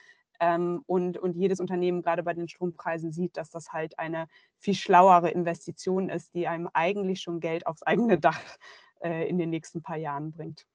Ähm, 0.41 0.83
und, 0.87 1.19
und 1.19 1.37
jedes 1.37 1.61
Unternehmen 1.61 2.01
gerade 2.01 2.23
bei 2.23 2.33
den 2.33 2.49
Strompreisen 2.49 3.13
sieht, 3.13 3.37
dass 3.37 3.51
das 3.51 3.73
halt 3.73 3.99
eine 3.99 4.27
viel 4.59 4.75
schlauere 4.75 5.31
Investition 5.31 6.09
ist, 6.09 6.35
die 6.35 6.49
einem 6.49 6.69
eigentlich 6.73 7.21
schon 7.21 7.41
Geld 7.41 7.67
aufs 7.67 7.83
eigene 7.83 8.19
Dach 8.19 8.41
äh, 9.03 9.29
in 9.29 9.39
den 9.39 9.51
nächsten 9.51 9.83
paar 9.83 9.99
Jahren 9.99 10.33
bringt. 10.33 10.67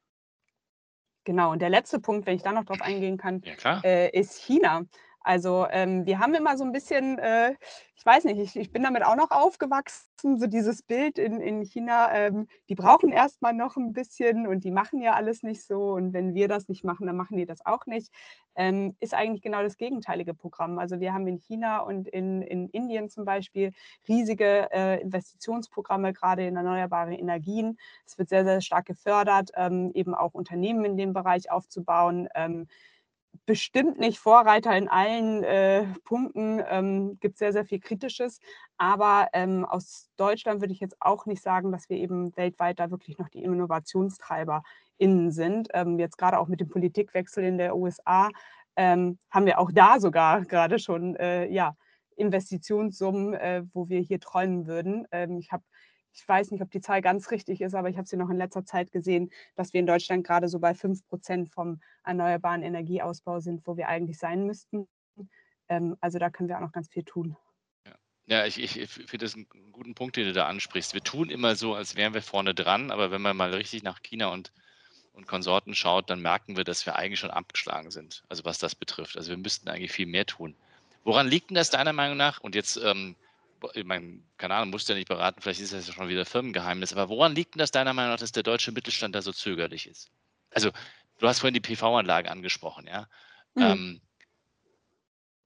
Genau, 1.25 1.51
und 1.51 1.61
der 1.61 1.69
letzte 1.69 1.99
Punkt, 1.99 2.27
wenn 2.27 2.35
ich 2.35 2.43
da 2.43 2.51
noch 2.51 2.65
drauf 2.65 2.81
eingehen 2.81 3.17
kann, 3.17 3.41
Ja, 3.43 3.81
äh, 3.83 4.09
ist 4.17 4.39
China. 4.41 4.85
Also 5.25 5.65
ähm, 5.71 6.05
wir 6.05 6.19
haben 6.19 6.35
immer 6.35 6.55
so 6.55 6.63
ein 6.63 6.71
bisschen, 6.71 7.17
äh, 7.17 7.55
ich 7.95 8.05
weiß 8.05 8.25
nicht, 8.25 8.39
ich, 8.39 8.55
ich 8.55 8.71
bin 8.71 8.83
damit 8.83 9.03
auch 9.03 9.15
noch 9.15 9.31
aufgewachsen, 9.31 10.37
so 10.37 10.45
dieses 10.45 10.83
Bild 10.83 11.17
in, 11.17 11.41
in 11.41 11.63
China, 11.63 12.13
ähm, 12.13 12.47
die 12.69 12.75
brauchen 12.75 13.11
erstmal 13.11 13.53
noch 13.53 13.75
ein 13.75 13.91
bisschen 13.91 14.45
und 14.45 14.63
die 14.63 14.69
machen 14.69 15.01
ja 15.01 15.13
alles 15.13 15.41
nicht 15.41 15.65
so 15.65 15.93
und 15.93 16.13
wenn 16.13 16.35
wir 16.35 16.47
das 16.47 16.67
nicht 16.67 16.83
machen, 16.83 17.07
dann 17.07 17.17
machen 17.17 17.37
die 17.37 17.47
das 17.47 17.65
auch 17.65 17.87
nicht, 17.87 18.11
ähm, 18.55 18.95
ist 18.99 19.15
eigentlich 19.15 19.41
genau 19.41 19.63
das 19.63 19.77
gegenteilige 19.77 20.35
Programm. 20.35 20.77
Also 20.77 20.99
wir 20.99 21.11
haben 21.11 21.25
in 21.25 21.39
China 21.39 21.79
und 21.79 22.07
in, 22.07 22.43
in 22.43 22.69
Indien 22.69 23.09
zum 23.09 23.25
Beispiel 23.25 23.71
riesige 24.07 24.69
äh, 24.71 25.01
Investitionsprogramme, 25.01 26.13
gerade 26.13 26.45
in 26.45 26.55
erneuerbare 26.55 27.15
Energien. 27.15 27.79
Es 28.05 28.19
wird 28.19 28.29
sehr, 28.29 28.45
sehr 28.45 28.61
stark 28.61 28.85
gefördert, 28.85 29.49
ähm, 29.55 29.89
eben 29.95 30.13
auch 30.13 30.35
Unternehmen 30.35 30.85
in 30.85 30.97
dem 30.97 31.13
Bereich 31.13 31.49
aufzubauen. 31.49 32.29
Bestimmt 33.45 33.99
nicht 33.99 34.19
Vorreiter 34.19 34.75
in 34.77 34.87
allen 34.87 35.43
äh, 35.43 35.85
Punkten, 36.03 36.61
ähm, 36.69 37.17
gibt 37.19 37.37
sehr, 37.37 37.53
sehr 37.53 37.65
viel 37.65 37.79
Kritisches. 37.79 38.39
Aber 38.77 39.27
ähm, 39.33 39.65
aus 39.65 40.09
Deutschland 40.17 40.61
würde 40.61 40.73
ich 40.73 40.79
jetzt 40.79 40.95
auch 40.99 41.25
nicht 41.25 41.41
sagen, 41.41 41.71
dass 41.71 41.89
wir 41.89 41.97
eben 41.97 42.35
weltweit 42.37 42.79
da 42.79 42.91
wirklich 42.91 43.17
noch 43.17 43.29
die 43.29 43.43
Innovationstreiber 43.43 44.63
sind. 44.97 45.69
Ähm, 45.73 45.99
jetzt 45.99 46.17
gerade 46.17 46.39
auch 46.39 46.47
mit 46.47 46.61
dem 46.61 46.69
Politikwechsel 46.69 47.43
in 47.43 47.57
der 47.57 47.75
USA 47.75 48.29
ähm, 48.75 49.17
haben 49.29 49.45
wir 49.45 49.59
auch 49.59 49.71
da 49.71 49.99
sogar 49.99 50.45
gerade 50.45 50.79
schon 50.79 51.15
äh, 51.15 51.47
ja, 51.47 51.75
Investitionssummen, 52.15 53.33
äh, 53.33 53.63
wo 53.73 53.89
wir 53.89 53.99
hier 53.99 54.19
träumen 54.19 54.67
würden. 54.67 55.07
Ähm, 55.11 55.37
ich 55.37 55.51
habe 55.51 55.63
ich 56.15 56.27
weiß 56.27 56.51
nicht, 56.51 56.61
ob 56.61 56.71
die 56.71 56.81
Zahl 56.81 57.01
ganz 57.01 57.29
richtig 57.29 57.61
ist, 57.61 57.75
aber 57.75 57.89
ich 57.89 57.97
habe 57.97 58.07
sie 58.07 58.15
noch 58.15 58.29
in 58.29 58.37
letzter 58.37 58.65
Zeit 58.65 58.91
gesehen, 58.91 59.31
dass 59.55 59.73
wir 59.73 59.81
in 59.81 59.87
Deutschland 59.87 60.25
gerade 60.25 60.47
so 60.47 60.59
bei 60.59 60.73
5 60.73 61.05
Prozent 61.07 61.49
vom 61.49 61.81
erneuerbaren 62.03 62.63
Energieausbau 62.63 63.41
sind, 63.41 63.67
wo 63.67 63.75
wir 63.75 63.89
eigentlich 63.89 64.17
sein 64.17 64.45
müssten. 64.45 64.87
Ähm, 65.67 65.97
also 65.99 66.17
da 66.17 66.29
können 66.29 66.47
wir 66.47 66.57
auch 66.57 66.61
noch 66.61 66.71
ganz 66.71 66.87
viel 66.87 67.03
tun. 67.03 67.35
Ja, 68.27 68.45
ich, 68.45 68.57
ich 68.57 68.89
finde 68.89 69.25
das 69.25 69.35
einen 69.35 69.47
guten 69.71 69.93
Punkt, 69.93 70.15
den 70.15 70.25
du 70.25 70.33
da 70.33 70.47
ansprichst. 70.47 70.95
Wir 70.95 71.03
tun 71.03 71.29
immer 71.29 71.55
so, 71.55 71.75
als 71.75 71.95
wären 71.95 72.15
wir 72.15 72.23
vorne 72.23 72.55
dran, 72.55 72.89
aber 72.89 73.11
wenn 73.11 73.21
man 73.21 73.37
mal 73.37 73.53
richtig 73.53 73.83
nach 73.83 74.01
China 74.01 74.29
und, 74.29 74.51
und 75.13 75.27
Konsorten 75.27 75.75
schaut, 75.75 76.09
dann 76.09 76.21
merken 76.21 76.57
wir, 76.57 76.63
dass 76.63 76.87
wir 76.87 76.95
eigentlich 76.95 77.19
schon 77.19 77.29
abgeschlagen 77.29 77.91
sind, 77.91 78.23
also 78.27 78.43
was 78.43 78.57
das 78.57 78.73
betrifft. 78.73 79.15
Also 79.15 79.29
wir 79.29 79.37
müssten 79.37 79.69
eigentlich 79.69 79.91
viel 79.91 80.07
mehr 80.07 80.25
tun. 80.25 80.55
Woran 81.03 81.27
liegt 81.27 81.51
denn 81.51 81.55
das 81.55 81.69
deiner 81.69 81.93
Meinung 81.93 82.17
nach? 82.17 82.39
Und 82.39 82.55
jetzt 82.55 82.77
ähm, 82.77 83.15
ich 83.73 83.85
meine, 83.85 84.21
keine 84.37 84.55
Ahnung, 84.55 84.69
musst 84.69 84.87
du 84.87 84.93
ja 84.93 84.97
nicht 84.97 85.07
beraten, 85.07 85.41
vielleicht 85.41 85.61
ist 85.61 85.73
das 85.73 85.87
ja 85.87 85.93
schon 85.93 86.09
wieder 86.09 86.25
Firmengeheimnis, 86.25 86.93
aber 86.93 87.09
woran 87.09 87.35
liegt 87.35 87.55
denn 87.55 87.59
das 87.59 87.71
deiner 87.71 87.93
Meinung 87.93 88.11
nach, 88.11 88.19
dass 88.19 88.31
der 88.31 88.43
deutsche 88.43 88.71
Mittelstand 88.71 89.15
da 89.15 89.21
so 89.21 89.31
zögerlich 89.31 89.87
ist? 89.87 90.11
Also, 90.51 90.71
du 91.19 91.27
hast 91.27 91.39
vorhin 91.39 91.53
die 91.53 91.61
PV-Anlage 91.61 92.31
angesprochen, 92.31 92.87
ja. 92.87 93.07
Mhm. 93.55 93.63
Ähm, 93.63 94.01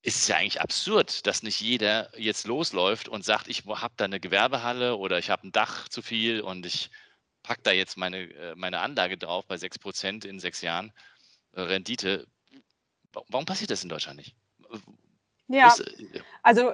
ist 0.01 0.17
es 0.17 0.27
ja 0.27 0.37
eigentlich 0.37 0.61
absurd, 0.61 1.27
dass 1.27 1.43
nicht 1.43 1.59
jeder 1.59 2.09
jetzt 2.17 2.47
losläuft 2.47 3.09
und 3.09 3.25
sagt, 3.25 3.47
ich 3.47 3.65
habe 3.65 3.93
da 3.97 4.05
eine 4.05 4.19
Gewerbehalle 4.19 4.95
oder 4.95 5.19
ich 5.19 5.29
habe 5.29 5.47
ein 5.47 5.51
Dach 5.51 5.89
zu 5.89 6.01
viel 6.01 6.41
und 6.41 6.65
ich 6.65 6.89
packe 7.43 7.61
da 7.63 7.71
jetzt 7.71 7.97
meine, 7.97 8.31
äh, 8.33 8.55
meine 8.55 8.79
Anlage 8.79 9.17
drauf 9.17 9.45
bei 9.45 9.55
6% 9.55 10.25
in 10.25 10.39
sechs 10.39 10.61
Jahren 10.61 10.93
äh, 11.53 11.61
Rendite. 11.61 12.27
Warum 13.11 13.45
passiert 13.45 13.71
das 13.71 13.83
in 13.83 13.89
Deutschland 13.89 14.17
nicht? 14.17 14.35
Ja, 15.47 15.75
äh, 15.75 16.21
also 16.43 16.73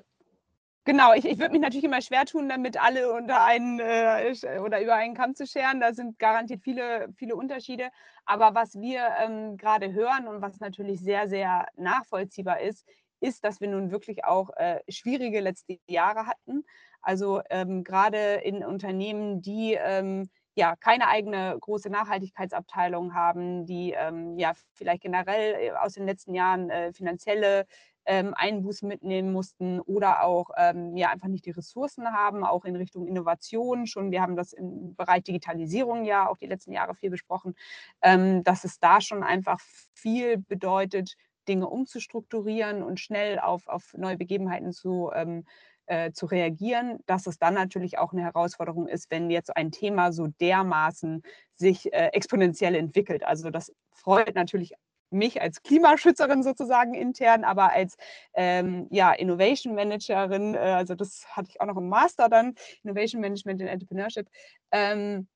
Genau, 0.88 1.14
ich, 1.14 1.26
ich 1.26 1.40
würde 1.40 1.52
mich 1.54 1.62
natürlich 1.62 1.84
immer 1.86 2.02
schwer 2.02 2.26
tun, 2.26 2.48
damit 2.48 2.80
alle 2.80 3.12
unter 3.12 3.44
einen 3.44 3.80
äh, 3.80 4.36
oder 4.64 4.82
über 4.82 4.94
einen 4.96 5.16
Kamm 5.16 5.34
zu 5.34 5.48
scheren. 5.48 5.80
Da 5.80 5.94
sind 5.94 6.20
garantiert 6.20 6.62
viele, 6.62 7.08
viele 7.16 7.36
Unterschiede. 7.36 7.90
Aber 8.26 8.54
was 8.54 8.76
wir 8.80 9.02
ähm, 9.20 9.58
gerade 9.58 9.94
hören 9.94 10.28
und 10.28 10.42
was 10.44 10.60
natürlich 10.60 11.00
sehr, 11.02 11.28
sehr 11.28 11.68
nachvollziehbar 11.76 12.60
ist, 12.62 12.86
ist, 13.20 13.44
dass 13.44 13.62
wir 13.62 13.68
nun 13.68 13.90
wirklich 13.90 14.26
auch 14.26 14.52
äh, 14.58 14.80
schwierige 14.88 15.40
letzte 15.40 15.80
Jahre 15.88 16.28
hatten. 16.28 16.64
Also 17.02 17.42
ähm, 17.50 17.84
gerade 17.84 18.36
in 18.44 18.64
Unternehmen, 18.64 19.42
die 19.42 19.74
ähm, 19.80 20.30
ja 20.54 20.76
keine 20.76 21.08
eigene 21.08 21.58
große 21.60 21.90
Nachhaltigkeitsabteilung 21.90 23.16
haben, 23.16 23.66
die 23.66 23.94
ähm, 23.98 24.38
ja 24.38 24.54
vielleicht 24.74 25.02
generell 25.02 25.56
äh, 25.56 25.72
aus 25.72 25.94
den 25.94 26.06
letzten 26.06 26.36
Jahren 26.36 26.70
äh, 26.70 26.94
finanzielle 26.94 27.66
ähm, 28.06 28.34
Einbußen 28.36 28.88
mitnehmen 28.88 29.32
mussten 29.32 29.80
oder 29.80 30.24
auch 30.24 30.50
ähm, 30.58 30.96
ja 30.96 31.10
einfach 31.10 31.28
nicht 31.28 31.46
die 31.46 31.52
Ressourcen 31.52 32.08
haben, 32.12 32.44
auch 32.44 32.66
in 32.66 32.76
Richtung 32.76 33.08
Innovation. 33.08 33.88
Schon, 33.88 34.12
wir 34.12 34.22
haben 34.22 34.36
das 34.36 34.54
im 34.54 34.96
Bereich 34.96 35.24
Digitalisierung 35.24 36.06
ja 36.06 36.28
auch 36.28 36.38
die 36.38 36.48
letzten 36.48 36.72
Jahre 36.72 36.96
viel 36.96 37.10
besprochen, 37.10 37.56
ähm, 38.02 38.44
dass 38.44 38.64
es 38.64 38.80
da 38.80 39.02
schon 39.02 39.24
einfach 39.24 39.60
viel 39.94 40.38
bedeutet, 40.38 41.16
Dinge 41.48 41.70
umzustrukturieren 41.70 42.84
und 42.84 43.00
schnell 43.00 43.40
auf, 43.40 43.68
auf 43.68 43.94
neue 43.96 44.18
Begebenheiten 44.18 44.72
zu 44.72 45.12
ähm, 45.14 45.46
äh, 45.88 46.12
zu 46.12 46.26
reagieren, 46.26 47.00
dass 47.06 47.28
es 47.28 47.38
dann 47.38 47.54
natürlich 47.54 47.98
auch 48.00 48.12
eine 48.12 48.24
Herausforderung 48.24 48.88
ist, 48.88 49.12
wenn 49.12 49.30
jetzt 49.30 49.56
ein 49.56 49.72
Thema 49.72 50.12
so 50.12 50.28
dermaßen 50.28 51.22
sich 51.56 51.94
äh, 51.94 52.08
exponentiell 52.14 52.76
entwickelt. 52.76 53.24
Also 53.24 53.52
das 53.52 53.72
freut 53.92 54.36
natürlich 54.36 54.74
mich 55.10 55.42
als 55.42 55.62
Klimaschützerin 55.64 56.44
sozusagen 56.44 56.94
intern, 56.94 57.44
aber 57.44 57.72
als 57.72 57.96
ähm, 58.34 58.88
ja, 58.92 59.14
Innovation 59.14 59.76
Managerin, 59.76 60.56
äh, 60.56 60.58
also 60.58 60.96
das 60.96 61.26
hatte 61.36 61.50
ich 61.50 61.62
auch 61.62 61.66
noch 61.66 61.78
im 61.78 61.90
Master 61.90 62.30
dann, 62.30 62.56
Innovation 62.84 63.22
Management 63.22 63.62
in 63.62 63.68
Entrepreneurship, 63.68 64.28
ähm, 64.72 65.28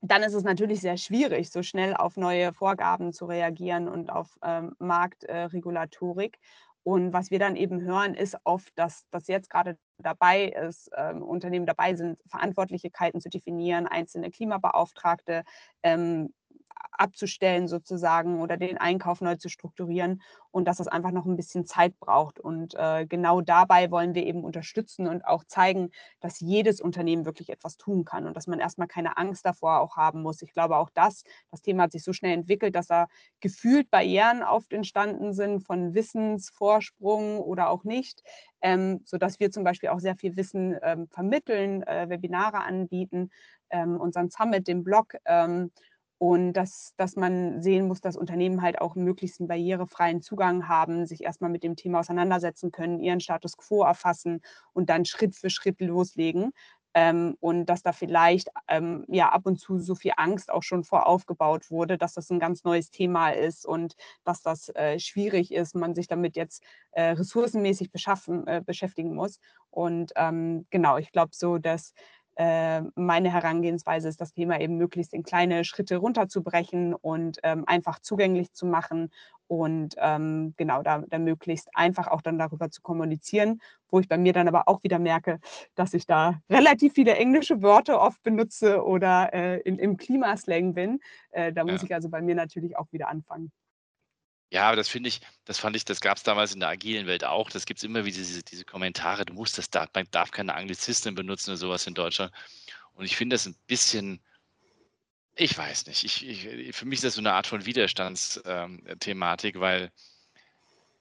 dann 0.00 0.22
ist 0.22 0.34
es 0.34 0.44
natürlich 0.44 0.80
sehr 0.80 0.98
schwierig, 0.98 1.50
so 1.50 1.62
schnell 1.62 1.94
auf 1.94 2.16
neue 2.16 2.52
Vorgaben 2.52 3.12
zu 3.12 3.24
reagieren 3.24 3.88
und 3.88 4.10
auf 4.10 4.36
ähm, 4.42 4.74
Marktregulatorik. 4.78 6.36
Äh, 6.36 6.38
und 6.86 7.14
was 7.14 7.30
wir 7.30 7.38
dann 7.38 7.56
eben 7.56 7.80
hören, 7.80 8.12
ist 8.14 8.36
oft, 8.44 8.70
dass 8.78 9.06
das 9.10 9.26
jetzt 9.26 9.48
gerade 9.48 9.78
dabei 9.96 10.48
ist, 10.48 10.90
ähm, 10.94 11.22
Unternehmen 11.22 11.64
dabei 11.64 11.94
sind, 11.94 12.20
Verantwortlichkeiten 12.26 13.22
zu 13.22 13.30
definieren, 13.30 13.86
einzelne 13.86 14.30
Klimabeauftragte 14.30 15.44
ähm, 15.82 16.34
abzustellen 16.92 17.68
sozusagen 17.68 18.40
oder 18.40 18.56
den 18.56 18.78
Einkauf 18.78 19.20
neu 19.20 19.36
zu 19.36 19.48
strukturieren 19.48 20.22
und 20.50 20.68
dass 20.68 20.76
das 20.76 20.88
einfach 20.88 21.10
noch 21.10 21.26
ein 21.26 21.36
bisschen 21.36 21.66
Zeit 21.66 21.98
braucht. 21.98 22.38
Und 22.38 22.74
äh, 22.76 23.06
genau 23.06 23.40
dabei 23.40 23.90
wollen 23.90 24.14
wir 24.14 24.24
eben 24.24 24.44
unterstützen 24.44 25.08
und 25.08 25.24
auch 25.26 25.44
zeigen, 25.44 25.90
dass 26.20 26.40
jedes 26.40 26.80
Unternehmen 26.80 27.24
wirklich 27.24 27.50
etwas 27.50 27.76
tun 27.76 28.04
kann 28.04 28.26
und 28.26 28.36
dass 28.36 28.46
man 28.46 28.60
erstmal 28.60 28.86
keine 28.86 29.16
Angst 29.16 29.44
davor 29.44 29.80
auch 29.80 29.96
haben 29.96 30.22
muss. 30.22 30.42
Ich 30.42 30.52
glaube 30.52 30.76
auch 30.76 30.90
das, 30.94 31.24
das 31.50 31.62
Thema 31.62 31.84
hat 31.84 31.92
sich 31.92 32.04
so 32.04 32.12
schnell 32.12 32.34
entwickelt, 32.34 32.76
dass 32.76 32.86
da 32.86 33.06
gefühlt 33.40 33.90
Barrieren 33.90 34.42
oft 34.42 34.72
entstanden 34.72 35.32
sind 35.32 35.60
von 35.60 35.94
Wissensvorsprung 35.94 37.40
oder 37.40 37.68
auch 37.68 37.84
nicht, 37.84 38.22
ähm, 38.60 39.00
sodass 39.04 39.40
wir 39.40 39.50
zum 39.50 39.64
Beispiel 39.64 39.88
auch 39.88 40.00
sehr 40.00 40.16
viel 40.16 40.36
Wissen 40.36 40.76
ähm, 40.82 41.08
vermitteln, 41.08 41.82
äh, 41.82 42.08
Webinare 42.08 42.58
anbieten, 42.58 43.30
ähm, 43.70 44.00
unseren 44.00 44.30
Summit, 44.30 44.68
den 44.68 44.84
Blog. 44.84 45.16
Ähm, 45.24 45.72
und 46.18 46.52
dass, 46.52 46.94
dass 46.96 47.16
man 47.16 47.62
sehen 47.62 47.88
muss, 47.88 48.00
dass 48.00 48.16
Unternehmen 48.16 48.62
halt 48.62 48.80
auch 48.80 48.94
möglichst 48.94 49.40
einen 49.40 49.48
barrierefreien 49.48 50.22
Zugang 50.22 50.68
haben, 50.68 51.06
sich 51.06 51.22
erstmal 51.24 51.50
mit 51.50 51.64
dem 51.64 51.76
Thema 51.76 52.00
auseinandersetzen 52.00 52.70
können, 52.70 53.00
ihren 53.00 53.20
Status 53.20 53.56
quo 53.56 53.82
erfassen 53.82 54.40
und 54.72 54.90
dann 54.90 55.04
Schritt 55.04 55.34
für 55.34 55.50
Schritt 55.50 55.80
loslegen. 55.80 56.52
Ähm, 56.96 57.36
und 57.40 57.66
dass 57.66 57.82
da 57.82 57.90
vielleicht 57.92 58.48
ähm, 58.68 59.04
ja 59.08 59.30
ab 59.30 59.46
und 59.46 59.58
zu 59.58 59.80
so 59.80 59.96
viel 59.96 60.12
Angst 60.16 60.52
auch 60.52 60.62
schon 60.62 60.84
voraufgebaut 60.84 61.68
wurde, 61.70 61.98
dass 61.98 62.14
das 62.14 62.30
ein 62.30 62.38
ganz 62.38 62.62
neues 62.62 62.90
Thema 62.90 63.30
ist 63.30 63.66
und 63.66 63.96
dass 64.22 64.42
das 64.42 64.68
äh, 64.76 65.00
schwierig 65.00 65.52
ist, 65.52 65.74
man 65.74 65.96
sich 65.96 66.06
damit 66.06 66.36
jetzt 66.36 66.62
äh, 66.92 67.10
ressourcenmäßig 67.10 67.90
beschaffen, 67.90 68.46
äh, 68.46 68.62
beschäftigen 68.64 69.12
muss. 69.12 69.40
Und 69.70 70.12
ähm, 70.14 70.66
genau, 70.70 70.96
ich 70.96 71.10
glaube 71.10 71.32
so, 71.34 71.58
dass 71.58 71.94
meine 72.36 73.32
Herangehensweise 73.32 74.08
ist, 74.08 74.20
das 74.20 74.32
Thema 74.32 74.60
eben 74.60 74.76
möglichst 74.76 75.14
in 75.14 75.22
kleine 75.22 75.64
Schritte 75.64 75.96
runterzubrechen 75.96 76.94
und 76.94 77.38
ähm, 77.42 77.64
einfach 77.66 78.00
zugänglich 78.00 78.52
zu 78.52 78.66
machen 78.66 79.10
und 79.46 79.94
ähm, 79.98 80.54
genau 80.56 80.82
da, 80.82 81.04
da, 81.06 81.18
möglichst 81.18 81.68
einfach 81.74 82.08
auch 82.08 82.22
dann 82.22 82.38
darüber 82.38 82.70
zu 82.70 82.80
kommunizieren, 82.82 83.60
wo 83.88 84.00
ich 84.00 84.08
bei 84.08 84.16
mir 84.16 84.32
dann 84.32 84.48
aber 84.48 84.68
auch 84.68 84.82
wieder 84.82 84.98
merke, 84.98 85.38
dass 85.74 85.94
ich 85.94 86.06
da 86.06 86.40
relativ 86.50 86.94
viele 86.94 87.14
englische 87.14 87.62
Wörter 87.62 88.00
oft 88.00 88.22
benutze 88.22 88.82
oder 88.82 89.32
äh, 89.34 89.60
in, 89.60 89.78
im 89.78 89.96
Klimaslang 89.96 90.74
bin. 90.74 91.00
Äh, 91.30 91.52
da 91.52 91.64
muss 91.64 91.82
ja. 91.82 91.84
ich 91.84 91.94
also 91.94 92.08
bei 92.08 92.22
mir 92.22 92.34
natürlich 92.34 92.76
auch 92.76 92.90
wieder 92.90 93.08
anfangen. 93.08 93.52
Ja, 94.50 94.68
aber 94.68 94.76
das 94.76 94.88
finde 94.88 95.08
ich, 95.08 95.20
das 95.44 95.58
fand 95.58 95.74
ich, 95.74 95.84
das 95.84 96.00
gab 96.00 96.16
es 96.16 96.22
damals 96.22 96.54
in 96.54 96.60
der 96.60 96.68
agilen 96.68 97.06
Welt 97.06 97.24
auch. 97.24 97.50
Das 97.50 97.66
gibt 97.66 97.78
es 97.78 97.84
immer 97.84 98.04
wieder 98.04 98.18
diese, 98.18 98.42
diese 98.42 98.64
Kommentare, 98.64 99.24
du 99.24 99.34
musst 99.34 99.58
das, 99.58 99.68
da, 99.68 99.86
man 99.94 100.06
darf 100.10 100.30
keine 100.30 100.54
Anglizismen 100.54 101.14
benutzen 101.14 101.50
oder 101.50 101.56
sowas 101.56 101.86
in 101.86 101.94
Deutschland. 101.94 102.32
Und 102.94 103.04
ich 103.04 103.16
finde 103.16 103.34
das 103.34 103.46
ein 103.46 103.56
bisschen, 103.66 104.20
ich 105.34 105.56
weiß 105.58 105.86
nicht, 105.86 106.04
ich, 106.04 106.26
ich, 106.26 106.76
für 106.76 106.84
mich 106.84 106.98
ist 106.98 107.04
das 107.04 107.14
so 107.14 107.20
eine 107.20 107.32
Art 107.32 107.46
von 107.46 107.66
Widerstandsthematik, 107.66 109.54
ähm, 109.56 109.60
weil 109.60 109.90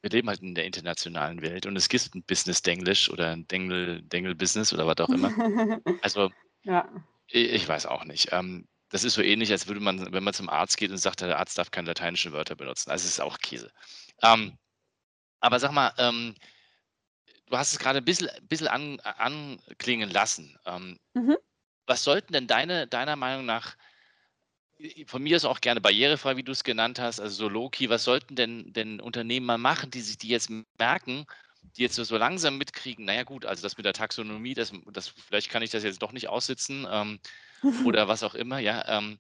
wir 0.02 0.10
leben 0.10 0.28
halt 0.28 0.42
in 0.42 0.56
der 0.56 0.66
internationalen 0.66 1.42
Welt 1.42 1.66
und 1.66 1.78
es 1.78 1.88
gibt 1.88 2.14
ein 2.14 2.24
Business-Denglisch 2.24 3.10
oder 3.10 3.32
ein 3.32 3.48
Dengel-Business 3.48 4.74
oder 4.74 4.86
was 4.86 4.98
auch 4.98 5.10
immer. 5.10 5.32
Also, 6.02 6.30
ja. 6.64 6.90
ich, 7.28 7.54
ich 7.54 7.68
weiß 7.68 7.86
auch 7.86 8.04
nicht. 8.04 8.30
Ähm, 8.32 8.68
das 8.94 9.04
ist 9.04 9.16
so 9.16 9.24
ähnlich, 9.24 9.50
als 9.52 9.66
würde 9.66 9.82
man, 9.82 10.14
wenn 10.14 10.24
man 10.24 10.36
zum 10.36 10.50
Arzt 10.50 10.78
geht 10.78 10.92
und 10.92 11.00
sagt, 11.00 11.22
der 11.22 11.40
Arzt 11.40 11.58
darf 11.58 11.72
keine 11.72 11.88
lateinischen 11.88 12.32
Wörter 12.32 12.56
benutzen. 12.56 12.92
Also 12.92 13.06
es 13.06 13.14
ist 13.14 13.20
auch 13.20 13.40
Käse. 13.40 13.72
Ähm, 14.22 14.56
aber 15.40 15.60
sag 15.60 15.72
mal, 15.72 15.92
ähm, 15.98 16.36
du 17.48 17.58
hast 17.58 17.74
es 17.74 17.80
gerade 17.80 17.98
ein 17.98 18.06
bisschen, 18.06 18.30
bisschen 18.44 18.68
an, 18.68 19.00
anklingen 19.00 20.12
lassen. 20.12 20.60
Ähm, 20.68 21.00
mhm. 21.16 21.38
Was 21.88 22.04
sollten 22.04 22.34
denn 22.34 22.46
deine, 22.46 22.86
deiner 22.86 23.16
Meinung 23.16 23.48
nach, 23.48 23.76
von 25.08 25.24
mir 25.24 25.38
ist 25.38 25.46
auch 25.46 25.60
gerne 25.60 25.82
barrierefrei, 25.82 26.38
wie 26.38 26.44
du 26.44 26.52
es 26.52 26.64
genannt 26.64 27.00
hast, 27.00 27.20
also 27.20 27.34
so 27.36 27.50
Loki, 27.50 27.90
was 27.90 28.04
sollten 28.04 28.36
denn, 28.36 28.74
denn 28.74 29.02
Unternehmen 29.02 29.48
mal 29.48 29.58
machen, 29.58 29.90
die 29.90 30.02
sich 30.02 30.20
die 30.20 30.28
jetzt 30.28 30.52
merken, 30.78 31.26
die 31.78 31.82
jetzt 31.82 31.96
so 31.96 32.18
langsam 32.18 32.60
mitkriegen, 32.60 33.06
naja 33.06 33.24
gut, 33.24 33.44
also 33.44 33.64
das 33.64 33.76
mit 33.76 33.88
der 33.88 33.94
Taxonomie, 33.94 34.54
das, 34.54 34.72
das, 34.92 35.08
vielleicht 35.08 35.50
kann 35.50 35.64
ich 35.64 35.72
das 35.72 35.84
jetzt 35.84 36.04
doch 36.04 36.12
nicht 36.12 36.30
aussitzen 36.30 36.86
ähm, 36.92 37.20
oder 37.86 38.08
was 38.08 38.24
auch 38.24 38.36
immer, 38.36 38.60
ja. 38.60 38.84
Ähm, 38.88 39.18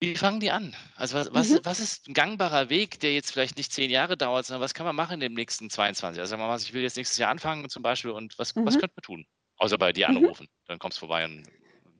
wie 0.00 0.16
fangen 0.16 0.40
die 0.40 0.50
an? 0.50 0.74
Also 0.96 1.16
was, 1.16 1.32
was, 1.32 1.50
mhm. 1.50 1.60
was, 1.62 1.78
ist 1.78 2.08
ein 2.08 2.14
gangbarer 2.14 2.68
Weg, 2.70 2.98
der 2.98 3.14
jetzt 3.14 3.30
vielleicht 3.30 3.56
nicht 3.56 3.72
zehn 3.72 3.88
Jahre 3.88 4.16
dauert, 4.16 4.46
sondern 4.46 4.60
was 4.60 4.74
kann 4.74 4.84
man 4.84 4.96
machen 4.96 5.14
in 5.14 5.20
den 5.20 5.34
nächsten 5.34 5.70
22? 5.70 6.20
Also 6.20 6.30
sagen 6.30 6.42
wir 6.42 6.48
mal, 6.48 6.58
ich 6.58 6.72
will 6.72 6.82
jetzt 6.82 6.96
nächstes 6.96 7.18
Jahr 7.18 7.30
anfangen 7.30 7.68
zum 7.68 7.84
Beispiel 7.84 8.10
und 8.10 8.36
was, 8.36 8.56
mhm. 8.56 8.66
was 8.66 8.74
könnte 8.74 8.94
man 8.96 9.02
tun? 9.02 9.26
Außer 9.58 9.78
bei 9.78 9.92
dir 9.92 10.08
mhm. 10.08 10.16
anrufen, 10.16 10.44
mhm. 10.44 10.64
dann 10.66 10.78
kommst 10.80 10.98
du 10.98 11.00
vorbei 11.00 11.24
und 11.24 11.44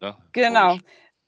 ne, 0.00 0.16
Genau. 0.32 0.78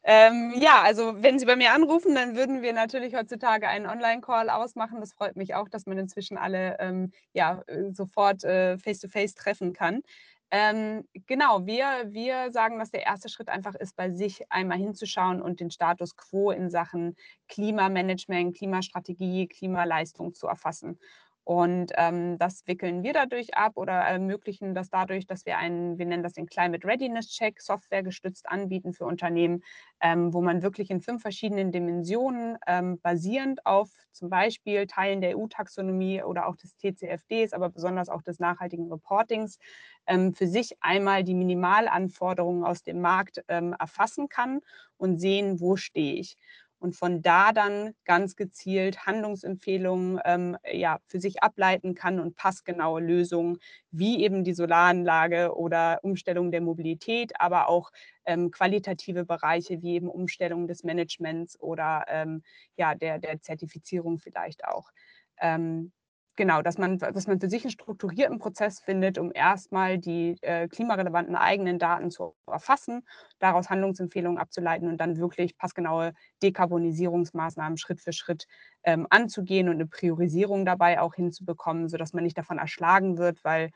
Ähm, 0.06 0.52
ja, 0.58 0.82
also 0.82 1.22
wenn 1.22 1.38
Sie 1.38 1.46
bei 1.46 1.56
mir 1.56 1.72
anrufen, 1.72 2.14
dann 2.14 2.36
würden 2.36 2.60
wir 2.60 2.74
natürlich 2.74 3.14
heutzutage 3.14 3.68
einen 3.68 3.86
Online-Call 3.86 4.50
ausmachen. 4.50 5.00
Das 5.00 5.14
freut 5.14 5.34
mich 5.34 5.54
auch, 5.54 5.68
dass 5.70 5.86
man 5.86 5.96
inzwischen 5.96 6.36
alle 6.36 6.76
ähm, 6.78 7.10
ja, 7.32 7.62
äh, 7.68 7.90
sofort 7.90 8.44
äh, 8.44 8.76
face-to-face 8.78 9.32
-face 9.32 9.36
treffen 9.36 9.72
kann. 9.72 10.02
Ähm, 10.50 11.09
genau, 11.26 11.66
wir, 11.66 12.12
wir 12.12 12.52
sagen, 12.52 12.78
dass 12.78 12.90
der 12.90 13.04
erste 13.04 13.28
Schritt 13.28 13.48
einfach 13.48 13.74
ist, 13.74 13.96
bei 13.96 14.11
sich 14.11 14.50
einmal 14.50 14.78
hinzuschauen 14.78 15.42
und 15.42 15.61
den 15.61 15.70
Status 15.70 16.16
quo 16.16 16.50
in 16.50 16.70
Sachen 16.70 17.16
Klimamanagement, 17.48 18.57
Klimastrategie, 18.57 19.48
Klimaleistung 19.48 20.35
zu 20.35 20.46
erfassen. 20.46 20.98
Und 21.44 21.92
ähm, 21.96 22.38
das 22.38 22.66
wickeln 22.66 23.02
wir 23.02 23.12
dadurch 23.12 23.54
ab 23.54 23.72
oder 23.76 23.92
ermöglichen 23.92 24.74
das 24.74 24.88
dadurch, 24.88 25.26
dass 25.26 25.44
wir 25.44 25.59
einen, 25.59 25.98
wir 25.98 26.07
nennen 26.07 26.22
das 26.22 26.33
den 26.33 26.46
Climate 26.46 26.87
Readiness 26.87 27.28
Check, 27.28 27.61
Software 27.61 28.02
gestützt 28.02 28.48
anbieten 28.48 28.94
für 28.94 29.04
Unternehmen, 29.04 29.62
ähm, 30.00 30.33
wo 30.33 30.40
man 30.40 30.62
wirklich 30.62 30.90
in 30.90 31.02
fünf 31.02 31.20
verschiedenen 31.20 31.70
Dimensionen 31.70 32.57
ähm, 32.66 32.98
basierend 33.02 33.66
auf 33.66 33.90
zum 34.11 34.30
Beispiel 34.30 34.87
Teilen 34.87 35.20
der 35.20 35.37
EU-Taxonomie 35.37 36.22
oder 36.22 36.46
auch 36.46 36.57
des 36.57 36.76
TCFDs, 36.76 37.52
aber 37.52 37.68
besonders 37.68 38.09
auch 38.09 38.22
des 38.22 38.38
nachhaltigen 38.38 38.90
Reportings, 38.90 39.59
ähm, 40.07 40.33
für 40.33 40.46
sich 40.46 40.76
einmal 40.80 41.24
die 41.24 41.35
Minimalanforderungen 41.35 42.64
aus 42.64 42.83
dem 42.83 43.02
Markt 43.02 43.42
ähm, 43.48 43.74
erfassen 43.78 44.30
kann 44.30 44.61
und 44.96 45.18
sehen, 45.18 45.61
wo 45.61 45.76
stehe 45.76 46.14
ich 46.14 46.37
und 46.84 46.94
von 46.94 47.22
da 47.22 47.52
dann 47.52 47.94
ganz 48.04 48.36
gezielt 48.36 49.06
Handlungsempfehlungen 49.06 50.20
ähm, 50.26 50.58
ja, 50.70 50.98
für 51.06 51.18
sich 51.18 51.42
ableiten 51.42 51.94
kann 51.94 52.20
und 52.20 52.36
passgenaue 52.36 53.00
Lösungen 53.00 53.56
wie 53.90 54.22
eben 54.22 54.44
die 54.44 54.52
Solaranlage 54.52 55.56
oder 55.56 56.00
Umstellung 56.02 56.50
der 56.50 56.60
Mobilität, 56.60 57.40
aber 57.40 57.70
auch 57.70 57.90
ähm, 58.26 58.50
qualitative 58.50 59.24
Bereiche 59.24 59.80
wie 59.80 59.94
eben 59.94 60.10
Umstellung 60.10 60.68
des 60.68 60.84
Managements 60.84 61.58
oder 61.58 62.04
ähm, 62.08 62.42
ja, 62.76 62.94
der, 62.94 63.18
der 63.18 63.40
Zertifizierung 63.40 64.18
vielleicht 64.18 64.66
auch. 64.66 64.90
Genau, 66.36 66.62
dass 66.62 66.78
man, 66.78 66.98
dass 66.98 67.28
man 67.28 67.38
für 67.38 67.48
sich 67.48 67.62
einen 67.62 67.70
strukturierten 67.70 68.38
Prozess 68.40 68.80
findet, 68.80 69.18
um 69.18 69.30
erstmal 69.32 69.98
die 69.98 70.36
äh, 70.42 70.66
klimarelevanten 70.66 71.36
eigenen 71.36 71.78
Daten 71.78 72.10
zu 72.10 72.34
erfassen, 72.48 73.02
daraus 73.38 73.70
Handlungsempfehlungen 73.70 74.38
abzuleiten 74.38 74.88
und 74.88 74.96
dann 74.98 75.16
wirklich 75.16 75.56
passgenaue 75.56 76.12
Dekarbonisierungsmaßnahmen 76.42 77.78
Schritt 77.78 78.00
für 78.00 78.12
Schritt 78.12 78.46
ähm, 78.82 79.06
anzugehen 79.10 79.68
und 79.68 79.74
eine 79.76 79.86
Priorisierung 79.86 80.64
dabei 80.66 81.00
auch 81.00 81.14
hinzubekommen, 81.14 81.88
sodass 81.88 82.12
man 82.12 82.24
nicht 82.24 82.36
davon 82.36 82.58
erschlagen 82.58 83.16
wird, 83.16 83.44
weil 83.44 83.70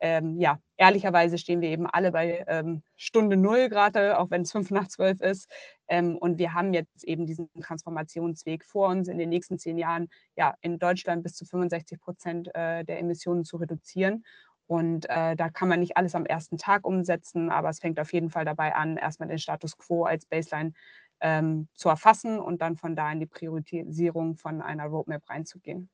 ähm, 0.00 0.38
ja, 0.38 0.58
ehrlicherweise 0.76 1.38
stehen 1.38 1.60
wir 1.60 1.70
eben 1.70 1.86
alle 1.86 2.12
bei 2.12 2.44
ähm, 2.48 2.82
Stunde 2.96 3.36
Null 3.36 3.68
gerade, 3.68 4.18
auch 4.18 4.30
wenn 4.30 4.42
es 4.42 4.52
fünf 4.52 4.70
nach 4.70 4.88
zwölf 4.88 5.20
ist. 5.20 5.50
Ähm, 5.88 6.16
und 6.18 6.38
wir 6.38 6.54
haben 6.54 6.74
jetzt 6.74 7.04
eben 7.04 7.26
diesen 7.26 7.48
Transformationsweg 7.60 8.64
vor 8.64 8.88
uns, 8.88 9.08
in 9.08 9.18
den 9.18 9.28
nächsten 9.30 9.58
zehn 9.58 9.78
Jahren 9.78 10.08
ja 10.36 10.54
in 10.60 10.78
Deutschland 10.78 11.22
bis 11.22 11.34
zu 11.34 11.44
65 11.44 12.00
Prozent 12.00 12.54
äh, 12.54 12.84
der 12.84 12.98
Emissionen 12.98 13.44
zu 13.44 13.56
reduzieren. 13.56 14.24
Und 14.66 15.08
äh, 15.10 15.36
da 15.36 15.50
kann 15.50 15.68
man 15.68 15.80
nicht 15.80 15.96
alles 15.96 16.14
am 16.14 16.24
ersten 16.24 16.56
Tag 16.56 16.86
umsetzen, 16.86 17.50
aber 17.50 17.68
es 17.68 17.80
fängt 17.80 18.00
auf 18.00 18.12
jeden 18.12 18.30
Fall 18.30 18.44
dabei 18.44 18.74
an, 18.74 18.96
erstmal 18.96 19.28
den 19.28 19.38
Status 19.38 19.76
quo 19.76 20.04
als 20.04 20.24
Baseline 20.26 20.72
ähm, 21.20 21.68
zu 21.74 21.88
erfassen 21.88 22.38
und 22.40 22.62
dann 22.62 22.76
von 22.76 22.96
da 22.96 23.12
in 23.12 23.20
die 23.20 23.26
Priorisierung 23.26 24.36
von 24.36 24.62
einer 24.62 24.86
Roadmap 24.86 25.28
reinzugehen. 25.28 25.90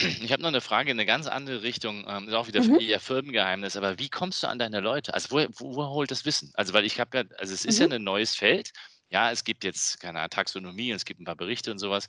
Ich 0.00 0.30
habe 0.32 0.42
noch 0.42 0.48
eine 0.48 0.60
Frage 0.60 0.90
in 0.92 0.96
eine 0.96 1.06
ganz 1.06 1.26
andere 1.26 1.62
Richtung. 1.62 2.04
Ähm, 2.08 2.28
ist 2.28 2.34
auch 2.34 2.46
wieder 2.46 2.60
Mhm. 2.60 2.78
eher 2.78 3.00
Firmengeheimnis, 3.00 3.76
aber 3.76 3.98
wie 3.98 4.08
kommst 4.08 4.42
du 4.42 4.46
an 4.48 4.58
deine 4.60 4.78
Leute? 4.80 5.12
Also, 5.12 5.30
woher 5.32 5.48
wo 5.58 5.74
woher 5.74 5.90
holt 5.90 6.10
das 6.12 6.24
Wissen? 6.24 6.50
Also, 6.54 6.72
weil 6.72 6.84
ich 6.84 7.00
habe 7.00 7.18
ja 7.18 7.24
also, 7.38 7.52
es 7.52 7.64
ist 7.64 7.78
ja 7.80 7.86
Mhm. 7.86 7.88
'nen 7.88 8.04
neues 8.04 8.36
Feld. 8.36 8.70
Ja, 9.10 9.30
es 9.32 9.42
gibt 9.42 9.64
jetzt, 9.64 9.98
keine 10.00 10.18
Ahnung, 10.20 10.30
Taxonomie 10.30 10.92
und 10.92 10.96
es 10.96 11.04
gibt 11.04 11.20
ein 11.20 11.24
paar 11.24 11.34
Berichte 11.36 11.72
und 11.72 11.78
sowas. 11.78 12.06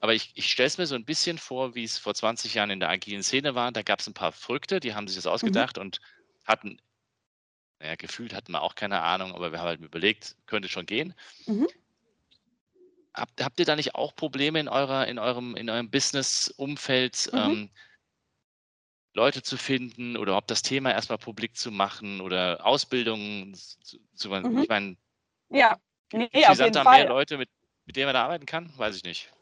Aber 0.00 0.14
ich 0.14 0.30
ich 0.34 0.50
stelle 0.50 0.66
es 0.68 0.78
mir 0.78 0.86
so 0.86 0.94
ein 0.94 1.04
bisschen 1.04 1.38
vor, 1.38 1.74
wie 1.74 1.84
es 1.84 1.98
vor 1.98 2.14
20 2.14 2.54
Jahren 2.54 2.70
in 2.70 2.80
der 2.80 2.90
agilen 2.90 3.22
Szene 3.24 3.54
war. 3.56 3.72
Da 3.72 3.82
gab 3.82 3.98
es 4.00 4.06
ein 4.06 4.14
paar 4.14 4.30
Verrückte, 4.32 4.78
die 4.80 4.94
haben 4.94 5.08
sich 5.08 5.16
das 5.16 5.26
Mhm. 5.42 5.64
ausgedacht 5.66 5.78
und 5.78 5.98
hatten 6.46 6.78
na 7.80 7.94
gefühlt 7.96 8.34
hatten 8.34 8.52
wir 8.52 8.62
auch 8.62 8.74
keine 8.74 9.02
Ahnung, 9.02 9.34
aber 9.34 9.52
wir 9.52 9.58
haben 9.60 9.66
halt 9.68 9.80
überlegt, 9.80 10.36
könnte 10.46 10.68
schon 10.68 10.86
gehen. 10.86 11.14
Mhm. 11.46 11.66
Habt, 13.14 13.42
habt 13.42 13.60
ihr 13.60 13.66
da 13.66 13.76
nicht 13.76 13.94
auch 13.94 14.14
Probleme 14.14 14.58
in 14.58 14.68
eurer, 14.68 15.06
in 15.06 15.18
eurem, 15.18 15.56
in 15.56 15.70
eurem 15.70 15.90
Business-Umfeld, 15.90 17.30
mhm. 17.32 17.38
ähm, 17.38 17.70
Leute 19.14 19.42
zu 19.42 19.56
finden 19.56 20.16
oder 20.16 20.36
ob 20.36 20.48
das 20.48 20.62
Thema 20.62 20.90
erstmal 20.90 21.18
publik 21.18 21.56
zu 21.56 21.70
machen 21.70 22.20
oder 22.20 22.66
Ausbildungen 22.66 23.54
zu, 23.54 23.98
zu 24.14 24.28
mhm. 24.28 24.58
ich 24.58 24.68
meine, 24.68 24.96
ja, 25.50 25.78
nee, 26.12 26.28
auf 26.46 26.58
jeden 26.58 26.74
Fall. 26.74 26.98
mehr 26.98 27.08
Leute, 27.08 27.38
mit, 27.38 27.48
mit 27.86 27.96
denen 27.96 28.06
man 28.06 28.14
da 28.14 28.24
arbeiten 28.24 28.46
kann? 28.46 28.72
Weiß 28.76 28.96
ich 28.96 29.04
nicht. 29.04 29.32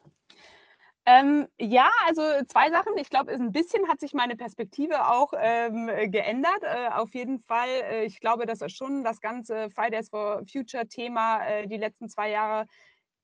Ähm, 1.04 1.48
ja, 1.58 1.90
also 2.06 2.22
zwei 2.46 2.70
Sachen. 2.70 2.96
Ich 2.96 3.10
glaube, 3.10 3.32
ein 3.32 3.50
bisschen 3.50 3.88
hat 3.88 3.98
sich 3.98 4.12
meine 4.12 4.36
Perspektive 4.36 5.08
auch 5.08 5.32
ähm, 5.36 5.90
geändert. 6.12 6.62
Äh, 6.62 6.90
auf 6.92 7.12
jeden 7.14 7.40
Fall. 7.40 7.68
Äh, 7.68 8.04
ich 8.04 8.20
glaube, 8.20 8.46
dass 8.46 8.60
schon 8.72 9.02
das 9.02 9.20
ganze 9.20 9.68
Fridays 9.70 10.10
for 10.10 10.42
Future 10.46 10.86
Thema 10.86 11.44
äh, 11.44 11.66
die 11.66 11.76
letzten 11.76 12.08
zwei 12.08 12.30
Jahre 12.30 12.66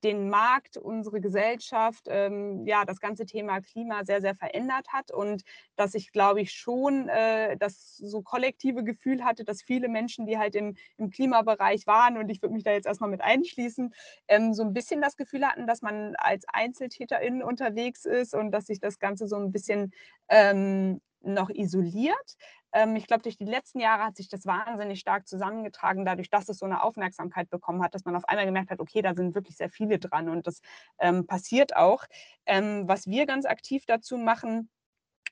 den 0.05 0.29
Markt, 0.31 0.77
unsere 0.77 1.21
Gesellschaft, 1.21 2.07
ähm, 2.09 2.67
ja, 2.67 2.85
das 2.85 3.01
ganze 3.01 3.27
Thema 3.27 3.61
Klima 3.61 4.05
sehr, 4.05 4.21
sehr 4.21 4.35
verändert 4.35 4.89
hat 4.93 5.11
und 5.11 5.43
dass 5.77 5.95
ich, 5.95 6.13
glaube 6.13 6.41
ich, 6.41 6.53
schon 6.53 7.09
äh, 7.09 7.57
das 7.57 7.97
so 7.97 8.23
kollektive 8.23 8.85
Gefühl 8.85 9.25
hatte, 9.25 9.45
dass 9.45 9.63
viele 9.63 9.89
Menschen, 9.89 10.27
die 10.27 10.39
halt 10.39 10.55
im, 10.55 10.77
im 10.97 11.11
Klimabereich 11.11 11.87
waren, 11.87 12.17
und 12.19 12.29
ich 12.31 12.43
würde 12.43 12.55
mich 12.55 12.65
da 12.65 12.73
jetzt 12.73 12.87
erstmal 12.87 13.11
mit 13.11 13.21
einschließen, 13.21 13.93
ähm, 14.29 14.55
so 14.55 14.63
ein 14.63 14.73
bisschen 14.73 15.01
das 15.01 15.17
Gefühl 15.17 15.47
hatten, 15.47 15.67
dass 15.67 15.83
man 15.83 16.15
als 16.17 16.45
EinzeltäterInnen 16.53 17.43
unterwegs 17.43 18.05
ist 18.05 18.35
und 18.35 18.51
dass 18.53 18.67
sich 18.67 18.81
das 18.81 18.99
Ganze 18.99 19.27
so 19.27 19.37
ein 19.37 19.53
bisschen 19.53 19.93
ähm, 20.29 21.01
noch 21.21 21.51
isoliert. 21.51 22.37
Ähm, 22.73 22.97
ich 22.97 23.07
glaube, 23.07 23.23
durch 23.23 23.37
die 23.37 23.45
letzten 23.45 23.81
Jahre 23.81 24.05
hat 24.05 24.17
sich 24.17 24.29
das 24.29 24.47
wahnsinnig 24.47 25.01
stark 25.01 25.27
zusammengetragen, 25.27 26.05
dadurch, 26.05 26.31
dass 26.31 26.49
es 26.49 26.59
so 26.59 26.67
eine 26.67 26.83
Aufmerksamkeit 26.83 27.51
bekommen 27.51 27.83
hat, 27.83 27.95
dass 27.95 28.05
man 28.05 28.17
auf 28.17 28.29
einmal 28.29 28.47
gemerkt 28.47 28.71
hat, 28.71 28.81
okay, 28.81 29.03
da 29.03 29.15
sind 29.15 29.35
wirklich 29.35 29.57
sehr 29.57 29.71
viele 29.71 29.99
dran 29.99 30.29
und 30.29 30.47
das 30.47 30.61
ähm, 30.99 31.27
passiert 31.27 31.77
auch. 31.77 32.05
Ähm, 32.47 32.87
was 32.87 33.07
wir 33.07 33.27
ganz 33.27 33.47
aktiv 33.47 33.85
dazu 33.87 34.19
machen, 34.19 34.71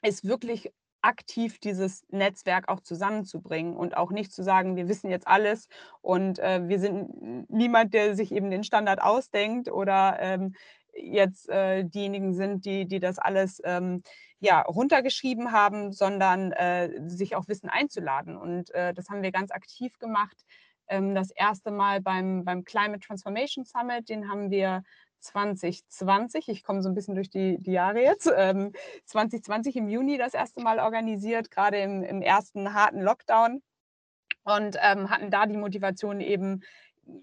ist 0.03 0.25
wirklich 0.25 0.72
aktiv 1.03 1.59
dieses 1.61 2.05
Netzwerk 2.11 2.68
auch 2.68 2.81
zusammenzubringen 2.81 3.77
und 3.77 3.96
auch 3.96 4.11
nicht 4.11 4.33
zu 4.33 4.42
sagen, 4.42 4.77
wir 4.77 4.88
wissen 4.88 5.09
jetzt 5.09 5.29
alles 5.29 5.68
und 6.03 6.38
äh, 6.40 6.66
wir 6.68 6.81
sind 6.81 7.49
niemand, 7.49 7.94
der 7.94 8.16
sich 8.16 8.33
eben 8.33 8.51
den 8.51 8.64
Standard 8.64 9.01
ausdenkt 9.01 9.70
oder 9.70 10.16
ähm, 10.18 10.55
jetzt 10.97 11.49
äh, 11.49 11.85
diejenigen 11.85 12.35
sind, 12.35 12.65
die, 12.65 12.87
die 12.87 13.01
das 13.01 13.19
alles 13.19 13.61
ähm, 13.65 14.03
ja, 14.41 14.63
runtergeschrieben 14.63 15.53
haben, 15.53 15.93
sondern 15.93 16.53
äh, 16.53 16.91
sich 17.09 17.37
auch 17.37 17.49
Wissen 17.49 17.69
einzuladen. 17.69 18.37
Und 18.37 18.71
äh, 18.75 18.93
das 18.93 19.09
haben 19.09 19.23
wir 19.23 19.33
ganz 19.33 19.51
aktiv 19.51 19.99
gemacht. 19.99 20.45
Ähm, 20.89 21.15
das 21.15 21.31
erste 21.31 21.71
Mal 21.71 22.01
beim, 22.01 22.45
beim 22.45 22.65
Climate 22.65 23.01
Transformation 23.01 23.65
Summit, 23.65 24.09
den 24.09 24.31
haben 24.31 24.51
wir 24.51 24.83
2020, 25.21 26.49
ich 26.49 26.63
komme 26.63 26.83
so 26.83 26.89
ein 26.89 26.95
bisschen 26.95 27.15
durch 27.15 27.31
die, 27.31 27.59
die 27.61 27.73
Jahre 27.73 28.03
jetzt, 28.03 28.31
ähm, 28.37 28.73
2020 29.07 29.77
im 29.77 29.89
Juni 29.89 30.19
das 30.19 30.35
erste 30.35 30.63
Mal 30.63 30.79
organisiert, 30.79 31.51
gerade 31.51 31.79
im, 31.79 32.03
im 32.03 32.23
ersten 32.23 32.75
harten 32.75 33.01
Lockdown 33.01 33.63
und 34.45 34.77
ähm, 34.81 35.11
hatten 35.11 35.31
da 35.31 35.47
die 35.47 35.57
Motivation 35.57 36.21
eben, 36.21 36.63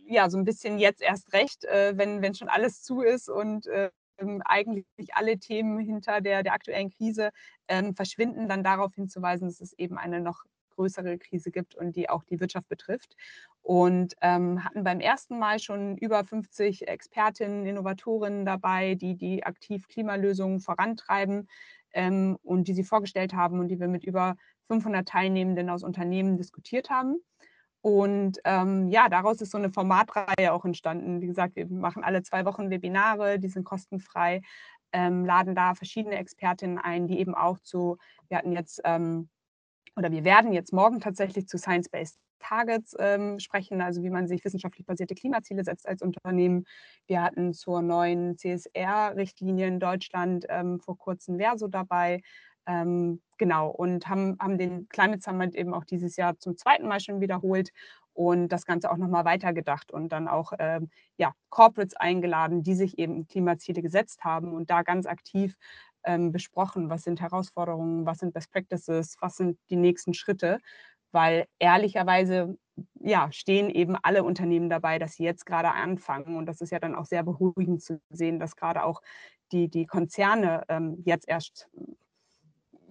ja, 0.06 0.30
so 0.30 0.38
ein 0.38 0.46
bisschen 0.46 0.80
jetzt 0.80 1.02
erst 1.02 1.34
recht, 1.34 1.66
äh, 1.66 1.98
wenn, 1.98 2.22
wenn 2.22 2.36
schon 2.36 2.50
alles 2.50 2.82
zu 2.82 3.02
ist 3.02 3.30
und 3.30 3.68
äh, 3.68 3.90
ähm, 4.18 4.42
eigentlich 4.46 4.86
alle 5.14 5.38
Themen 5.40 5.80
hinter 5.80 6.22
der, 6.22 6.44
der 6.44 6.54
aktuellen 6.54 6.90
Krise 6.90 7.32
ähm, 7.68 7.96
verschwinden, 7.96 8.48
dann 8.48 8.64
darauf 8.64 8.94
hinzuweisen, 8.96 9.48
dass 9.48 9.62
es 9.62 9.74
eben 9.74 9.98
eine 9.98 10.22
noch 10.22 10.44
größere 10.76 11.18
Krise 11.18 11.52
gibt 11.52 11.76
und 11.76 11.96
die 11.96 12.10
auch 12.10 12.24
die 12.24 12.40
Wirtschaft 12.40 12.68
betrifft. 12.68 13.16
Und 13.62 14.16
ähm, 14.22 14.64
hatten 14.64 14.84
beim 14.84 15.00
ersten 15.00 15.40
Mal 15.40 15.60
schon 15.60 15.98
über 15.98 16.24
50 16.24 16.88
Expertinnen, 16.88 17.66
Innovatorinnen 17.66 18.46
dabei, 18.46 18.96
die 18.96 19.16
die 19.16 19.46
aktiv 19.46 19.88
Klimalösungen 19.88 20.60
vorantreiben 20.60 21.48
ähm, 21.94 22.38
und 22.44 22.68
die 22.68 22.74
sie 22.74 22.84
vorgestellt 22.84 23.34
haben 23.34 23.60
und 23.60 23.70
die 23.70 23.80
wir 23.80 23.88
mit 23.88 24.04
über 24.04 24.36
500 24.68 25.08
Teilnehmenden 25.08 25.70
aus 25.70 25.84
Unternehmen 25.84 26.38
diskutiert 26.38 26.90
haben. 26.90 27.22
Und 27.84 28.40
ähm, 28.46 28.88
ja, 28.88 29.10
daraus 29.10 29.42
ist 29.42 29.52
so 29.52 29.58
eine 29.58 29.70
Formatreihe 29.70 30.54
auch 30.54 30.64
entstanden. 30.64 31.20
Wie 31.20 31.28
gesagt, 31.28 31.58
wir 31.58 31.68
machen 31.68 32.02
alle 32.02 32.24
zwei 32.24 32.46
Wochen 32.46 32.70
Webinare, 32.70 33.40
die 33.40 33.50
sind 33.50 33.66
kostenfrei, 33.66 34.42
ähm, 34.94 35.26
laden 35.26 35.54
da 35.54 35.76
verschiedene 35.76 36.16
Expertinnen 36.16 36.78
ein, 36.78 37.08
die 37.08 37.20
eben 37.20 37.36
auch 37.36 37.60
zu, 37.60 37.98
wir 38.30 38.38
hatten 38.38 38.54
jetzt, 38.54 38.80
ähm, 38.86 39.28
oder 39.98 40.12
wir 40.14 40.24
werden 40.24 40.54
jetzt 40.54 40.72
morgen 40.72 41.02
tatsächlich 41.02 41.50
zu 41.50 41.58
Science-Based 41.58 42.18
Targets 42.40 42.96
ähm, 43.00 43.40
sprechen, 43.40 43.82
also 43.82 44.02
wie 44.02 44.10
man 44.10 44.28
sich 44.28 44.46
wissenschaftlich 44.46 44.86
basierte 44.86 45.16
Klimaziele 45.16 45.66
setzt 45.66 45.86
als 45.88 46.02
Unternehmen. 46.02 46.64
Wir 47.06 47.22
hatten 47.22 47.54
zur 47.54 47.82
neuen 47.82 48.38
CSR-Richtlinie 48.38 49.68
in 49.68 49.80
Deutschland 49.82 50.46
ähm, 50.48 50.80
vor 50.80 50.98
kurzem 50.98 51.38
Verso 51.38 51.68
dabei. 51.68 52.22
Ähm, 52.68 53.22
genau, 53.38 53.70
und 53.70 54.08
haben, 54.08 54.38
haben 54.40 54.58
den 54.58 54.88
Climate 54.90 55.22
Summit 55.22 55.56
eben 55.56 55.74
auch 55.74 55.84
dieses 55.86 56.16
Jahr 56.16 56.38
zum 56.40 56.58
zweiten 56.58 56.88
Mal 56.88 57.00
schon 57.00 57.20
wiederholt 57.22 57.72
und 58.14 58.50
das 58.50 58.66
Ganze 58.66 58.92
auch 58.92 58.98
nochmal 58.98 59.26
weitergedacht 59.26 59.92
und 59.92 60.10
dann 60.10 60.28
auch 60.28 60.54
ähm, 60.60 60.90
ja, 61.18 61.34
Corporates 61.50 61.96
eingeladen, 61.96 62.64
die 62.64 62.76
sich 62.76 62.98
eben 63.00 63.28
Klimaziele 63.28 63.82
gesetzt 63.82 64.24
haben 64.24 64.54
und 64.54 64.70
da 64.70 64.84
ganz 64.84 65.06
aktiv 65.08 65.56
ähm, 66.06 66.32
besprochen, 66.32 66.90
was 66.90 67.04
sind 67.04 67.22
Herausforderungen, 67.22 68.06
was 68.06 68.20
sind 68.20 68.34
Best 68.34 68.52
Practices, 68.52 69.18
was 69.20 69.38
sind 69.38 69.58
die 69.70 69.76
nächsten 69.78 70.14
Schritte, 70.14 70.60
weil 71.12 71.46
ehrlicherweise 71.60 72.58
ja, 73.00 73.32
stehen 73.32 73.70
eben 73.70 73.96
alle 74.02 74.24
Unternehmen 74.24 74.70
dabei, 74.70 75.00
dass 75.00 75.14
sie 75.16 75.24
jetzt 75.24 75.46
gerade 75.46 75.72
anfangen 75.72 76.38
und 76.38 76.46
das 76.48 76.62
ist 76.62 76.72
ja 76.72 76.80
dann 76.80 76.96
auch 76.96 77.06
sehr 77.06 77.24
beruhigend 77.24 77.82
zu 77.84 78.00
sehen, 78.10 78.40
dass 78.40 78.56
gerade 78.56 78.84
auch 78.84 79.02
die, 79.52 79.70
die 79.70 79.86
Konzerne 79.86 80.64
ähm, 80.70 80.98
jetzt 81.06 81.28
erst 81.28 81.70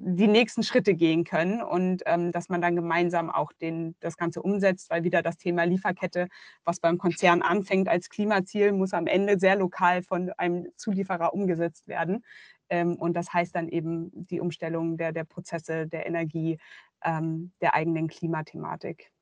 die 0.05 0.27
nächsten 0.27 0.65
Schritte 0.65 0.95
gehen 0.95 1.23
können 1.23 1.63
und 1.63 2.03
ähm, 2.07 2.33
dass 2.33 2.49
man 2.49 2.61
dann 2.61 2.75
gemeinsam 2.75 3.31
auch 3.31 3.53
den, 3.53 3.95
das 4.01 4.17
Ganze 4.17 4.43
umsetzt, 4.43 4.91
weil 4.91 5.05
wieder 5.05 5.23
das 5.23 5.37
Thema 5.37 5.63
Lieferkette, 5.63 6.29
was 6.65 6.81
beim 6.81 6.99
Konzern 6.99 7.41
anfängt 7.41 7.89
als 7.89 8.09
Klimaziel, 8.09 8.73
muss 8.73 8.95
am 8.95 9.07
Ende 9.07 9.39
sehr 9.39 9.55
lokal 9.55 10.03
von 10.03 10.33
einem 10.39 10.67
Zulieferer 10.77 11.33
umgesetzt 11.33 11.87
werden. 11.87 12.25
Ähm, 12.69 12.97
und 12.97 13.15
das 13.15 13.33
heißt 13.33 13.55
dann 13.55 13.69
eben 13.69 14.11
die 14.13 14.41
Umstellung 14.41 14.97
der, 14.97 15.13
der 15.13 15.25
Prozesse, 15.25 15.87
der 15.87 16.05
Energie, 16.05 16.59
ähm, 17.05 17.53
der 17.61 17.75
eigenen 17.75 18.09
Klimathematik. 18.09 19.13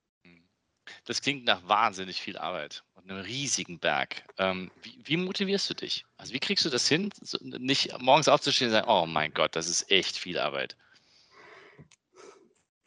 Das 1.04 1.20
klingt 1.20 1.44
nach 1.44 1.68
wahnsinnig 1.68 2.22
viel 2.22 2.38
Arbeit 2.38 2.84
und 3.02 3.10
einem 3.10 3.20
riesigen 3.20 3.78
Berg. 3.78 4.22
Ähm, 4.38 4.70
wie, 4.82 4.98
wie, 5.04 5.16
motivierst 5.16 5.68
du 5.70 5.74
dich? 5.74 6.04
Also 6.16 6.32
wie 6.32 6.40
kriegst 6.40 6.64
du 6.64 6.70
das 6.70 6.88
hin, 6.88 7.10
so, 7.20 7.38
nicht 7.42 7.98
morgens 8.00 8.28
aufzustehen 8.28 8.70
und 8.70 8.72
sagen, 8.72 8.88
oh 8.88 9.06
mein 9.06 9.32
Gott, 9.32 9.56
das 9.56 9.68
ist 9.68 9.90
echt 9.90 10.16
viel 10.16 10.38
Arbeit? 10.38 10.76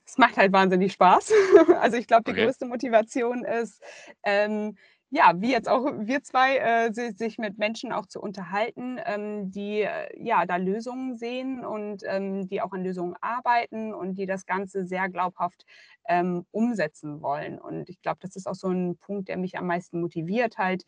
Es 0.06 0.17
macht 0.17 0.38
halt 0.38 0.54
wahnsinnig 0.54 0.93
Spaß. 0.93 1.32
Also 1.80 1.97
ich 1.97 2.08
glaube, 2.08 2.23
die 2.26 2.32
okay. 2.32 2.45
größte 2.45 2.65
Motivation 2.65 3.43
ist, 3.43 3.82
ähm, 4.23 4.78
ja, 5.15 5.34
wie 5.39 5.52
jetzt 5.52 5.69
auch 5.69 5.86
wir 5.99 6.23
zwei, 6.23 6.58
äh, 6.58 6.91
sich 6.91 7.38
mit 7.38 7.60
Menschen 7.60 7.91
auch 7.91 8.08
zu 8.08 8.19
unterhalten, 8.19 8.99
ähm, 9.06 9.52
die 9.52 9.82
äh, 9.82 10.10
ja 10.19 10.47
da 10.47 10.56
Lösungen 10.58 11.17
sehen 11.17 11.63
und 11.63 12.02
ähm, 12.08 12.47
die 12.47 12.62
auch 12.62 12.71
an 12.71 12.84
Lösungen 12.84 13.13
arbeiten 13.21 13.93
und 13.93 14.15
die 14.15 14.26
das 14.26 14.47
Ganze 14.47 14.88
sehr 14.88 15.10
glaubhaft 15.10 15.65
ähm, 16.10 16.47
umsetzen 16.49 17.21
wollen. 17.21 17.60
Und 17.60 17.89
ich 17.89 18.02
glaube, 18.02 18.17
das 18.21 18.36
ist 18.36 18.47
auch 18.47 18.56
so 18.56 18.69
ein 18.69 18.97
Punkt, 18.97 19.30
der 19.30 19.38
mich 19.38 19.56
am 19.56 19.67
meisten 19.67 20.02
motiviert, 20.02 20.58
halt 20.58 20.84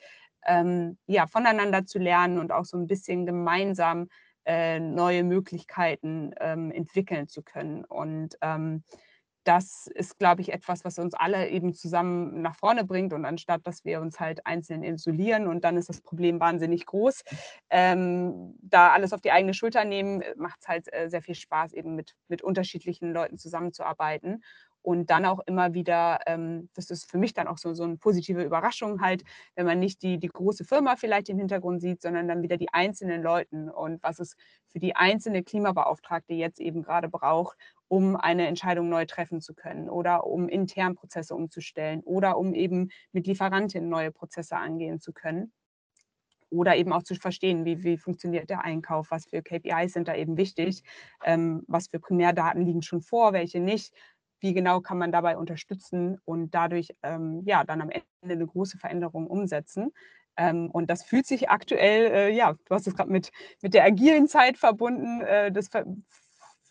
ähm, 0.47 0.97
ja 1.05 1.27
voneinander 1.27 1.85
zu 1.85 1.99
lernen 1.99 2.39
und 2.39 2.51
auch 2.51 2.65
so 2.65 2.77
ein 2.77 2.87
bisschen 2.87 3.27
gemeinsam 3.27 4.07
äh, 4.45 4.79
neue 4.79 5.23
Möglichkeiten 5.23 6.31
ähm, 6.39 6.71
entwickeln 6.71 7.27
zu 7.27 7.43
können. 7.43 7.85
Und 7.85 8.37
ähm, 8.41 8.83
das 9.45 9.87
ist, 9.87 10.17
glaube 10.17 10.41
ich, 10.41 10.51
etwas, 10.51 10.83
was 10.83 10.99
uns 10.99 11.13
alle 11.13 11.49
eben 11.49 11.73
zusammen 11.73 12.41
nach 12.41 12.55
vorne 12.55 12.83
bringt. 12.83 13.13
Und 13.13 13.25
anstatt, 13.25 13.65
dass 13.65 13.85
wir 13.85 14.01
uns 14.01 14.19
halt 14.19 14.45
einzeln 14.45 14.83
isolieren 14.83 15.47
und 15.47 15.63
dann 15.63 15.77
ist 15.77 15.87
das 15.87 16.01
Problem 16.01 16.39
wahnsinnig 16.39 16.85
groß, 16.85 17.23
ähm, 17.69 18.55
da 18.61 18.91
alles 18.91 19.13
auf 19.13 19.21
die 19.21 19.31
eigene 19.31 19.53
Schulter 19.53 19.85
nehmen, 19.85 20.23
macht 20.35 20.61
es 20.61 20.67
halt 20.67 20.93
äh, 20.93 21.09
sehr 21.09 21.21
viel 21.21 21.35
Spaß, 21.35 21.73
eben 21.73 21.95
mit, 21.95 22.15
mit 22.27 22.41
unterschiedlichen 22.41 23.13
Leuten 23.13 23.37
zusammenzuarbeiten. 23.37 24.43
Und 24.81 25.09
dann 25.09 25.25
auch 25.25 25.39
immer 25.47 25.73
wieder, 25.73 26.19
ähm, 26.27 26.69
das 26.75 26.91
ist 26.91 27.09
für 27.09 27.17
mich 27.17 27.33
dann 27.33 27.47
auch 27.47 27.57
so, 27.57 27.73
so 27.73 27.83
eine 27.83 27.97
positive 27.97 28.43
Überraschung 28.43 29.01
halt, 29.01 29.23
wenn 29.55 29.65
man 29.65 29.79
nicht 29.79 30.03
die, 30.03 30.19
die 30.19 30.27
große 30.27 30.63
Firma 30.63 30.95
vielleicht 30.95 31.27
im 31.29 31.39
Hintergrund 31.39 31.81
sieht, 31.81 32.03
sondern 32.03 32.27
dann 32.27 32.43
wieder 32.43 32.57
die 32.57 32.71
einzelnen 32.71 33.23
Leuten 33.23 33.67
und 33.67 34.03
was 34.03 34.19
es 34.19 34.35
für 34.67 34.77
die 34.77 34.95
einzelne 34.95 35.41
Klimabeauftragte 35.41 36.35
jetzt 36.35 36.59
eben 36.59 36.83
gerade 36.83 37.09
braucht, 37.09 37.57
um 37.87 38.15
eine 38.15 38.47
Entscheidung 38.47 38.89
neu 38.89 39.05
treffen 39.05 39.41
zu 39.41 39.53
können 39.53 39.89
oder 39.89 40.25
um 40.25 40.49
intern 40.49 40.95
Prozesse 40.95 41.35
umzustellen 41.35 42.01
oder 42.01 42.37
um 42.37 42.53
eben 42.53 42.89
mit 43.11 43.27
Lieferantinnen 43.27 43.89
neue 43.89 44.11
Prozesse 44.11 44.57
angehen 44.57 44.99
zu 44.99 45.13
können 45.13 45.51
oder 46.49 46.75
eben 46.75 46.93
auch 46.93 47.03
zu 47.03 47.15
verstehen, 47.15 47.65
wie, 47.65 47.83
wie 47.83 47.97
funktioniert 47.97 48.49
der 48.49 48.63
Einkauf, 48.63 49.11
was 49.11 49.25
für 49.25 49.41
KPIs 49.41 49.93
sind 49.93 50.07
da 50.07 50.15
eben 50.15 50.37
wichtig, 50.37 50.83
ähm, 51.23 51.63
was 51.67 51.87
für 51.87 51.99
Primärdaten 51.99 52.65
liegen 52.65 52.81
schon 52.81 53.01
vor, 53.01 53.33
welche 53.33 53.59
nicht, 53.59 53.93
wie 54.39 54.53
genau 54.53 54.81
kann 54.81 54.97
man 54.97 55.11
dabei 55.11 55.37
unterstützen 55.37 56.19
und 56.25 56.53
dadurch 56.53 56.89
ähm, 57.03 57.41
ja 57.45 57.63
dann 57.63 57.81
am 57.81 57.89
Ende 57.89 58.05
eine 58.21 58.45
große 58.45 58.77
Veränderung 58.77 59.27
umsetzen. 59.27 59.91
Ähm, 60.37 60.69
und 60.71 60.89
das 60.89 61.03
fühlt 61.03 61.25
sich 61.25 61.49
aktuell, 61.49 62.11
äh, 62.11 62.35
ja, 62.35 62.53
du 62.53 62.75
hast 62.75 62.87
es 62.87 62.95
gerade 62.95 63.11
mit, 63.11 63.31
mit 63.61 63.73
der 63.73 63.85
agilen 63.85 64.27
Zeit 64.27 64.57
verbunden, 64.57 65.21
äh, 65.21 65.51
das 65.51 65.69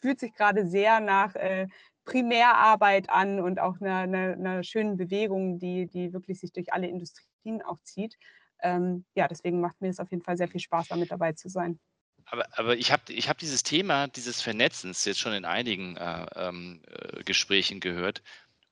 fühlt 0.05 0.21
sich 0.21 0.35
gerade 0.35 0.67
sehr 0.67 1.01
nach 1.01 1.35
äh, 1.35 1.67
Primärarbeit 2.05 3.09
an 3.09 3.41
und 3.41 3.59
auch 3.59 3.81
einer, 3.81 4.01
einer, 4.01 4.33
einer, 4.35 4.63
schönen 4.63 4.99
Bewegung, 4.99 5.59
die, 5.59 5.87
die 5.87 6.13
wirklich 6.13 6.41
sich 6.41 6.53
durch 6.53 6.75
alle 6.75 6.89
Industrien 6.89 7.63
auch 7.63 7.79
zieht. 7.85 8.19
Ähm, 8.61 9.07
ja, 9.15 9.29
deswegen 9.29 9.63
macht 9.63 9.81
mir 9.81 9.89
es 9.89 10.01
auf 10.01 10.11
jeden 10.11 10.23
Fall 10.23 10.37
sehr 10.37 10.49
viel 10.49 10.61
Spaß, 10.61 10.89
damit 10.89 11.11
dabei 11.11 11.33
zu 11.33 11.49
sein. 11.49 11.81
Aber, 12.27 12.45
aber 12.53 12.77
ich 12.77 12.93
habe 12.93 13.11
ich 13.15 13.31
hab 13.31 13.39
dieses 13.39 13.63
Thema 13.63 14.09
dieses 14.09 14.43
Vernetzens 14.43 15.07
jetzt 15.07 15.21
schon 15.21 15.33
in 15.33 15.47
einigen 15.47 15.97
äh, 15.97 16.27
ähm, 16.37 16.83
äh, 16.87 17.25
Gesprächen 17.25 17.81
gehört. 17.81 18.23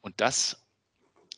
Und 0.03 0.21
das 0.21 0.63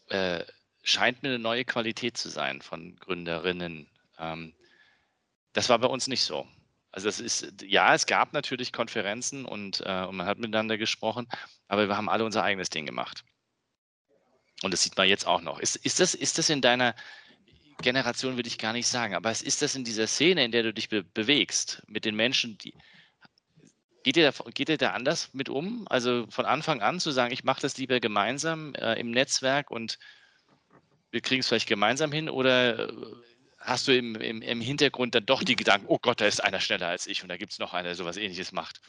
äh, 0.08 0.42
scheint 0.82 1.22
mir 1.22 1.28
eine 1.28 1.38
neue 1.38 1.64
Qualität 1.64 2.16
zu 2.16 2.30
sein 2.30 2.62
von 2.62 2.96
Gründerinnen. 2.96 3.86
Ähm, 4.18 4.54
das 5.52 5.68
war 5.68 5.78
bei 5.78 5.86
uns 5.86 6.08
nicht 6.08 6.24
so. 6.24 6.48
Also 6.94 7.08
das 7.08 7.18
ist, 7.18 7.62
ja, 7.62 7.92
es 7.92 8.06
gab 8.06 8.32
natürlich 8.32 8.72
Konferenzen 8.72 9.44
und, 9.44 9.82
äh, 9.84 10.04
und 10.04 10.16
man 10.16 10.26
hat 10.26 10.38
miteinander 10.38 10.78
gesprochen, 10.78 11.26
aber 11.66 11.88
wir 11.88 11.96
haben 11.96 12.08
alle 12.08 12.24
unser 12.24 12.44
eigenes 12.44 12.70
Ding 12.70 12.86
gemacht. 12.86 13.24
Und 14.62 14.72
das 14.72 14.84
sieht 14.84 14.96
man 14.96 15.08
jetzt 15.08 15.26
auch 15.26 15.40
noch. 15.40 15.58
Ist, 15.58 15.74
ist, 15.74 15.98
das, 15.98 16.14
ist 16.14 16.38
das 16.38 16.48
in 16.50 16.60
deiner, 16.60 16.94
Generation 17.82 18.36
würde 18.36 18.48
ich 18.48 18.58
gar 18.58 18.72
nicht 18.72 18.86
sagen, 18.86 19.14
aber 19.14 19.30
ist 19.30 19.62
das 19.62 19.74
in 19.74 19.84
dieser 19.84 20.06
Szene, 20.06 20.44
in 20.44 20.52
der 20.52 20.62
du 20.62 20.72
dich 20.72 20.88
be 20.88 21.02
bewegst, 21.02 21.82
mit 21.86 22.04
den 22.04 22.14
Menschen, 22.14 22.58
die. 22.58 22.74
Geht 24.04 24.18
ihr, 24.18 24.30
da, 24.30 24.50
geht 24.50 24.68
ihr 24.68 24.76
da 24.76 24.90
anders 24.90 25.30
mit 25.32 25.48
um? 25.48 25.86
Also 25.88 26.26
von 26.28 26.44
Anfang 26.44 26.82
an 26.82 27.00
zu 27.00 27.10
sagen, 27.10 27.32
ich 27.32 27.42
mache 27.42 27.62
das 27.62 27.78
lieber 27.78 28.00
gemeinsam 28.00 28.74
äh, 28.74 29.00
im 29.00 29.10
Netzwerk 29.10 29.70
und 29.70 29.98
wir 31.10 31.22
kriegen 31.22 31.40
es 31.40 31.48
vielleicht 31.48 31.68
gemeinsam 31.68 32.12
hin 32.12 32.28
oder 32.28 32.90
äh, 32.90 32.92
hast 33.64 33.88
du 33.88 33.96
im, 33.96 34.14
im, 34.16 34.42
im 34.42 34.60
Hintergrund 34.60 35.14
dann 35.14 35.26
doch 35.26 35.42
die 35.42 35.56
Gedanken, 35.56 35.86
oh 35.88 35.98
Gott, 36.00 36.20
da 36.20 36.26
ist 36.26 36.42
einer 36.42 36.60
schneller 36.60 36.88
als 36.88 37.06
ich 37.06 37.22
und 37.22 37.28
da 37.28 37.36
gibt 37.36 37.52
es 37.52 37.58
noch 37.58 37.74
einer, 37.74 37.88
der 37.88 37.94
sowas 37.96 38.16
ähnliches 38.16 38.52
macht? 38.52 38.80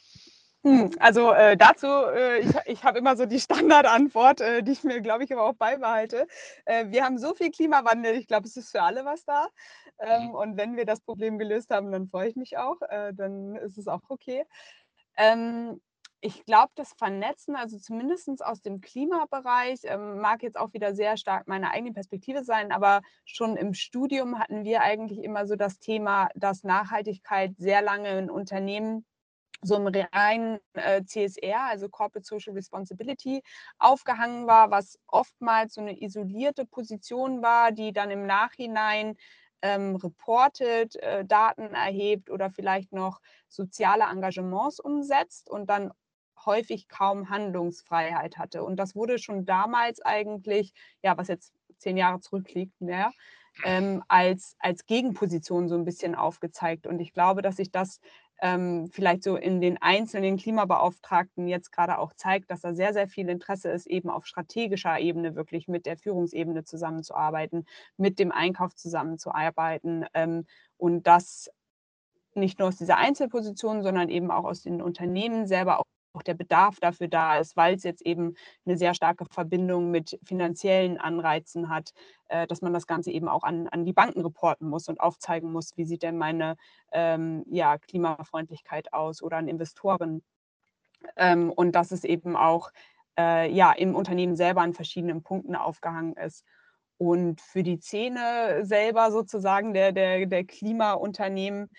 Hm, 0.63 0.91
also 0.99 1.31
äh, 1.31 1.55
dazu, 1.55 1.85
äh, 1.85 2.39
ich, 2.39 2.55
ich 2.65 2.83
habe 2.83 2.97
immer 2.97 3.15
so 3.15 3.25
die 3.25 3.39
Standardantwort, 3.39 4.41
äh, 4.41 4.63
die 4.63 4.71
ich 4.71 4.83
mir, 4.83 4.99
glaube 5.01 5.23
ich, 5.23 5.31
aber 5.31 5.43
auch 5.43 5.53
beibehalte. 5.53 6.27
Äh, 6.65 6.88
wir 6.89 7.03
haben 7.03 7.17
so 7.19 7.33
viel 7.35 7.51
Klimawandel, 7.51 8.15
ich 8.15 8.27
glaube, 8.27 8.47
es 8.47 8.57
ist 8.57 8.71
für 8.71 8.81
alle 8.81 9.05
was 9.05 9.23
da. 9.25 9.47
Ähm, 9.99 10.23
mhm. 10.23 10.31
und 10.31 10.57
wenn 10.57 10.75
wir 10.75 10.85
das 10.85 11.01
Problem 11.01 11.38
gelöst 11.38 11.69
haben, 11.69 11.91
dann 11.91 12.09
freue 12.09 12.29
ich 12.29 12.35
mich 12.35 12.57
auch. 12.57 12.81
Äh, 12.89 13.13
dann 13.13 13.55
ist 13.57 13.77
es 13.77 13.88
auch 13.88 14.01
okay. 14.09 14.43
Ähm, 15.17 15.79
ich 16.25 16.43
glaube, 16.45 16.71
das 16.73 16.93
Vernetzen, 16.93 17.55
also 17.55 17.77
zumindest 17.77 18.43
aus 18.43 18.61
dem 18.63 18.81
Klimabereich, 18.81 19.81
ähm, 19.83 20.19
mag 20.19 20.41
jetzt 20.41 20.57
auch 20.57 20.73
wieder 20.73 20.95
sehr 20.95 21.17
stark 21.17 21.47
meine 21.47 21.69
eigene 21.69 21.93
Perspektive 21.93 22.43
sein, 22.43 22.71
aber 22.71 23.01
schon 23.25 23.55
im 23.55 23.75
Studium 23.75 24.39
hatten 24.39 24.63
wir 24.63 24.81
eigentlich 24.81 25.19
immer 25.23 25.45
so 25.45 25.55
das 25.55 25.77
Thema, 25.77 26.29
dass 26.33 26.63
Nachhaltigkeit 26.63 27.53
sehr 27.59 27.83
lange 27.83 28.17
in 28.17 28.31
Unternehmen 28.31 29.05
so 29.61 29.75
im 29.75 29.88
reinen 29.88 30.59
äh, 30.73 31.03
CSR, 31.03 31.61
also 31.61 31.89
Corporate 31.89 32.25
Social 32.25 32.53
Responsibility, 32.53 33.43
aufgehangen 33.77 34.47
war, 34.47 34.71
was 34.71 34.97
oftmals 35.07 35.75
so 35.75 35.81
eine 35.81 36.01
isolierte 36.01 36.65
Position 36.65 37.43
war, 37.43 37.71
die 37.71 37.93
dann 37.93 38.09
im 38.09 38.25
Nachhinein 38.25 39.15
ähm, 39.61 39.95
reportet, 39.95 40.95
äh, 40.97 41.23
Daten 41.23 41.73
erhebt 41.73 42.31
oder 42.31 42.49
vielleicht 42.49 42.93
noch 42.93 43.21
soziale 43.47 44.05
Engagements 44.05 44.79
umsetzt 44.79 45.49
und 45.49 45.69
dann 45.69 45.91
häufig 46.45 46.88
kaum 46.88 47.29
Handlungsfreiheit 47.29 48.38
hatte. 48.38 48.63
Und 48.63 48.77
das 48.77 48.95
wurde 48.95 49.19
schon 49.19 49.45
damals 49.45 50.01
eigentlich, 50.01 50.73
ja, 51.03 51.17
was 51.17 51.27
jetzt 51.27 51.53
zehn 51.77 51.97
Jahre 51.97 52.19
zurückliegt, 52.19 52.79
mehr, 52.79 53.12
ähm, 53.63 54.03
als, 54.08 54.55
als 54.60 54.86
Gegenposition 54.86 55.69
so 55.69 55.75
ein 55.75 55.86
bisschen 55.86 56.15
aufgezeigt. 56.15 56.88
Und 56.88 56.99
ich 56.99 57.13
glaube, 57.13 57.41
dass 57.41 57.58
sich 57.58 57.71
das 57.71 57.99
ähm, 58.41 58.88
vielleicht 58.91 59.23
so 59.23 59.38
in 59.38 59.62
den 59.62 59.81
einzelnen 59.81 60.38
Klimabeauftragten 60.38 61.47
jetzt 61.47 61.71
gerade 61.71 61.97
auch 61.99 62.13
zeigt, 62.13 62.51
dass 62.51 62.62
da 62.62 62.73
sehr, 62.73 62.93
sehr 62.93 63.08
viel 63.08 63.29
Interesse 63.29 63.69
ist, 63.69 63.88
eben 63.88 64.10
auf 64.10 64.25
strategischer 64.25 64.99
Ebene 64.99 65.36
wirklich 65.36 65.67
mit 65.67 65.86
der 65.86 65.97
Führungsebene 65.97 66.65
zusammenzuarbeiten, 66.65 67.65
mit 67.97 68.19
dem 68.19 68.31
Einkauf 68.31 68.75
zusammenzuarbeiten 68.75 70.05
ähm, 70.13 70.45
und 70.77 71.08
das 71.08 71.49
nicht 72.34 72.60
nur 72.60 72.67
aus 72.67 72.77
dieser 72.77 72.97
Einzelposition, 72.97 73.84
sondern 73.84 74.10
eben 74.10 74.29
auch 74.31 74.43
aus 74.43 74.62
den 74.62 74.81
Unternehmen 74.81 75.47
selber 75.47 75.79
auch 75.79 75.86
auch 76.15 76.23
der 76.23 76.34
Bedarf 76.34 76.80
dafür 76.80 77.08
da 77.08 77.38
ist, 77.38 77.56
weil 77.58 77.75
es 77.75 77.84
jetzt 77.84 78.01
eben 78.01 78.36
eine 78.65 78.78
sehr 78.78 78.93
starke 78.93 79.25
Verbindung 79.25 79.91
mit 79.91 80.19
finanziellen 80.23 80.97
Anreizen 80.97 81.69
hat, 81.69 81.93
äh, 82.30 82.47
dass 82.47 82.62
man 82.62 82.73
das 82.73 82.88
Ganze 82.88 83.12
eben 83.12 83.28
auch 83.28 83.43
an, 83.43 83.67
an 83.67 83.86
die 83.86 83.93
Banken 83.93 84.21
reporten 84.21 84.67
muss 84.67 84.88
und 84.88 84.99
aufzeigen 84.99 85.51
muss, 85.51 85.78
wie 85.78 85.86
sieht 85.86 86.04
denn 86.04 86.17
meine 86.17 86.56
ähm, 86.91 87.43
ja, 87.49 87.78
Klimafreundlichkeit 87.78 88.93
aus 88.93 89.21
oder 89.21 89.38
an 89.38 89.47
Investoren. 89.47 90.23
Ähm, 91.17 91.51
und 91.51 91.73
dass 91.73 91.91
es 91.91 92.04
eben 92.04 92.36
auch 92.36 92.71
äh, 93.17 93.51
ja, 93.51 93.71
im 93.71 93.95
Unternehmen 93.95 94.36
selber 94.36 94.62
an 94.62 94.73
verschiedenen 94.73 95.23
Punkten 95.23 95.56
aufgehangen 95.56 96.15
ist. 96.15 96.43
Und 96.97 97.41
für 97.41 97.62
die 97.62 97.78
Szene 97.78 98.62
selber 98.63 99.12
sozusagen 99.12 99.73
der, 99.73 99.91
der, 99.91 100.25
der 100.25 100.45
Klimaunternehmen 100.45 101.69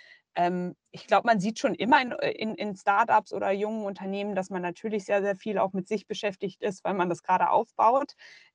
ich 0.90 1.06
glaube, 1.06 1.26
man 1.26 1.40
sieht 1.40 1.58
schon 1.58 1.74
immer 1.74 2.00
in, 2.02 2.12
äh, 2.12 2.30
in, 2.32 2.54
in, 2.56 2.76
Startups 2.76 3.32
oder 3.32 3.52
jungen 3.52 3.84
Unternehmen, 3.84 4.34
dass 4.34 4.50
man 4.50 4.62
natürlich 4.62 5.06
sehr, 5.06 5.22
sehr 5.22 5.34
viel 5.34 5.58
auch 5.58 5.72
mit 5.72 5.88
sich 5.88 6.06
beschäftigt 6.06 6.62
ist, 6.62 6.84
weil 6.84 6.94
man 6.94 7.08
das 7.08 7.22
gerade 7.22 7.50
aufbaut. 7.50 8.14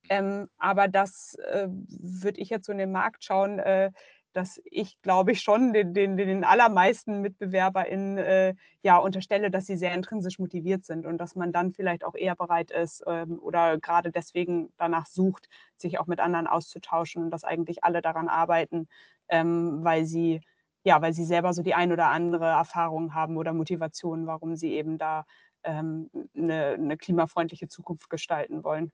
Ähm, 0.09 0.47
aber 0.57 0.87
das 0.87 1.35
äh, 1.51 1.67
würde 1.69 2.39
ich 2.39 2.49
jetzt 2.49 2.67
so 2.67 2.71
in 2.71 2.77
den 2.77 2.91
Markt 2.91 3.23
schauen, 3.23 3.59
äh, 3.59 3.91
dass 4.33 4.61
ich, 4.63 5.01
glaube 5.01 5.33
ich, 5.33 5.41
schon 5.41 5.73
den, 5.73 5.93
den, 5.93 6.17
den 6.17 6.43
allermeisten 6.43 7.21
MitbewerberInnen 7.21 8.17
äh, 8.17 8.55
ja, 8.81 8.97
unterstelle, 8.97 9.51
dass 9.51 9.65
sie 9.65 9.75
sehr 9.75 9.93
intrinsisch 9.93 10.39
motiviert 10.39 10.85
sind 10.85 11.05
und 11.05 11.17
dass 11.17 11.35
man 11.35 11.51
dann 11.51 11.73
vielleicht 11.73 12.03
auch 12.03 12.15
eher 12.15 12.35
bereit 12.35 12.71
ist 12.71 13.03
ähm, 13.07 13.39
oder 13.39 13.77
gerade 13.79 14.11
deswegen 14.11 14.71
danach 14.77 15.07
sucht, 15.07 15.49
sich 15.77 15.99
auch 15.99 16.07
mit 16.07 16.19
anderen 16.19 16.47
auszutauschen 16.47 17.23
und 17.23 17.31
dass 17.31 17.43
eigentlich 17.43 17.83
alle 17.83 18.01
daran 18.01 18.29
arbeiten, 18.29 18.87
ähm, 19.29 19.83
weil 19.83 20.05
sie 20.05 20.41
ja, 20.83 21.01
weil 21.01 21.13
sie 21.13 21.25
selber 21.25 21.53
so 21.53 21.63
die 21.63 21.73
ein 21.73 21.91
oder 21.91 22.07
andere 22.07 22.45
Erfahrung 22.45 23.13
haben 23.13 23.37
oder 23.37 23.53
Motivation, 23.53 24.27
warum 24.27 24.55
sie 24.55 24.73
eben 24.73 24.97
da 24.97 25.25
ähm, 25.63 26.09
eine, 26.35 26.73
eine 26.73 26.97
klimafreundliche 26.97 27.67
Zukunft 27.67 28.09
gestalten 28.09 28.63
wollen. 28.63 28.91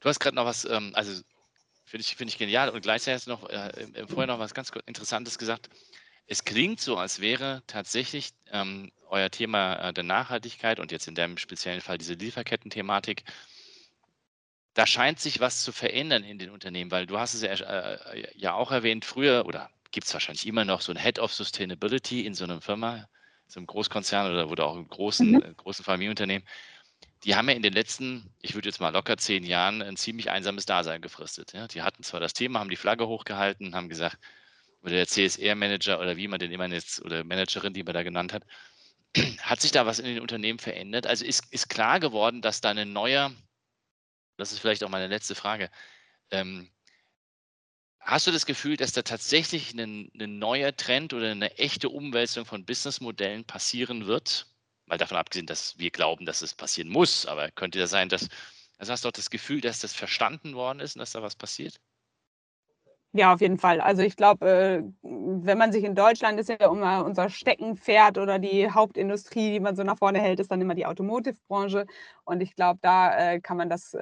Du 0.00 0.08
hast 0.08 0.20
gerade 0.20 0.36
noch 0.36 0.44
was, 0.44 0.64
ähm, 0.64 0.92
also 0.94 1.22
finde 1.84 2.02
ich, 2.02 2.16
find 2.16 2.30
ich 2.30 2.38
genial 2.38 2.70
und 2.70 2.82
gleichzeitig 2.82 3.26
noch 3.26 3.48
äh, 3.48 4.06
vorher 4.06 4.26
noch 4.26 4.38
was 4.38 4.54
ganz 4.54 4.70
Interessantes 4.86 5.38
gesagt. 5.38 5.68
Es 6.28 6.44
klingt 6.44 6.80
so, 6.80 6.96
als 6.96 7.20
wäre 7.20 7.62
tatsächlich 7.66 8.30
ähm, 8.50 8.90
euer 9.08 9.30
Thema 9.30 9.74
äh, 9.74 9.92
der 9.92 10.04
Nachhaltigkeit 10.04 10.80
und 10.80 10.92
jetzt 10.92 11.06
in 11.08 11.14
deinem 11.14 11.36
speziellen 11.36 11.80
Fall 11.80 11.98
diese 11.98 12.14
Lieferketten-Thematik 12.14 13.24
da 14.76 14.86
scheint 14.86 15.18
sich 15.18 15.40
was 15.40 15.62
zu 15.62 15.72
verändern 15.72 16.22
in 16.22 16.38
den 16.38 16.50
Unternehmen, 16.50 16.90
weil 16.90 17.06
du 17.06 17.18
hast 17.18 17.32
es 17.32 17.40
ja, 17.40 17.54
äh, 17.54 18.28
ja 18.36 18.52
auch 18.52 18.70
erwähnt, 18.70 19.06
früher 19.06 19.46
oder 19.46 19.70
gibt 19.96 20.08
es 20.08 20.12
wahrscheinlich 20.12 20.46
immer 20.46 20.66
noch 20.66 20.82
so 20.82 20.92
ein 20.92 20.98
Head 20.98 21.18
of 21.18 21.32
Sustainability 21.32 22.26
in 22.26 22.34
so 22.34 22.44
einer 22.44 22.60
Firma, 22.60 23.08
so 23.46 23.58
einem 23.58 23.66
Großkonzern 23.66 24.30
oder, 24.30 24.50
oder 24.50 24.66
auch 24.66 24.76
im 24.76 24.86
großen, 24.86 25.30
mhm. 25.30 25.42
äh, 25.42 25.54
großen 25.54 25.86
Familienunternehmen. 25.86 26.46
Die 27.24 27.34
haben 27.34 27.48
ja 27.48 27.54
in 27.54 27.62
den 27.62 27.72
letzten, 27.72 28.30
ich 28.42 28.54
würde 28.54 28.68
jetzt 28.68 28.78
mal 28.78 28.90
locker 28.90 29.16
zehn 29.16 29.42
Jahren, 29.42 29.80
ein 29.80 29.96
ziemlich 29.96 30.30
einsames 30.30 30.66
Dasein 30.66 31.00
gefristet. 31.00 31.54
Ja? 31.54 31.66
Die 31.66 31.80
hatten 31.80 32.02
zwar 32.02 32.20
das 32.20 32.34
Thema, 32.34 32.60
haben 32.60 32.68
die 32.68 32.76
Flagge 32.76 33.08
hochgehalten, 33.08 33.74
haben 33.74 33.88
gesagt, 33.88 34.18
oder 34.82 34.92
der 34.92 35.06
CSR-Manager 35.06 35.98
oder 35.98 36.18
wie 36.18 36.28
man 36.28 36.40
den 36.40 36.52
immer 36.52 36.68
jetzt, 36.68 37.02
oder 37.02 37.24
Managerin, 37.24 37.72
die 37.72 37.82
man 37.82 37.94
da 37.94 38.02
genannt 38.02 38.34
hat, 38.34 38.44
hat 39.40 39.62
sich 39.62 39.72
da 39.72 39.86
was 39.86 39.98
in 39.98 40.04
den 40.04 40.20
Unternehmen 40.20 40.58
verändert? 40.58 41.06
Also 41.06 41.24
ist, 41.24 41.50
ist 41.54 41.70
klar 41.70 42.00
geworden, 42.00 42.42
dass 42.42 42.60
da 42.60 42.68
ein 42.68 42.92
neuer, 42.92 43.32
das 44.36 44.52
ist 44.52 44.58
vielleicht 44.58 44.84
auch 44.84 44.90
meine 44.90 45.06
letzte 45.06 45.34
Frage, 45.34 45.70
ähm, 46.30 46.70
hast 48.06 48.26
du 48.26 48.30
das 48.32 48.46
Gefühl, 48.46 48.76
dass 48.76 48.92
da 48.92 49.02
tatsächlich 49.02 49.74
ein, 49.74 50.10
ein 50.18 50.38
neuer 50.38 50.74
Trend 50.76 51.12
oder 51.12 51.30
eine 51.30 51.58
echte 51.58 51.88
Umwälzung 51.88 52.46
von 52.46 52.64
Businessmodellen 52.64 53.44
passieren 53.44 54.06
wird? 54.06 54.46
Mal 54.86 54.98
davon 54.98 55.16
abgesehen, 55.18 55.46
dass 55.46 55.78
wir 55.78 55.90
glauben, 55.90 56.26
dass 56.26 56.42
es 56.42 56.54
passieren 56.54 56.88
muss, 56.88 57.26
aber 57.26 57.50
könnte 57.50 57.78
ja 57.80 57.86
sein, 57.88 58.08
dass, 58.08 58.28
also 58.78 58.92
hast 58.92 59.04
du 59.04 59.08
auch 59.08 59.12
das 59.12 59.30
Gefühl, 59.30 59.60
dass 59.60 59.80
das 59.80 59.92
verstanden 59.92 60.54
worden 60.54 60.80
ist 60.80 60.96
und 60.96 61.00
dass 61.00 61.12
da 61.12 61.22
was 61.22 61.36
passiert? 61.36 61.80
Ja, 63.16 63.32
auf 63.32 63.40
jeden 63.40 63.56
Fall. 63.58 63.80
Also 63.80 64.02
ich 64.02 64.14
glaube, 64.16 64.46
äh, 64.46 64.82
wenn 65.02 65.56
man 65.58 65.72
sich 65.72 65.84
in 65.84 65.94
Deutschland 65.94 66.38
ist 66.38 66.48
ja 66.50 66.56
immer 66.70 67.04
unser 67.04 67.30
Steckenpferd 67.30 68.18
oder 68.18 68.38
die 68.38 68.70
Hauptindustrie, 68.70 69.52
die 69.52 69.60
man 69.60 69.74
so 69.74 69.84
nach 69.84 69.96
vorne 69.96 70.18
hält, 70.20 70.38
ist 70.40 70.50
dann 70.50 70.60
immer 70.60 70.74
die 70.74 70.84
Automotive-Branche. 70.86 71.86
Und 72.24 72.42
ich 72.42 72.54
glaube, 72.56 72.78
da 72.82 73.16
äh, 73.34 73.40
kann 73.40 73.56
man 73.56 73.70
das 73.70 73.94
äh, 73.94 73.98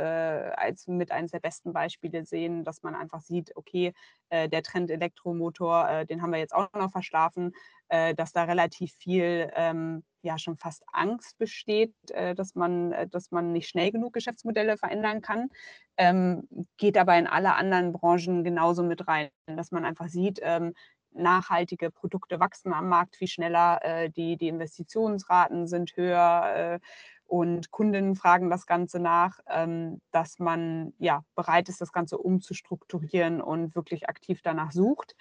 als 0.56 0.88
mit 0.88 1.12
eines 1.12 1.30
der 1.30 1.40
besten 1.40 1.72
Beispiele 1.72 2.24
sehen, 2.24 2.64
dass 2.64 2.82
man 2.82 2.94
einfach 2.96 3.20
sieht, 3.20 3.54
okay, 3.56 3.92
der 4.32 4.62
Trend 4.64 4.90
Elektromotor, 4.90 6.06
den 6.06 6.20
haben 6.20 6.32
wir 6.32 6.40
jetzt 6.40 6.54
auch 6.56 6.72
noch 6.72 6.90
verschlafen, 6.90 7.52
äh, 7.88 8.14
dass 8.14 8.32
da 8.32 8.44
relativ 8.44 8.92
viel 8.94 9.50
ähm, 9.54 10.04
ja 10.22 10.38
schon 10.38 10.56
fast 10.56 10.84
Angst 10.92 11.38
besteht, 11.38 11.94
äh, 12.10 12.34
dass, 12.34 12.54
man, 12.54 12.92
äh, 12.92 13.08
dass 13.08 13.30
man 13.30 13.52
nicht 13.52 13.68
schnell 13.68 13.92
genug 13.92 14.12
Geschäftsmodelle 14.12 14.76
verändern 14.76 15.20
kann, 15.20 15.50
ähm, 15.96 16.48
geht 16.76 16.96
aber 16.98 17.16
in 17.18 17.26
alle 17.26 17.54
anderen 17.54 17.92
Branchen 17.92 18.42
genauso 18.44 18.82
mit 18.82 19.06
rein, 19.06 19.28
dass 19.46 19.70
man 19.70 19.84
einfach 19.84 20.08
sieht, 20.08 20.40
ähm, 20.42 20.74
nachhaltige 21.12 21.90
Produkte 21.90 22.40
wachsen 22.40 22.72
am 22.72 22.88
Markt 22.88 23.16
viel 23.16 23.28
schneller, 23.28 23.80
äh, 23.82 24.10
die, 24.10 24.36
die 24.36 24.48
Investitionsraten 24.48 25.66
sind 25.66 25.96
höher 25.96 26.80
äh, 26.80 26.80
und 27.26 27.70
Kunden 27.70 28.16
fragen 28.16 28.50
das 28.50 28.66
Ganze 28.66 29.00
nach, 29.00 29.38
ähm, 29.48 30.00
dass 30.10 30.38
man 30.38 30.92
ja 30.98 31.24
bereit 31.34 31.68
ist, 31.68 31.80
das 31.80 31.92
Ganze 31.92 32.18
umzustrukturieren 32.18 33.40
und 33.40 33.74
wirklich 33.74 34.08
aktiv 34.08 34.40
danach 34.42 34.72
sucht. 34.72 35.14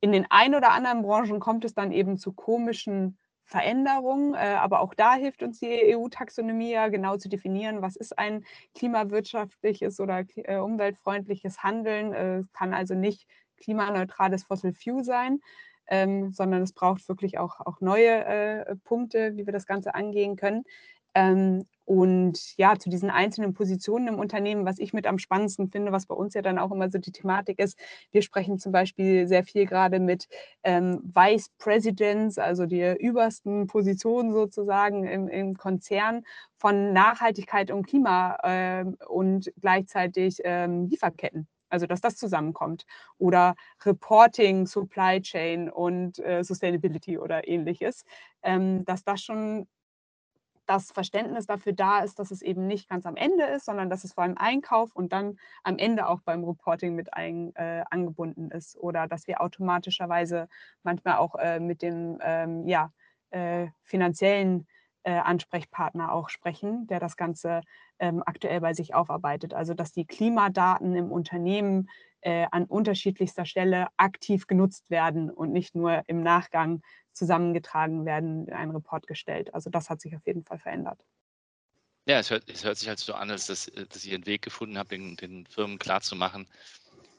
In 0.00 0.12
den 0.12 0.26
ein 0.30 0.54
oder 0.54 0.70
anderen 0.72 1.02
Branchen 1.02 1.40
kommt 1.40 1.64
es 1.64 1.74
dann 1.74 1.92
eben 1.92 2.18
zu 2.18 2.32
komischen 2.32 3.18
Veränderungen, 3.48 4.34
äh, 4.34 4.56
aber 4.60 4.80
auch 4.80 4.92
da 4.92 5.14
hilft 5.14 5.42
uns 5.42 5.58
die 5.58 5.94
EU-Taxonomie 5.96 6.70
ja 6.72 6.88
genau 6.88 7.16
zu 7.16 7.30
definieren, 7.30 7.80
was 7.80 7.96
ist 7.96 8.18
ein 8.18 8.44
klimawirtschaftliches 8.74 10.00
oder 10.00 10.24
äh, 10.36 10.58
umweltfreundliches 10.58 11.62
Handeln. 11.62 12.12
Äh, 12.12 12.38
es 12.40 12.52
kann 12.52 12.74
also 12.74 12.94
nicht 12.94 13.26
klimaneutrales 13.56 14.44
Fossil 14.44 14.74
Fuel 14.74 15.02
sein, 15.02 15.40
ähm, 15.86 16.30
sondern 16.30 16.60
es 16.60 16.74
braucht 16.74 17.08
wirklich 17.08 17.38
auch, 17.38 17.60
auch 17.60 17.80
neue 17.80 18.78
Punkte, 18.84 19.34
wie 19.36 19.46
wir 19.46 19.52
das 19.54 19.66
Ganze 19.66 19.94
angehen 19.94 20.36
können. 20.36 20.64
Ähm, 21.14 21.64
und 21.88 22.54
ja, 22.58 22.78
zu 22.78 22.90
diesen 22.90 23.08
einzelnen 23.08 23.54
Positionen 23.54 24.08
im 24.08 24.18
Unternehmen, 24.18 24.66
was 24.66 24.78
ich 24.78 24.92
mit 24.92 25.06
am 25.06 25.18
spannendsten 25.18 25.70
finde, 25.70 25.90
was 25.90 26.04
bei 26.04 26.14
uns 26.14 26.34
ja 26.34 26.42
dann 26.42 26.58
auch 26.58 26.70
immer 26.70 26.90
so 26.90 26.98
die 26.98 27.12
Thematik 27.12 27.58
ist, 27.58 27.78
wir 28.12 28.20
sprechen 28.20 28.58
zum 28.58 28.72
Beispiel 28.72 29.26
sehr 29.26 29.42
viel 29.42 29.64
gerade 29.64 29.98
mit 29.98 30.28
ähm, 30.64 31.00
Vice 31.14 31.48
Presidents, 31.56 32.36
also 32.36 32.66
die 32.66 32.94
übersten 33.00 33.68
Positionen 33.68 34.34
sozusagen 34.34 35.04
im, 35.04 35.28
im 35.28 35.56
Konzern 35.56 36.24
von 36.58 36.92
Nachhaltigkeit 36.92 37.70
und 37.70 37.86
Klima 37.86 38.36
äh, 38.42 38.84
und 39.06 39.50
gleichzeitig 39.58 40.42
ähm, 40.44 40.88
Lieferketten. 40.90 41.48
Also 41.70 41.86
dass 41.86 42.02
das 42.02 42.16
zusammenkommt. 42.16 42.84
Oder 43.16 43.54
Reporting, 43.86 44.66
Supply 44.66 45.22
Chain 45.22 45.70
und 45.70 46.18
äh, 46.18 46.44
Sustainability 46.44 47.16
oder 47.16 47.48
ähnliches. 47.48 48.04
Ähm, 48.42 48.84
dass 48.84 49.04
das 49.04 49.22
schon 49.22 49.66
das 50.68 50.92
Verständnis 50.92 51.46
dafür 51.46 51.72
da 51.72 52.00
ist, 52.00 52.18
dass 52.18 52.30
es 52.30 52.42
eben 52.42 52.66
nicht 52.66 52.88
ganz 52.88 53.06
am 53.06 53.16
Ende 53.16 53.44
ist, 53.44 53.64
sondern 53.64 53.88
dass 53.88 54.04
es 54.04 54.12
vor 54.12 54.24
allem 54.24 54.36
Einkauf 54.36 54.94
und 54.94 55.12
dann 55.12 55.38
am 55.64 55.78
Ende 55.78 56.06
auch 56.06 56.20
beim 56.20 56.44
Reporting 56.44 56.94
mit 56.94 57.14
ein, 57.14 57.54
äh, 57.56 57.84
angebunden 57.90 58.50
ist 58.50 58.76
oder 58.76 59.08
dass 59.08 59.26
wir 59.26 59.40
automatischerweise 59.40 60.48
manchmal 60.82 61.16
auch 61.16 61.36
äh, 61.36 61.58
mit 61.58 61.80
dem 61.80 62.18
ähm, 62.22 62.66
ja, 62.68 62.92
äh, 63.30 63.68
finanziellen 63.82 64.66
Ansprechpartner 65.04 66.12
auch 66.12 66.28
sprechen, 66.28 66.86
der 66.86 67.00
das 67.00 67.16
Ganze 67.16 67.62
ähm, 67.98 68.22
aktuell 68.26 68.60
bei 68.60 68.74
sich 68.74 68.94
aufarbeitet. 68.94 69.54
Also 69.54 69.74
dass 69.74 69.92
die 69.92 70.04
Klimadaten 70.04 70.94
im 70.96 71.10
Unternehmen 71.10 71.88
äh, 72.20 72.46
an 72.50 72.64
unterschiedlichster 72.64 73.44
Stelle 73.44 73.88
aktiv 73.96 74.46
genutzt 74.46 74.90
werden 74.90 75.30
und 75.30 75.52
nicht 75.52 75.74
nur 75.74 76.02
im 76.08 76.22
Nachgang 76.22 76.82
zusammengetragen 77.12 78.04
werden, 78.04 78.46
in 78.46 78.52
einen 78.52 78.72
Report 78.72 79.06
gestellt. 79.06 79.54
Also 79.54 79.70
das 79.70 79.90
hat 79.90 80.00
sich 80.00 80.16
auf 80.16 80.26
jeden 80.26 80.44
Fall 80.44 80.58
verändert. 80.58 81.04
Ja, 82.06 82.18
es 82.18 82.30
hört, 82.30 82.48
es 82.48 82.64
hört 82.64 82.78
sich 82.78 82.88
halt 82.88 82.98
so 82.98 83.14
an, 83.14 83.28
dass, 83.28 83.48
äh, 83.68 83.86
dass 83.86 84.04
ihr 84.04 84.14
einen 84.14 84.26
Weg 84.26 84.42
gefunden 84.42 84.78
habt, 84.78 84.90
den, 84.90 85.16
den 85.16 85.46
Firmen 85.46 85.78
klarzumachen, 85.78 86.48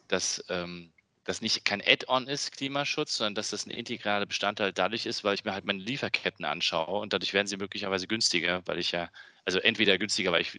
dass 0.08 0.44
ähm, 0.50 0.92
das 1.24 1.42
nicht 1.42 1.66
kein 1.66 1.82
Add-on 1.82 2.28
ist, 2.28 2.52
Klimaschutz, 2.54 3.16
sondern 3.18 3.36
dass 3.36 3.52
das 3.52 3.66
ein 3.66 3.72
integraler 3.72 4.26
Bestandteil 4.26 4.74
dadurch 4.74 5.06
ist, 5.06 5.24
weil 5.24 5.36
ich 5.36 5.44
mir 5.44 5.54
halt 5.54 5.66
meine 5.66 5.82
Lieferketten 5.82 6.46
anschaue 6.46 7.00
und 7.00 7.14
dadurch 7.14 7.34
werden 7.34 7.48
sie 7.48 7.58
möglicherweise 7.58 8.08
günstiger, 8.08 8.62
weil 8.66 8.80
ich 8.80 8.92
ja, 8.92 9.12
also 9.46 9.60
entweder 9.60 9.98
günstiger, 9.98 10.32
weil 10.32 10.42
ich 10.42 10.54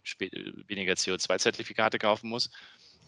weniger 0.68 0.94
CO2-Zertifikate 0.94 1.98
kaufen 1.98 2.28
muss, 2.28 2.50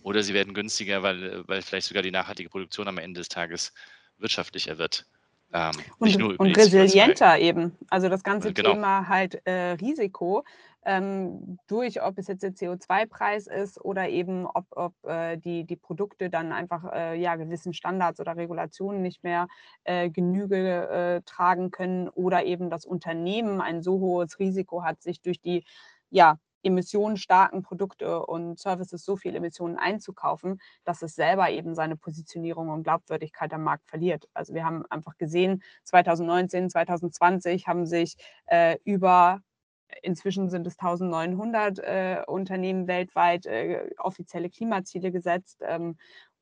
oder 0.02 0.22
sie 0.22 0.34
werden 0.34 0.54
günstiger, 0.54 1.02
weil, 1.02 1.46
weil 1.48 1.62
vielleicht 1.62 1.86
sogar 1.88 2.02
die 2.02 2.10
nachhaltige 2.10 2.48
Produktion 2.50 2.88
am 2.88 2.98
Ende 2.98 3.20
des 3.20 3.28
Tages 3.28 3.72
wirtschaftlicher 4.18 4.78
wird. 4.78 5.06
Ähm, 5.52 5.72
und, 5.98 6.38
und 6.38 6.56
resilienter 6.56 7.38
eben. 7.38 7.76
Also 7.90 8.08
das 8.08 8.22
ganze 8.22 8.52
genau. 8.52 8.72
Thema 8.72 9.08
halt 9.08 9.46
äh, 9.46 9.72
Risiko 9.72 10.44
ähm, 10.84 11.58
durch, 11.68 12.02
ob 12.02 12.18
es 12.18 12.26
jetzt 12.26 12.42
der 12.42 12.52
CO2-Preis 12.52 13.46
ist 13.46 13.80
oder 13.80 14.08
eben 14.08 14.46
ob, 14.46 14.64
ob 14.70 14.94
äh, 15.04 15.36
die, 15.36 15.64
die 15.64 15.76
Produkte 15.76 16.28
dann 16.28 16.52
einfach 16.52 16.92
äh, 16.92 17.20
ja, 17.20 17.36
gewissen 17.36 17.72
Standards 17.72 18.18
oder 18.18 18.36
Regulationen 18.36 19.02
nicht 19.02 19.22
mehr 19.22 19.46
äh, 19.84 20.10
Genüge 20.10 20.88
äh, 20.88 21.22
tragen 21.24 21.70
können 21.70 22.08
oder 22.08 22.44
eben 22.44 22.68
das 22.70 22.84
Unternehmen 22.84 23.60
ein 23.60 23.82
so 23.82 24.00
hohes 24.00 24.38
Risiko 24.38 24.82
hat, 24.82 25.02
sich 25.02 25.20
durch 25.20 25.40
die 25.40 25.64
ja, 26.10 26.38
emissionenstarken 26.62 27.62
Produkte 27.62 28.24
und 28.26 28.58
Services 28.58 29.04
so 29.04 29.16
viel 29.16 29.34
Emissionen 29.34 29.76
einzukaufen, 29.76 30.60
dass 30.84 31.02
es 31.02 31.14
selber 31.14 31.50
eben 31.50 31.74
seine 31.74 31.96
Positionierung 31.96 32.68
und 32.68 32.84
Glaubwürdigkeit 32.84 33.52
am 33.52 33.64
Markt 33.64 33.88
verliert. 33.88 34.28
Also 34.34 34.54
wir 34.54 34.64
haben 34.64 34.84
einfach 34.90 35.16
gesehen, 35.16 35.62
2019, 35.84 36.70
2020 36.70 37.66
haben 37.66 37.86
sich 37.86 38.16
äh, 38.46 38.76
über 38.84 39.40
Inzwischen 40.00 40.48
sind 40.48 40.66
es 40.66 40.78
1900 40.78 41.78
äh, 41.80 42.22
Unternehmen 42.26 42.86
weltweit 42.86 43.44
äh, 43.44 43.90
offizielle 43.98 44.48
Klimaziele 44.48 45.12
gesetzt. 45.12 45.60
Ähm, 45.62 45.96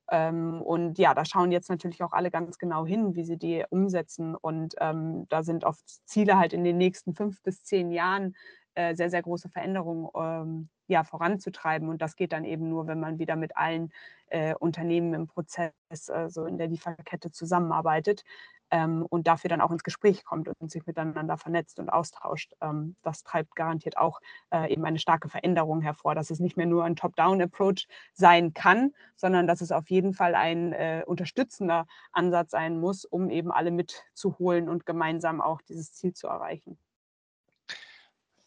ähm, 0.09 0.61
und 0.61 0.99
ja, 0.99 1.13
da 1.13 1.25
schauen 1.25 1.51
jetzt 1.51 1.69
natürlich 1.69 2.03
auch 2.03 2.11
alle 2.11 2.31
ganz 2.31 2.57
genau 2.57 2.85
hin, 2.85 3.15
wie 3.15 3.23
sie 3.23 3.37
die 3.37 3.63
umsetzen. 3.69 4.35
Und 4.35 4.75
ähm, 4.79 5.25
da 5.29 5.43
sind 5.43 5.63
oft 5.63 5.83
Ziele 6.05 6.37
halt 6.37 6.53
in 6.53 6.63
den 6.63 6.77
nächsten 6.77 7.13
fünf 7.13 7.41
bis 7.43 7.63
zehn 7.63 7.91
Jahren 7.91 8.35
äh, 8.75 8.95
sehr, 8.95 9.09
sehr 9.09 9.21
große 9.21 9.49
Veränderungen 9.49 10.07
ähm, 10.15 10.69
ja, 10.87 11.03
voranzutreiben. 11.03 11.89
Und 11.89 12.01
das 12.01 12.15
geht 12.15 12.33
dann 12.33 12.45
eben 12.45 12.69
nur, 12.69 12.87
wenn 12.87 12.99
man 12.99 13.19
wieder 13.19 13.35
mit 13.35 13.57
allen 13.57 13.91
äh, 14.27 14.55
Unternehmen 14.55 15.13
im 15.13 15.27
Prozess, 15.27 15.73
äh, 16.07 16.29
so 16.29 16.45
in 16.45 16.57
der 16.57 16.67
Lieferkette 16.67 17.31
zusammenarbeitet 17.31 18.23
ähm, 18.71 19.05
und 19.09 19.27
dafür 19.27 19.49
dann 19.49 19.61
auch 19.61 19.71
ins 19.71 19.83
Gespräch 19.83 20.23
kommt 20.23 20.49
und 20.59 20.71
sich 20.71 20.85
miteinander 20.85 21.37
vernetzt 21.37 21.79
und 21.79 21.89
austauscht. 21.89 22.53
Ähm, 22.61 22.95
das 23.03 23.23
treibt 23.23 23.55
garantiert 23.55 23.97
auch 23.97 24.21
äh, 24.51 24.71
eben 24.71 24.85
eine 24.85 24.99
starke 24.99 25.29
Veränderung 25.29 25.81
hervor, 25.81 26.15
dass 26.15 26.31
es 26.31 26.39
nicht 26.39 26.57
mehr 26.57 26.65
nur 26.65 26.83
ein 26.85 26.95
Top-Down-Approach 26.95 27.87
sein 28.13 28.53
kann, 28.53 28.93
sondern 29.15 29.47
dass 29.47 29.61
es 29.61 29.71
auf 29.71 29.89
jeden 29.89 30.13
Fall 30.13 30.35
ein 30.35 30.73
äh, 30.73 31.03
unterstützender 31.05 31.85
Ansatz 32.11 32.51
sein 32.51 32.79
muss, 32.79 33.05
um 33.05 33.29
eben 33.29 33.51
alle 33.51 33.71
mitzuholen 33.71 34.69
und 34.69 34.85
gemeinsam 34.85 35.41
auch 35.41 35.61
dieses 35.61 35.93
Ziel 35.93 36.13
zu 36.13 36.27
erreichen. 36.27 36.77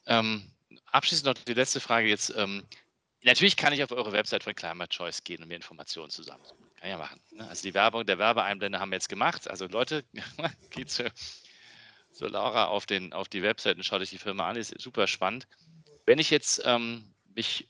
Ähm, 0.06 0.50
abschließend 0.86 1.26
noch 1.26 1.34
die 1.44 1.54
letzte 1.54 1.80
Frage 1.80 2.08
jetzt. 2.08 2.34
Ähm, 2.36 2.64
natürlich 3.22 3.56
kann 3.56 3.72
ich 3.72 3.82
auf 3.82 3.92
eure 3.92 4.12
Website 4.12 4.44
von 4.44 4.54
Climate 4.54 4.90
Choice 4.90 5.24
gehen 5.24 5.42
und 5.42 5.48
mir 5.48 5.56
Informationen 5.56 6.10
zusammensuchen. 6.10 6.64
Kann 6.80 6.90
ja 6.90 6.98
machen. 6.98 7.20
Ne? 7.32 7.48
Also 7.48 7.62
die 7.62 7.74
Werbung, 7.74 8.06
der 8.06 8.18
Werbeeinblende 8.18 8.80
haben 8.80 8.90
wir 8.90 8.96
jetzt 8.96 9.08
gemacht. 9.08 9.48
Also 9.48 9.66
Leute, 9.66 10.04
geht 10.70 10.90
zu, 10.90 11.10
zu 12.12 12.26
Laura 12.26 12.66
auf, 12.66 12.86
den, 12.86 13.12
auf 13.12 13.28
die 13.28 13.42
Website 13.42 13.76
und 13.76 13.84
schaut 13.84 14.02
euch 14.02 14.10
die 14.10 14.18
Firma 14.18 14.48
an. 14.48 14.56
Ist 14.56 14.80
super 14.80 15.06
spannend. 15.06 15.46
Wenn 16.06 16.18
ich 16.18 16.30
jetzt 16.30 16.62
ähm, 16.64 17.14
mich 17.34 17.68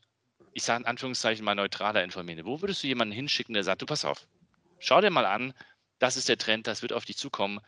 ich 0.54 0.62
sage 0.62 0.82
in 0.82 0.86
Anführungszeichen 0.86 1.44
mal 1.44 1.54
neutraler 1.54 2.02
informieren? 2.02 2.46
Wo 2.46 2.62
würdest 2.62 2.82
du 2.82 2.86
jemanden 2.86 3.12
hinschicken, 3.12 3.54
der 3.54 3.64
sagt, 3.64 3.82
du 3.82 3.86
pass 3.86 4.04
auf, 4.04 4.26
schau 4.78 5.00
dir 5.00 5.10
mal 5.10 5.26
an, 5.26 5.52
das 5.98 6.16
ist 6.16 6.28
der 6.28 6.38
Trend, 6.38 6.66
das 6.66 6.80
wird 6.80 6.92
auf 6.92 7.04
dich 7.04 7.16
zukommen. 7.16 7.60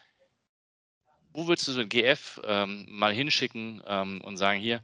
Wo 1.36 1.46
würdest 1.46 1.68
du 1.68 1.72
so 1.72 1.80
ein 1.80 1.88
GF 1.90 2.40
ähm, 2.44 2.86
mal 2.88 3.12
hinschicken 3.12 3.82
ähm, 3.86 4.22
und 4.22 4.38
sagen, 4.38 4.58
hier, 4.58 4.82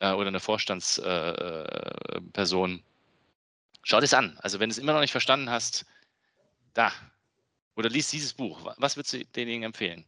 äh, 0.00 0.12
oder 0.12 0.28
eine 0.28 0.38
Vorstandsperson, 0.38 2.70
äh, 2.70 2.74
äh 2.74 2.82
schau 3.84 3.98
es 3.98 4.12
an. 4.12 4.38
Also 4.42 4.60
wenn 4.60 4.68
du 4.68 4.72
es 4.72 4.78
immer 4.78 4.92
noch 4.92 5.00
nicht 5.00 5.12
verstanden 5.12 5.48
hast, 5.48 5.86
da. 6.74 6.92
Oder 7.74 7.88
liest 7.88 8.12
dieses 8.12 8.34
Buch. 8.34 8.70
Was 8.76 8.98
würdest 8.98 9.14
du 9.14 9.24
denjenigen 9.24 9.62
empfehlen? 9.62 10.04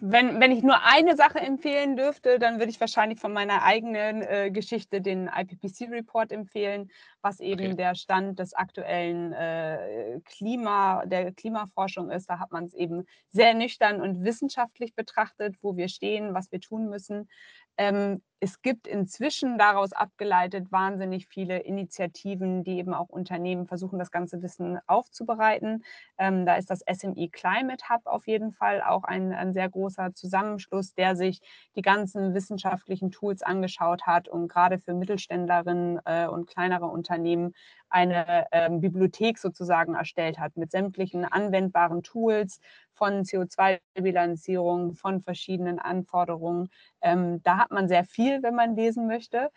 Wenn, 0.00 0.40
wenn 0.40 0.52
ich 0.52 0.62
nur 0.62 0.82
eine 0.84 1.16
Sache 1.16 1.38
empfehlen 1.40 1.96
dürfte, 1.96 2.38
dann 2.38 2.58
würde 2.58 2.70
ich 2.70 2.80
wahrscheinlich 2.80 3.20
von 3.20 3.32
meiner 3.32 3.62
eigenen 3.62 4.22
äh, 4.22 4.50
Geschichte 4.50 5.00
den 5.00 5.28
IPPC-Report 5.28 6.32
empfehlen, 6.32 6.90
was 7.22 7.40
eben 7.40 7.66
okay. 7.66 7.76
der 7.76 7.94
Stand 7.94 8.38
des 8.38 8.54
aktuellen 8.54 9.32
äh, 9.32 10.20
Klima, 10.24 11.04
der 11.06 11.32
Klimaforschung 11.32 12.10
ist. 12.10 12.28
Da 12.28 12.38
hat 12.38 12.52
man 12.52 12.64
es 12.64 12.74
eben 12.74 13.06
sehr 13.30 13.54
nüchtern 13.54 14.00
und 14.00 14.24
wissenschaftlich 14.24 14.94
betrachtet, 14.94 15.56
wo 15.62 15.76
wir 15.76 15.88
stehen, 15.88 16.34
was 16.34 16.50
wir 16.52 16.60
tun 16.60 16.88
müssen. 16.88 17.28
Ähm, 17.76 18.22
es 18.40 18.60
gibt 18.60 18.86
inzwischen 18.86 19.56
daraus 19.56 19.94
abgeleitet 19.94 20.70
wahnsinnig 20.70 21.26
viele 21.28 21.60
Initiativen, 21.60 22.62
die 22.62 22.76
eben 22.76 22.92
auch 22.92 23.08
Unternehmen 23.08 23.66
versuchen, 23.66 23.98
das 23.98 24.10
ganze 24.10 24.42
Wissen 24.42 24.78
aufzubereiten. 24.86 25.82
Ähm, 26.18 26.44
da 26.44 26.56
ist 26.56 26.68
das 26.68 26.80
SME 26.80 27.30
Climate 27.30 27.88
Hub 27.88 28.02
auf 28.04 28.26
jeden 28.26 28.52
Fall 28.52 28.82
auch 28.82 29.04
ein, 29.04 29.32
ein 29.32 29.54
sehr 29.54 29.70
großer 29.70 30.12
Zusammenschluss, 30.14 30.92
der 30.92 31.16
sich 31.16 31.40
die 31.74 31.80
ganzen 31.80 32.34
wissenschaftlichen 32.34 33.10
Tools 33.10 33.42
angeschaut 33.42 34.02
hat 34.02 34.28
und 34.28 34.48
gerade 34.48 34.78
für 34.78 34.92
Mittelständlerinnen 34.92 36.00
äh, 36.04 36.26
und 36.26 36.46
kleinere 36.46 36.86
Unternehmen 36.86 37.54
eine 37.94 38.46
ähm, 38.50 38.80
Bibliothek 38.80 39.38
sozusagen 39.38 39.94
erstellt 39.94 40.38
hat 40.40 40.56
mit 40.56 40.72
sämtlichen 40.72 41.24
anwendbaren 41.24 42.02
Tools 42.02 42.60
von 42.92 43.22
CO2-Bilanzierung, 43.22 44.94
von 44.94 45.22
verschiedenen 45.22 45.78
Anforderungen. 45.78 46.70
Ähm, 47.00 47.40
da 47.44 47.58
hat 47.58 47.70
man 47.70 47.88
sehr 47.88 48.04
viel, 48.04 48.42
wenn 48.42 48.56
man 48.56 48.74
lesen 48.74 49.06
möchte. 49.06 49.50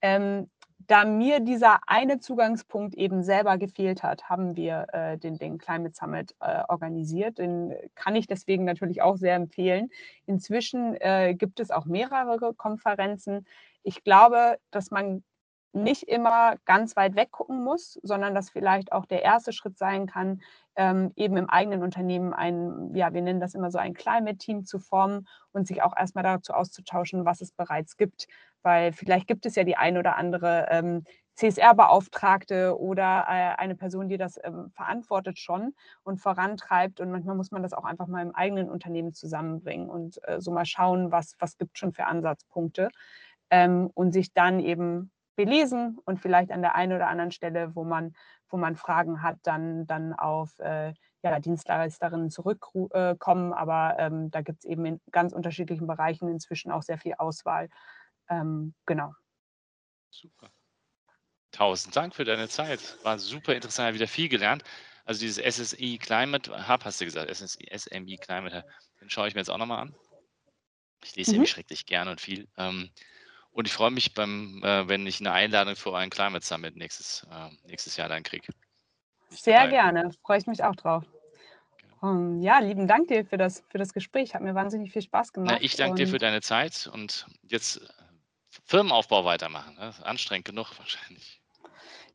Ähm, 0.00 0.48
da 0.86 1.04
mir 1.04 1.40
dieser 1.40 1.80
eine 1.86 2.18
Zugangspunkt 2.18 2.94
eben 2.94 3.22
selber 3.22 3.58
gefehlt 3.58 4.02
hat, 4.02 4.28
haben 4.28 4.56
wir 4.56 4.86
äh, 4.92 5.18
den, 5.18 5.38
den 5.38 5.58
Climate 5.58 5.94
Summit 5.94 6.34
äh, 6.40 6.62
organisiert. 6.68 7.38
Den 7.38 7.74
kann 7.94 8.16
ich 8.16 8.26
deswegen 8.26 8.64
natürlich 8.64 9.02
auch 9.02 9.16
sehr 9.16 9.36
empfehlen. 9.36 9.90
Inzwischen 10.26 10.96
äh, 11.00 11.34
gibt 11.34 11.60
es 11.60 11.70
auch 11.70 11.84
mehrere 11.84 12.54
Konferenzen. 12.54 13.46
Ich 13.82 14.02
glaube, 14.02 14.58
dass 14.70 14.90
man 14.90 15.22
nicht 15.72 16.04
immer 16.04 16.56
ganz 16.64 16.96
weit 16.96 17.16
weg 17.16 17.30
gucken 17.30 17.62
muss, 17.64 17.98
sondern 18.02 18.34
dass 18.34 18.50
vielleicht 18.50 18.92
auch 18.92 19.06
der 19.06 19.22
erste 19.22 19.52
Schritt 19.52 19.78
sein 19.78 20.06
kann, 20.06 20.42
ähm, 20.76 21.12
eben 21.16 21.36
im 21.36 21.48
eigenen 21.48 21.82
Unternehmen 21.82 22.32
ein, 22.32 22.94
ja, 22.94 23.12
wir 23.12 23.22
nennen 23.22 23.40
das 23.40 23.54
immer 23.54 23.70
so 23.70 23.78
ein 23.78 23.94
Climate-Team 23.94 24.64
zu 24.64 24.78
formen 24.78 25.26
und 25.52 25.66
sich 25.66 25.82
auch 25.82 25.96
erstmal 25.96 26.24
dazu 26.24 26.52
auszutauschen, 26.52 27.24
was 27.24 27.40
es 27.40 27.52
bereits 27.52 27.96
gibt. 27.96 28.26
Weil 28.62 28.92
vielleicht 28.92 29.26
gibt 29.26 29.46
es 29.46 29.54
ja 29.56 29.64
die 29.64 29.76
ein 29.76 29.98
oder 29.98 30.16
andere 30.16 30.66
ähm, 30.70 31.04
CSR-Beauftragte 31.34 32.78
oder 32.78 33.24
äh, 33.28 33.56
eine 33.58 33.74
Person, 33.74 34.08
die 34.08 34.18
das 34.18 34.38
ähm, 34.42 34.70
verantwortet 34.70 35.38
schon 35.38 35.74
und 36.04 36.18
vorantreibt. 36.18 37.00
Und 37.00 37.10
manchmal 37.10 37.36
muss 37.36 37.50
man 37.50 37.62
das 37.62 37.72
auch 37.72 37.84
einfach 37.84 38.06
mal 38.06 38.22
im 38.22 38.34
eigenen 38.34 38.70
Unternehmen 38.70 39.14
zusammenbringen 39.14 39.88
und 39.88 40.20
äh, 40.28 40.40
so 40.40 40.52
mal 40.52 40.66
schauen, 40.66 41.10
was, 41.10 41.34
was 41.38 41.56
gibt 41.56 41.78
schon 41.78 41.92
für 41.92 42.06
Ansatzpunkte. 42.06 42.90
Ähm, 43.50 43.90
und 43.94 44.12
sich 44.12 44.32
dann 44.32 44.60
eben 44.60 45.10
belesen 45.36 45.98
und 46.04 46.20
vielleicht 46.20 46.50
an 46.50 46.62
der 46.62 46.74
einen 46.74 46.92
oder 46.92 47.08
anderen 47.08 47.32
Stelle, 47.32 47.74
wo 47.74 47.84
man, 47.84 48.14
wo 48.48 48.56
man 48.56 48.76
Fragen 48.76 49.22
hat, 49.22 49.38
dann, 49.42 49.86
dann 49.86 50.12
auf 50.12 50.58
äh, 50.58 50.92
ja, 51.22 51.40
Dienstleisterinnen 51.40 52.30
zurückkommen. 52.30 53.52
Aber 53.52 53.96
ähm, 53.98 54.30
da 54.30 54.42
gibt 54.42 54.60
es 54.60 54.64
eben 54.64 54.84
in 54.84 55.00
ganz 55.10 55.32
unterschiedlichen 55.32 55.86
Bereichen 55.86 56.28
inzwischen 56.28 56.70
auch 56.70 56.82
sehr 56.82 56.98
viel 56.98 57.14
Auswahl. 57.14 57.68
Ähm, 58.28 58.74
genau. 58.86 59.14
Super. 60.10 60.50
Tausend 61.52 61.94
Dank 61.96 62.14
für 62.14 62.24
deine 62.24 62.48
Zeit. 62.48 62.98
War 63.02 63.18
super 63.18 63.54
interessant, 63.54 63.94
wieder 63.94 64.08
viel 64.08 64.28
gelernt. 64.28 64.64
Also 65.04 65.20
dieses 65.20 65.38
SSI 65.38 65.98
Climate 65.98 66.68
Hub, 66.68 66.84
hast 66.84 67.00
du 67.00 67.04
gesagt, 67.04 67.34
SSI, 67.34 67.66
SMI 67.76 68.16
Climate 68.16 68.58
Hub, 68.58 68.64
den 69.00 69.10
schaue 69.10 69.28
ich 69.28 69.34
mir 69.34 69.40
jetzt 69.40 69.50
auch 69.50 69.58
nochmal 69.58 69.80
an. 69.80 69.94
Ich 71.04 71.16
lese 71.16 71.30
mhm. 71.30 71.34
nämlich 71.34 71.50
schrecklich 71.50 71.86
gerne 71.86 72.10
und 72.12 72.20
viel. 72.20 72.48
Ähm, 72.56 72.90
und 73.52 73.66
ich 73.66 73.72
freue 73.72 73.90
mich, 73.90 74.14
beim, 74.14 74.62
äh, 74.64 74.88
wenn 74.88 75.06
ich 75.06 75.20
eine 75.20 75.32
Einladung 75.32 75.76
für 75.76 75.96
einen 75.96 76.10
Climate 76.10 76.44
Summit 76.44 76.76
nächstes, 76.76 77.26
äh, 77.30 77.68
nächstes 77.68 77.96
Jahr 77.96 78.08
dann 78.08 78.22
kriege. 78.22 78.48
Sehr 79.28 79.68
gerne, 79.68 80.10
freue 80.22 80.38
ich 80.38 80.46
mich 80.46 80.64
auch 80.64 80.76
drauf. 80.76 81.04
Genau. 81.80 82.12
Um, 82.12 82.40
ja, 82.40 82.58
lieben 82.58 82.88
Dank 82.88 83.08
dir 83.08 83.24
für 83.24 83.36
das, 83.36 83.62
für 83.68 83.78
das 83.78 83.92
Gespräch. 83.92 84.34
Hat 84.34 84.42
mir 84.42 84.54
wahnsinnig 84.54 84.92
viel 84.92 85.02
Spaß 85.02 85.32
gemacht. 85.32 85.56
Na, 85.58 85.62
ich 85.62 85.76
danke 85.76 85.96
dir 85.96 86.08
für 86.08 86.18
deine 86.18 86.40
Zeit 86.40 86.90
und 86.92 87.26
jetzt 87.42 87.76
äh, 87.76 87.88
Firmenaufbau 88.64 89.24
weitermachen. 89.24 89.74
Ne? 89.76 89.94
Anstrengend 90.02 90.46
genug 90.46 90.66
wahrscheinlich. 90.78 91.42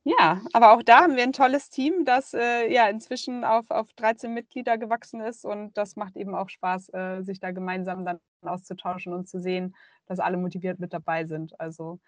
Ja, 0.03 0.41
aber 0.53 0.71
auch 0.71 0.83
da 0.83 1.01
haben 1.01 1.17
wir 1.17 1.23
ein 1.23 1.33
tolles 1.33 1.69
Team, 1.69 2.05
das 2.05 2.33
äh, 2.33 2.71
ja 2.71 2.87
inzwischen 2.87 3.43
auf, 3.43 3.69
auf 3.69 3.91
13 3.93 4.33
Mitglieder 4.33 4.77
gewachsen 4.77 5.19
ist 5.19 5.43
und 5.43 5.77
das 5.77 5.97
macht 5.97 6.15
eben 6.15 6.33
auch 6.33 6.47
Spaß, 6.47 6.93
äh, 6.93 7.21
sich 7.23 7.41
da 7.41 7.51
gemeinsam 7.51 8.05
dann 8.05 8.21
auszutauschen 8.41 9.11
und 9.11 9.27
zu 9.27 9.37
sehen, 9.37 9.75
dass 10.07 10.19
alle 10.19 10.37
motiviert 10.37 10.79
mit 10.79 10.93
dabei 10.93 11.25
sind. 11.25 11.59
Also 11.59 11.99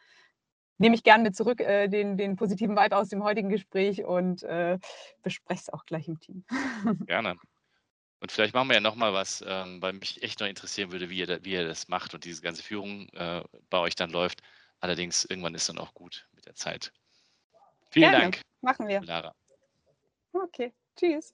nehme 0.78 0.96
ich 0.96 1.04
gerne 1.04 1.24
mit 1.24 1.36
zurück 1.36 1.60
äh, 1.62 1.88
den, 1.88 2.18
den 2.18 2.36
positiven 2.36 2.76
Vibe 2.76 2.98
aus 2.98 3.10
dem 3.10 3.24
heutigen 3.24 3.50
Gespräch 3.50 4.04
und 4.04 4.44
äh, 4.44 4.80
bespreche 5.22 5.62
es 5.62 5.70
auch 5.70 5.86
gleich 5.86 6.08
im 6.08 6.20
Team. 6.20 6.46
Gerne. 7.06 7.36
Und 8.22 8.32
vielleicht 8.32 8.54
machen 8.54 8.68
wir 8.68 8.76
ja 8.76 8.82
nochmal 8.82 9.14
was, 9.14 9.44
ähm, 9.48 9.82
weil 9.82 9.94
mich 9.94 10.22
echt 10.24 10.40
noch 10.40 10.48
interessieren 10.48 10.92
würde, 10.92 11.10
wie 11.10 11.20
ihr, 11.20 11.44
wie 11.44 11.54
ihr 11.54 11.66
das 11.66 11.88
macht 11.88 12.14
und 12.14 12.26
diese 12.26 12.42
ganze 12.42 12.64
Führung 12.64 13.08
äh, 13.14 13.44
bei 13.70 13.78
euch 13.78 13.96
dann 13.96 14.10
läuft. 14.10 14.42
Allerdings 14.82 15.26
irgendwann 15.26 15.56
ist 15.56 15.70
dann 15.70 15.78
auch 15.78 15.94
gut 15.94 16.28
mit 16.34 16.46
der 16.46 16.56
Zeit. 16.56 16.92
Vielen 17.90 18.12
Gerne. 18.12 18.24
Dank. 18.24 18.42
Machen 18.62 18.88
wir. 18.88 19.02
Lara. 19.02 19.34
Okay, 20.34 20.74
tschüss. 20.96 21.34